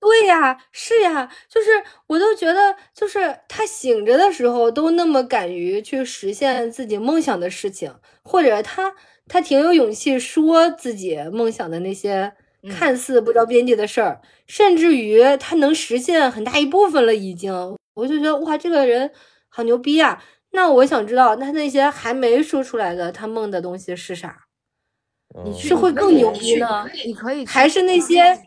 [0.00, 1.70] 对呀，是呀，就是
[2.08, 7.94] 我都觉得，就是他醒着的时候都那么敢于去实现自己梦想的事情，
[8.24, 8.94] 或者他
[9.28, 12.32] 他挺有勇气说自己梦想的那些嗯
[12.70, 17.52] 看似不着边际的事儿，甚至于他能实现很大一部分了，已经，
[17.94, 19.10] 我就觉得哇，这个人
[19.48, 20.22] 好牛逼啊！
[20.52, 24.44] 那我想知道，那那些还没说出来的他梦的东西是啥？
[25.36, 26.88] 嗯你是会更牛逼呢？
[27.04, 28.38] 你可以还是那些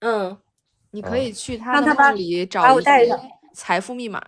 [0.00, 0.38] 嗯。
[0.94, 3.18] 你可以去他的让他把梦里找一些我带上
[3.54, 4.22] 财富密码。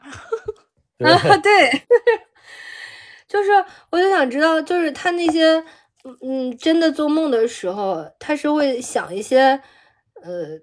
[0.97, 1.71] 对 啊，对，
[3.29, 3.51] 就是
[3.91, 5.63] 我就想知道，就是他那些，
[6.23, 9.63] 嗯，真的做梦的时候，他是会想一些，
[10.23, 10.61] 呃，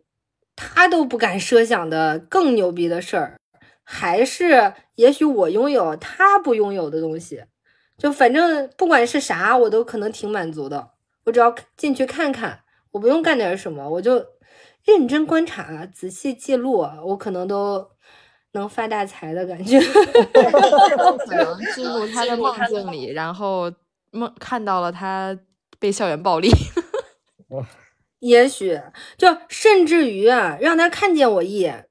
[0.55, 3.37] 他都不敢设想的更牛逼的事儿，
[3.83, 7.43] 还是也许我拥有他不拥有的东西，
[7.97, 10.91] 就反正不管是啥，我都可能挺满足的。
[11.25, 12.61] 我只要进去看看，
[12.91, 14.23] 我不用干点什么，我就
[14.85, 17.87] 认真观察、仔细记录，我可能都
[18.53, 19.79] 能发大财的感觉。
[20.33, 23.71] 可能进入他的梦境里，然后
[24.11, 25.37] 梦看到了他
[25.79, 26.51] 被校园暴力。
[28.19, 28.79] 也许
[29.17, 31.87] 就甚至于啊，让他看见我一眼，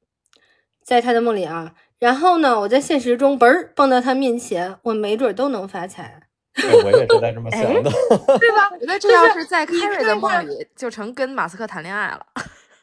[0.85, 6.23] 在他的梦里啊，然后呢，我在现实中嘣儿蹦到他面前，我没准都能发财。
[6.55, 7.91] 对我也是在这么 想的。
[8.39, 8.71] 对吧？
[8.73, 12.25] 我觉得这要是在你凯瑞的梦里，就成跟马斯克谈恋爱了。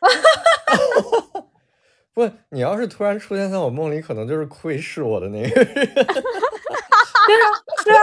[2.14, 5.90] 不，你要是突然出现在我梦里，可能就是窥视我的那个人。
[7.28, 7.46] 对啊，
[7.86, 8.02] 对啊，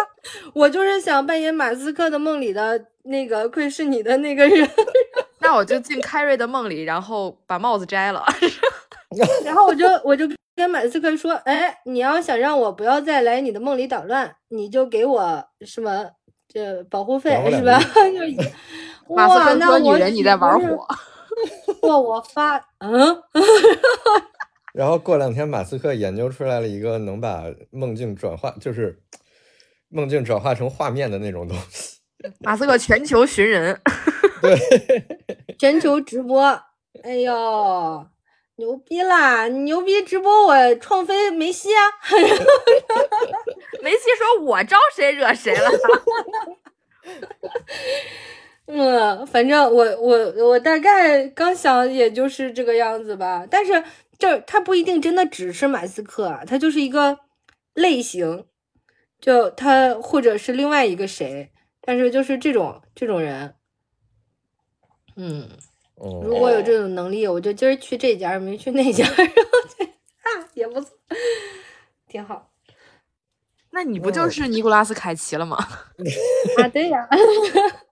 [0.54, 4.68] 我就是想扮演马斯克的梦里的那个窥视你的那个人，
[5.40, 8.24] 那我就进凯瑞的梦里，然后把帽子摘了。
[9.44, 16.06] 然后我就我就跟马斯克说，哎，你要想让我不要再来你的梦里捣乱，你就给我什么
[16.48, 17.80] 这保护费是吧？
[19.08, 20.86] 马斯哇那克说：“女我人，你在玩火。
[21.82, 23.22] 哇，我发嗯。
[24.74, 29.00] 然后过两天，马斯克研究出来了一个能把梦境转化，就是
[29.88, 32.00] 梦境转化成画面的那种东西。
[32.40, 33.80] ”马斯克全球寻人，
[35.58, 36.42] 全球直播，
[37.04, 38.06] 哎呦，
[38.56, 39.46] 牛逼啦！
[39.46, 41.80] 牛逼直播我创飞梅西啊！
[43.80, 45.70] 梅西说：“我招谁惹谁了
[48.66, 53.46] 嗯，反正我我我大概刚想也就是这个样子吧。
[53.50, 53.72] 但是
[54.18, 57.20] 这他不一定真的只是马斯克啊，他就是一个
[57.74, 58.46] 类型，
[59.20, 61.50] 就他或者是另外一个谁，
[61.80, 63.54] 但是就是这种这种人，
[65.16, 65.48] 嗯。
[65.96, 69.32] 嗯，如果有这种能力，我就今儿去这家，没去那家， 然后
[69.78, 70.90] 这啊也不错，
[72.08, 72.50] 挺好？”
[73.70, 75.56] 那你不就是尼古拉斯凯奇了吗？
[76.58, 76.68] 啊。
[76.68, 77.08] 对呀，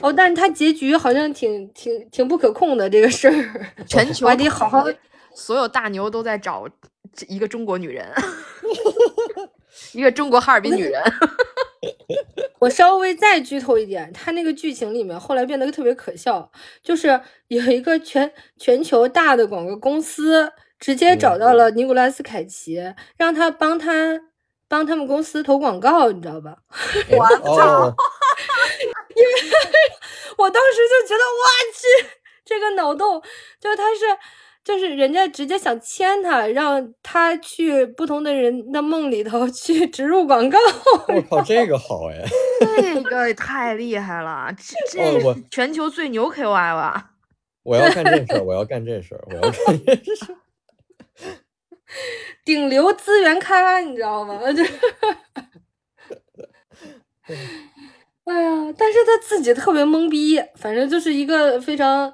[0.00, 4.84] 哦，但是他结局好像挺挺挺不可控的这个事儿，全球我还得好好
[5.34, 6.66] 所有大牛都在找
[7.26, 8.06] 一个中国女人，
[9.92, 11.02] 一个中国哈尔滨女人。
[12.58, 16.50] 我稍微再剧透一点，他那个剧情里面后来变得特别可笑，
[16.82, 22.82] 就是有一个全全球大的广告公司直接找到了尼古拉斯凯奇，
[23.16, 24.20] 让他帮他
[24.66, 26.56] 帮他们公司投广告，你知道吧？
[27.10, 27.94] 我操！
[30.38, 31.42] 我当时就觉得，我
[31.72, 32.08] 去，
[32.44, 33.22] 这个脑洞，
[33.60, 34.00] 就他是，
[34.64, 40.58] 就是人家直接想签他，让他去不同的人的梦里头去植入广告。
[41.08, 42.24] 我靠，这个好哎！
[42.76, 44.54] 这个太厉害了，
[44.90, 47.10] 这这全球最牛 KOL 啊！
[47.64, 50.36] 我要干这事儿，我要干这事儿，我要干这事儿。
[52.44, 54.40] 顶流资源开发，你知道吗？
[58.28, 62.12] 就，哎呀，但是他自己特别懵逼，反正就是一个非常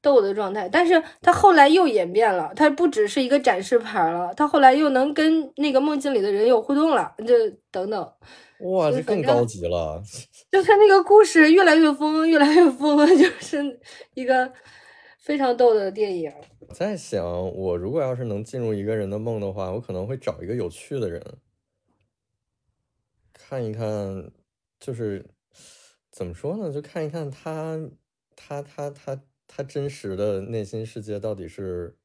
[0.00, 0.68] 逗的状态。
[0.68, 7.34] 但是他后来又演变了，他不只是一个展示牌了，他后来又能跟那个梦境里的人有互动了，就
[7.70, 8.12] 等等。
[8.60, 10.02] 哇，这更高级了。
[10.50, 13.80] 就他那个故事越来越疯，越来越疯， 就是
[14.14, 14.52] 一个
[15.18, 16.32] 非常逗的电影。
[16.60, 17.24] 我 在想，
[17.56, 21.22] 我如果要是能进入一个人的梦的话，我可能会找一个有趣的人，
[23.32, 24.30] 看一看，
[24.78, 25.24] 就是
[26.20, 26.70] 怎么说呢？
[26.70, 27.80] 就看一看他，
[28.36, 29.18] 他，他，他，
[29.48, 31.96] 他真实的内心世界到底是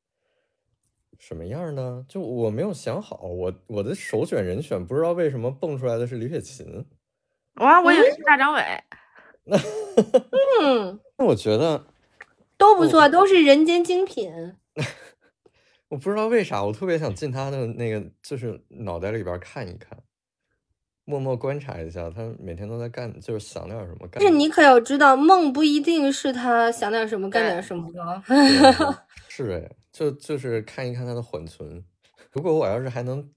[1.19, 2.05] 什么样呢？
[2.07, 6.85] 就我没有想好，我我的首选人选不知道为什么蹦出来的是李雪琴。
[7.55, 8.61] 哇，我以为是大张伟。
[10.61, 11.85] 嗯，那我觉得
[12.57, 14.31] 都不错，都是人间精品。
[15.89, 20.01] 我不知道为啥，我特别想进他的那个，就是脑袋里边看一看，
[21.05, 24.13] 默默观察一下他每天都在干，就是想点什么干。
[24.15, 28.23] 但是你可要知道，梦不一定是他想点什么干点什么的。
[29.29, 31.83] 是哎，就就是看一看他的缓存。
[32.31, 33.29] 如果我要是还能，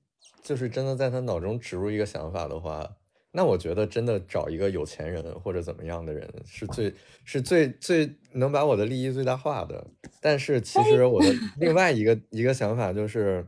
[0.43, 2.97] 就是真的在他脑中植入一个想法的话。
[3.31, 6.93] 那我觉得真的找一个有钱人或者怎么样的人是最
[7.25, 9.87] 是最最能把我的利益最大化的。
[10.23, 11.29] 但是其实我的
[11.59, 13.47] 另外一个一个想法就是，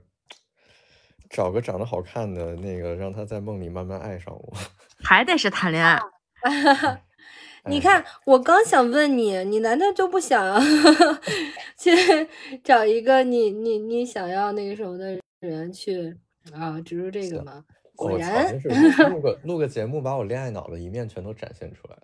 [1.30, 4.52] 找个长得好看的那个，让他在梦里慢慢爱上我。
[5.02, 5.98] 还得是谈恋爱。
[7.66, 10.60] 你看，我刚想问你，你难道就不想
[11.78, 11.90] 去
[12.64, 16.16] 找一个你你你想要那个什么的人去
[16.52, 17.62] 啊植入这个吗？
[17.94, 18.58] 果然，
[19.10, 22.02] 录个录个节目，把我恋爱脑的一面全都展现出来了。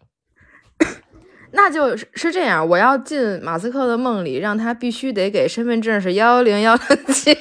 [1.53, 7.35] 那就是是这样，我要进马斯克的梦里，让他必须得给身份证是幺幺零幺零七，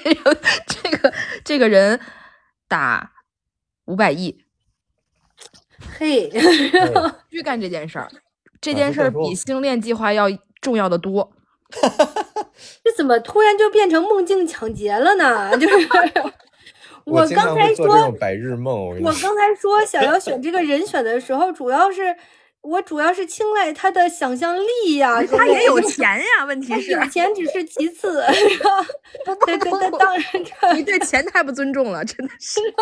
[0.67, 1.13] 这个
[1.43, 1.99] 这个人
[2.67, 3.11] 打
[3.85, 4.43] 五百亿。
[5.97, 6.29] 嘿，
[7.29, 8.07] 必须干这件事儿，
[8.61, 10.25] 这件事儿比星链计划要
[10.61, 11.31] 重要的多。
[12.83, 15.57] 这怎么突然就变成梦境抢劫了呢？
[15.57, 15.87] 就是。
[17.05, 22.01] 我刚才说白日梦，我刚才说想要选这个人选的时候，主要是
[22.65, 26.45] 我主要是青睐他的想象力呀，他也有钱呀。
[26.45, 28.23] 问题是有钱只是其次，
[29.45, 32.59] 对对 对，当然，你对钱太不尊重了，真的是。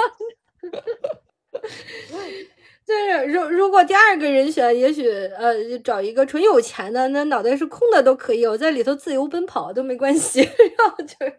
[2.85, 5.07] 就是如如果第二个人选，也许
[5.37, 5.53] 呃
[5.83, 10.41] 找一个纯有钱的，那脑袋是空的都可以，我在里头自由奔跑都没关系。
[10.77, 11.33] 然后就是。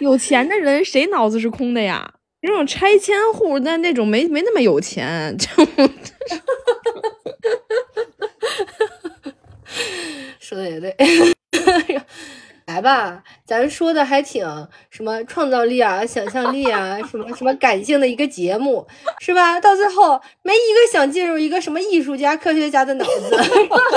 [0.00, 2.14] 有钱的人谁脑子是空的呀？
[2.42, 5.48] 那种拆迁户，那那种没没那么有钱，就
[10.46, 10.94] 说的也对。
[12.66, 14.44] 来吧，咱说的还挺
[14.90, 18.86] 什么创造力啊、想象力啊，什么什么感性的一个节目，
[19.20, 19.58] 是吧？
[19.60, 23.30] 到最后没一个想进入一个什么艺术家、科学家的脑子，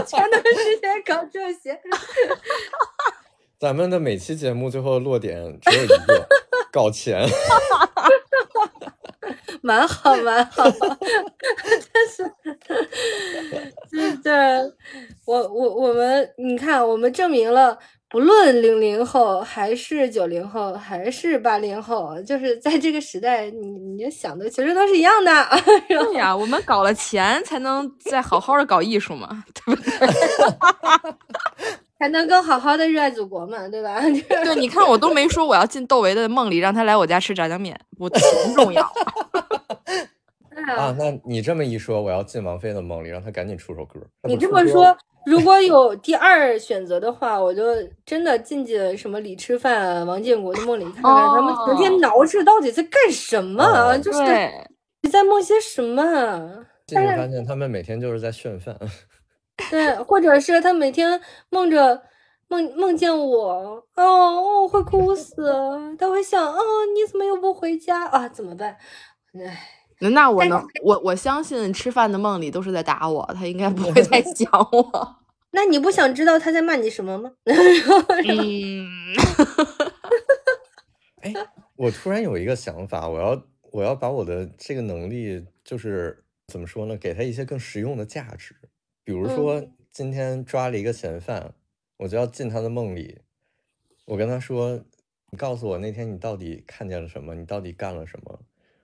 [0.08, 1.80] 全都是在搞这些。
[3.60, 6.28] 咱们的每期节目最后落点只有一个，
[6.72, 7.28] 搞钱，
[9.62, 10.64] 蛮 好蛮好，
[11.94, 12.24] 但是，
[13.92, 14.74] 就是，
[15.26, 17.78] 我我我们，你看，我们证明了，
[18.10, 25.48] 不论零零后还是九零后还是八零后，就是在这个时代，你你想的其实都是一样的。
[25.88, 29.92] 对呀，我们搞了钱，才能再好好的搞艺术嘛，对不对？
[32.00, 34.00] 才能更好好的热爱祖国嘛，对吧？
[34.28, 38.22] 对，你看我都没说我要进窦唯的梦里，让他来我家吃炸酱面，我 钱
[38.56, 38.82] 重要。
[40.78, 44.00] 啊，那你这么一说，我要进王菲的梦里，让他赶紧出首歌。
[44.24, 44.96] 你这么说，
[45.26, 47.64] 如果有第二选择的话，我就
[48.06, 54.22] 真的进进什么李吃饭、王建国的梦里，看看他们成天挠着到底在干什么，就是
[55.02, 56.66] 你在梦些什么？
[56.86, 58.76] 结果发现他们每天就是在炫饭。
[59.70, 61.20] 对，或者是他每天
[61.50, 62.02] 梦着
[62.48, 65.36] 梦梦见我，哦，我会哭死，
[65.98, 66.62] 他会想，哦，
[66.96, 68.28] 你怎么又不回家啊？
[68.30, 68.78] 怎么办？
[69.34, 69.70] 唉，
[70.00, 75.16] 那我能，我我相信吃饭的梦里都是在打我，他应该不会再想我。
[75.52, 77.32] 那你不想知道他在骂你什么吗？
[77.46, 78.88] 嗯，
[81.22, 81.34] 哎，
[81.76, 88.56] 我突然有一个想法，我要我要把我的这个能力，就是怎么说呢，给他一些更实用的价值。
[89.10, 91.56] 比如说，今天抓了一个嫌犯，
[91.98, 93.22] 我就要进他的梦里。
[94.06, 94.86] 我跟他说
[95.32, 97.34] ：“你告诉我那天你到底看见了什么？
[97.34, 98.40] 你到底干了什么？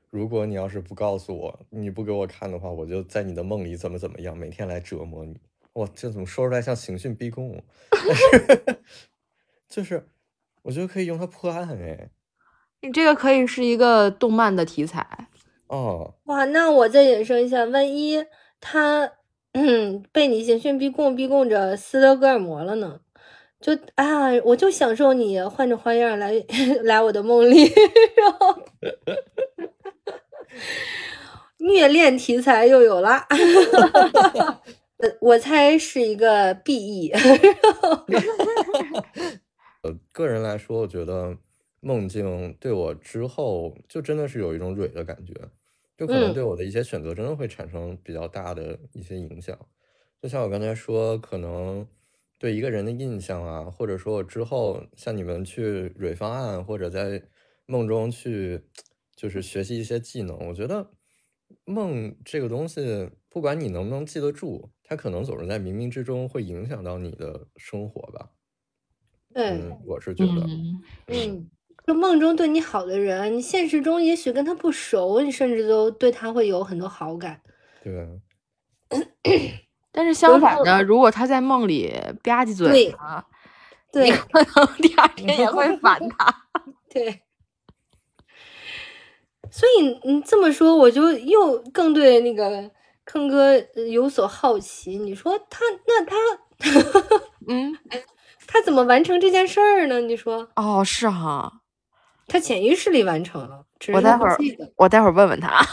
[0.10, 5.40] 如果你要是不告诉我，你不给我看的话，我就在你的梦里怎么怎么样，每天来折磨你。”
[5.74, 7.64] 哇，这怎么说出来像刑讯逼供？
[7.92, 8.84] 但是
[9.70, 10.08] 就是，
[10.64, 12.10] 我觉得可以用它破案哎。
[12.82, 15.28] 你这个可以是一个动漫的题材
[15.68, 16.16] 哦。
[16.24, 18.26] 哇，那我再衍生一下，万一
[18.60, 19.12] 他。
[19.58, 23.00] 嗯，被你刑讯逼供，逼供着斯德哥尔摩了呢。
[23.62, 26.34] 就啊，我就享受你换着花样来
[26.84, 27.64] 来我的梦里，
[28.18, 28.62] 然后
[31.60, 33.26] 虐恋题材又有了。
[35.22, 37.12] 我猜是一个 BE
[39.84, 39.98] 呃。
[40.12, 41.38] 个人来说，我觉得
[41.80, 45.34] 梦境对我之后就真的是有一种蕊的感觉，
[45.98, 46.34] 就可能嗯。
[46.34, 49.58] 对我的一些选择真的会产生比较大的一些影响。
[50.22, 51.88] 就像我刚才说，可能
[52.38, 57.22] 对一个人的印象啊，或者说我之后像你们去蕊方案，或者在
[57.66, 58.62] 梦中去
[59.16, 60.92] 就是学习一些技能，我觉得
[61.66, 68.32] 梦这个东西，不管你能不能记得住，它可能总是在冥冥之中会影响到你的生活吧。
[69.34, 70.50] 对，嗯，我是觉得，
[71.08, 71.50] 嗯，嗯，
[71.86, 77.42] 就梦中对你好的人，你现实中也许跟他不熟，你甚至都对他会有很多好感。
[77.84, 78.22] 对，
[79.92, 81.94] 但是相反的，如果他在梦里
[82.24, 83.26] 吧唧嘴对啊，
[83.92, 86.46] 对可能第二天也会烦他。
[86.90, 87.22] 对，
[89.52, 92.72] 所以你这么说，我就又更对那个
[93.04, 94.98] 坑哥呃有所好奇。
[94.98, 96.16] 你说他那他
[97.48, 97.78] 嗯，
[98.48, 100.00] 他怎么完成这件事儿呢？
[100.02, 101.62] 你说哦，是哈，
[102.28, 104.72] 他潜意识里完成了，只是我待会儿不记得。
[104.78, 105.66] 我待会儿问问他。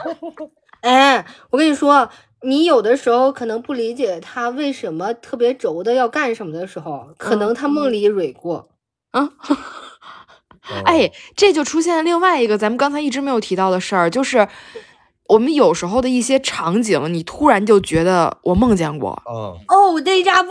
[0.82, 2.08] 哎，我跟你说，
[2.42, 8.68] 你有的时候可能不理解他为什么特别轴的要干什么的时候，可嗯能他梦里蕊过。
[9.12, 9.30] 嗯，
[10.70, 14.48] 嗯哎，这就出现另外一个咱们刚才一直没有提到的事儿，就是
[15.28, 20.50] 我们有时候的一些场景，你突然就觉得我梦见过，哦，哦，day 扎布，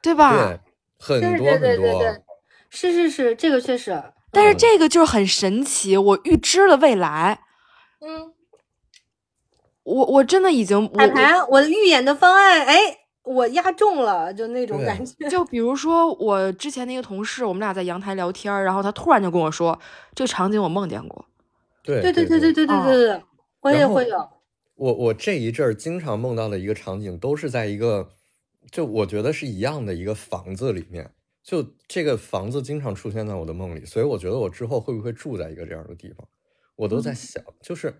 [0.00, 0.32] 对吧？
[0.32, 0.60] 对，
[0.98, 2.22] 很对多对对很多，对对，
[2.70, 7.40] 是是是，这个确实，但是嗯这个就是很神奇，我预知了未来，
[8.00, 8.32] 嗯，
[9.84, 12.76] 我我真的已经我彩排，我预演的方案，哎，
[13.22, 15.28] 我压中了，就那种感觉。
[15.28, 19.78] 就比如说我之前的一个同事，我们俩在阳台聊天，然后他突然就跟我说，
[20.14, 21.24] 这个场景我梦见过。
[21.82, 23.22] 对对对对对对对对，
[23.60, 24.28] 我也会有。
[24.74, 28.10] 我我这一阵儿经常梦到的一个场景，都是在一个，
[28.70, 31.10] 就我觉得是一样的一个房子里面，
[31.48, 36.28] 就这个房子经常出现在我的梦里，所以我觉得我之后会不会住在一个这样的地方，
[36.76, 37.94] 我都在想，就是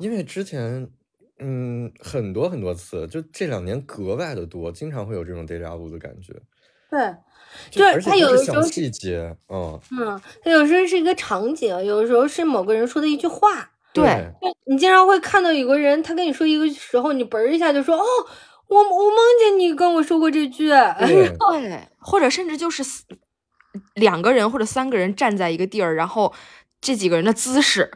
[0.00, 0.90] 因为之前，
[1.38, 6.34] 嗯，很多很多次，就这两年格外的多，经常会有这种 deja vu 的感觉，
[6.90, 7.14] 对，
[7.70, 13.70] 就就是而且都是小它有的时候细节，嗯，嗯，它有时候是一个场景，有的时候是某个人说的一句话。
[13.92, 14.32] 对
[14.66, 18.04] 你经常会看到有个人，他跟你说一个时候，你嘣儿一下就说：“哦，
[18.70, 20.68] 我我梦见你跟我说过这句。
[20.68, 22.82] 对， 对，或者甚至就是
[23.94, 26.32] 两个人或者三个人站在一个地儿，然后
[26.80, 27.90] 这几个人的姿势，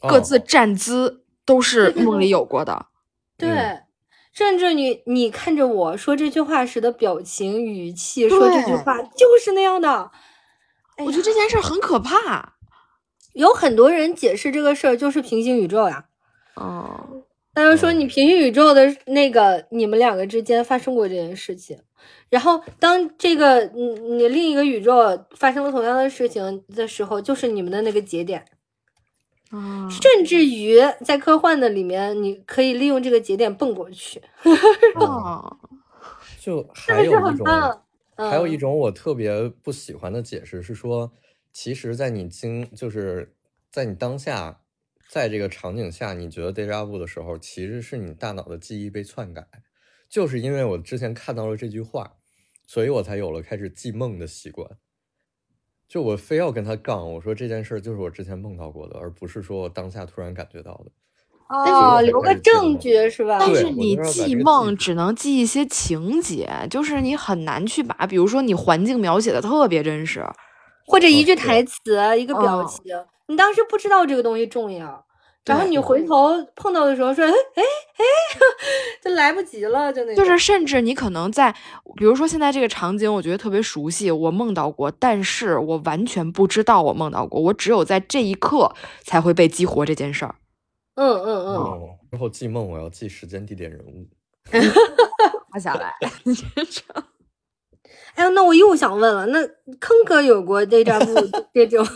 [0.00, 2.86] 各哦自站姿都是梦里有过的。
[3.36, 3.84] 对，嗯
[4.32, 10.12] 甚至你你看着我说这句话时的表情、语气，说这句话就是那样的。
[10.96, 12.54] 哎我觉得这件事儿很可怕。
[13.34, 16.06] 有很多人解释这个事儿就是平行宇宙呀。
[16.54, 17.24] 哦，
[17.58, 21.78] 他就说嗯你平行宇宙的那个你们两个之间发生过这件事情，
[22.28, 28.44] 然后当这个你你另一个宇宙发生了同样的事情的时候，就是你们的那个节点。
[29.50, 34.20] 啊，甚至于在科幻的里面，你可以利用这个节点蹦过去，
[34.96, 35.56] 哦，
[36.38, 37.22] 就是不是还有一种。
[37.24, 37.82] 很棒？
[38.16, 41.10] 还有一嗯种我特别不喜欢的解释是说，
[41.50, 43.32] 其实，在你经就是
[43.70, 44.60] 在你当下，
[45.08, 49.46] 在这个场景下，你觉得 deja vu 的时候，其实是你大脑的记忆被篡改。
[50.10, 52.16] 就是因为我之前看到了这句话，
[52.66, 54.70] 所以我才有了开始记梦的习惯。
[55.88, 60.90] 就我非要跟他杠，我说这件事儿就是我之前梦到过的，而不是说我当下突然感觉到的。
[61.48, 63.38] 哦，留个证据是吧？
[63.40, 70.22] 但是你记梦只能记一些情节，就是你很难去把，比如说你环境描写的特别真实，
[70.86, 72.94] 或者一句台词、一个表哦情，
[73.28, 75.06] 你当时不知道这个东西重要，
[75.44, 77.32] 然后你回头碰到的时候说，哎哎
[77.62, 78.04] 哎，
[79.02, 80.24] 就来不及了，就那种。
[80.24, 81.54] 就是甚至你可能在，
[81.96, 90.34] 比如说现在这个场景，我觉得特别熟悉，我梦到过，但是我完全不知道我梦到过，我只有在这一刻才会被激活这件事儿。
[90.96, 94.06] 嗯嗯嗯，哦，之后记梦我要记时间、地点、人物。
[95.52, 95.94] 画下来，
[98.16, 99.46] 哎呦，那我又想问了，那
[99.78, 101.86] 坑哥有过 deja vu 这种，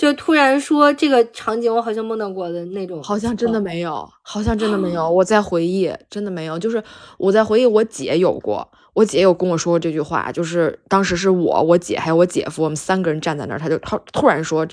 [0.00, 5.06] 就突然说这个场景我好像梦到过的那种，好像真的没有，好像真的没有。
[5.12, 6.58] 我在回忆，真的没有。
[6.58, 6.82] 就是
[7.18, 14.66] 我在回忆，我姐有过，我姐有跟我说过这句话，就是当时是我、我姐还有我姐夫，我们三个人站在那儿，他就他突然说，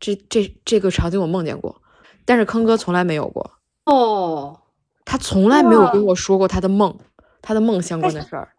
[0.00, 1.82] 这这这个场景我梦见过，
[2.24, 3.50] 但是坑哥从来没有过，
[3.84, 4.60] 哦。
[5.04, 6.96] 他从来没有跟我说过他的梦，
[7.42, 8.52] 他的梦相关的事儿。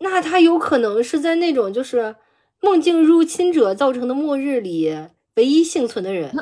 [0.00, 2.16] 那他有可能是在那种就是
[2.60, 4.96] 梦境入侵者造成的末日里
[5.36, 6.32] 唯一幸存的人，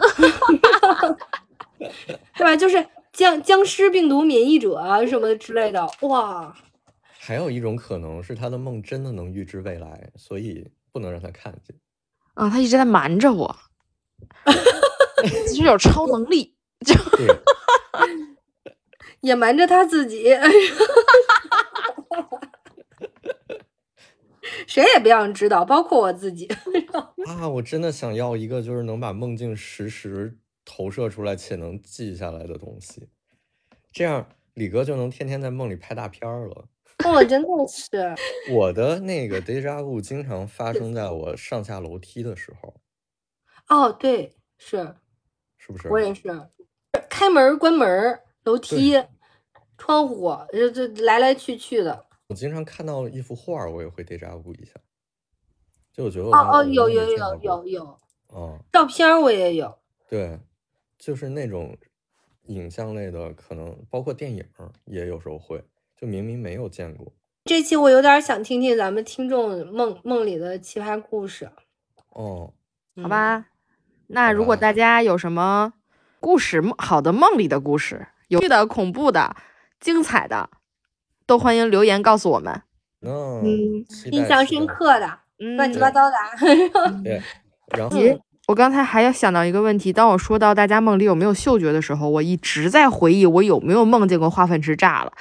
[2.37, 2.55] 对吧？
[2.57, 5.89] 就是僵僵尸病毒免疫者啊什么之类的。
[6.03, 6.55] 哇，
[7.19, 11.77] 还有一种可能是他的梦真的能预知未来，所以不能让他看见。
[12.35, 13.57] 啊，他一直在瞒着我，
[15.49, 16.55] 其实有超能力，
[16.85, 17.27] 就对，
[19.21, 20.35] 也瞒着他自己，
[24.67, 26.49] 谁也不想知道，包括我自己。
[27.27, 33.09] 啊，我真的想要一个就是能把梦境实时投射出来且能记下来的东西，
[33.93, 36.67] 这样李哥就能天天在梦里拍大片儿了。
[37.05, 38.15] 我真的是，
[38.55, 42.75] 我的那个 deja vu 经常发生在我上下楼梯的时候，
[43.69, 44.95] 哦，对，是
[45.59, 45.89] 是不是？
[45.89, 46.23] 我也是，
[47.09, 49.03] 开门、关门、楼梯、
[49.77, 52.07] 窗户，这这来来去去的。
[52.33, 54.73] 我经常看到一幅画，我也会 deja vu 一下，
[55.93, 57.99] 就我觉得我哦哦，有有有有有，
[58.29, 59.79] 哦，照片我也有。
[60.09, 60.41] 对，
[60.99, 61.77] 就是那种
[62.45, 64.43] 影像类的，可能包括电影
[64.87, 65.63] 也有时候会，
[65.95, 67.13] 就明明没有见过。
[67.45, 71.51] 这期我有点想听听咱们听众梦梦里的奇葩故事，
[72.09, 72.55] 哦，
[72.97, 73.11] 嗯好？
[73.11, 73.49] 吧。
[74.07, 75.75] 那如果大家有什么
[76.19, 79.37] 故事，好的梦里的故事，有趣的、恐怖的、
[79.79, 80.49] 精彩的，
[81.33, 82.61] 都欢迎留言告诉我们。
[83.01, 83.43] 嗯
[84.11, 85.07] 印象深刻的，
[85.41, 86.17] 嗯，乱七八糟的。
[87.03, 87.23] 对，
[87.75, 87.97] 然后
[88.49, 95.13] 我刚才还要想到一个问题，当我说到大家梦里有没有嗅觉的时候，我一直在回忆我有没有梦见过化粪池炸了，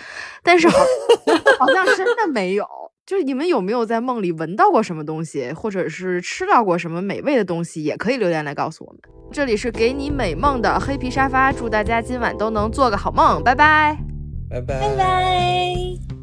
[0.43, 0.75] 但是好
[1.59, 2.67] 好像真的没有。
[3.05, 9.01] 就是你们有没有在梦里闻到过什么东西，或者是吃到过什么美味的东西，也可以留言来告诉我们。
[9.31, 14.10] 这里是给你美梦的黑皮沙发，祝大家今晚都能做个好梦，拜拜。
[14.51, 16.20] 拜拜。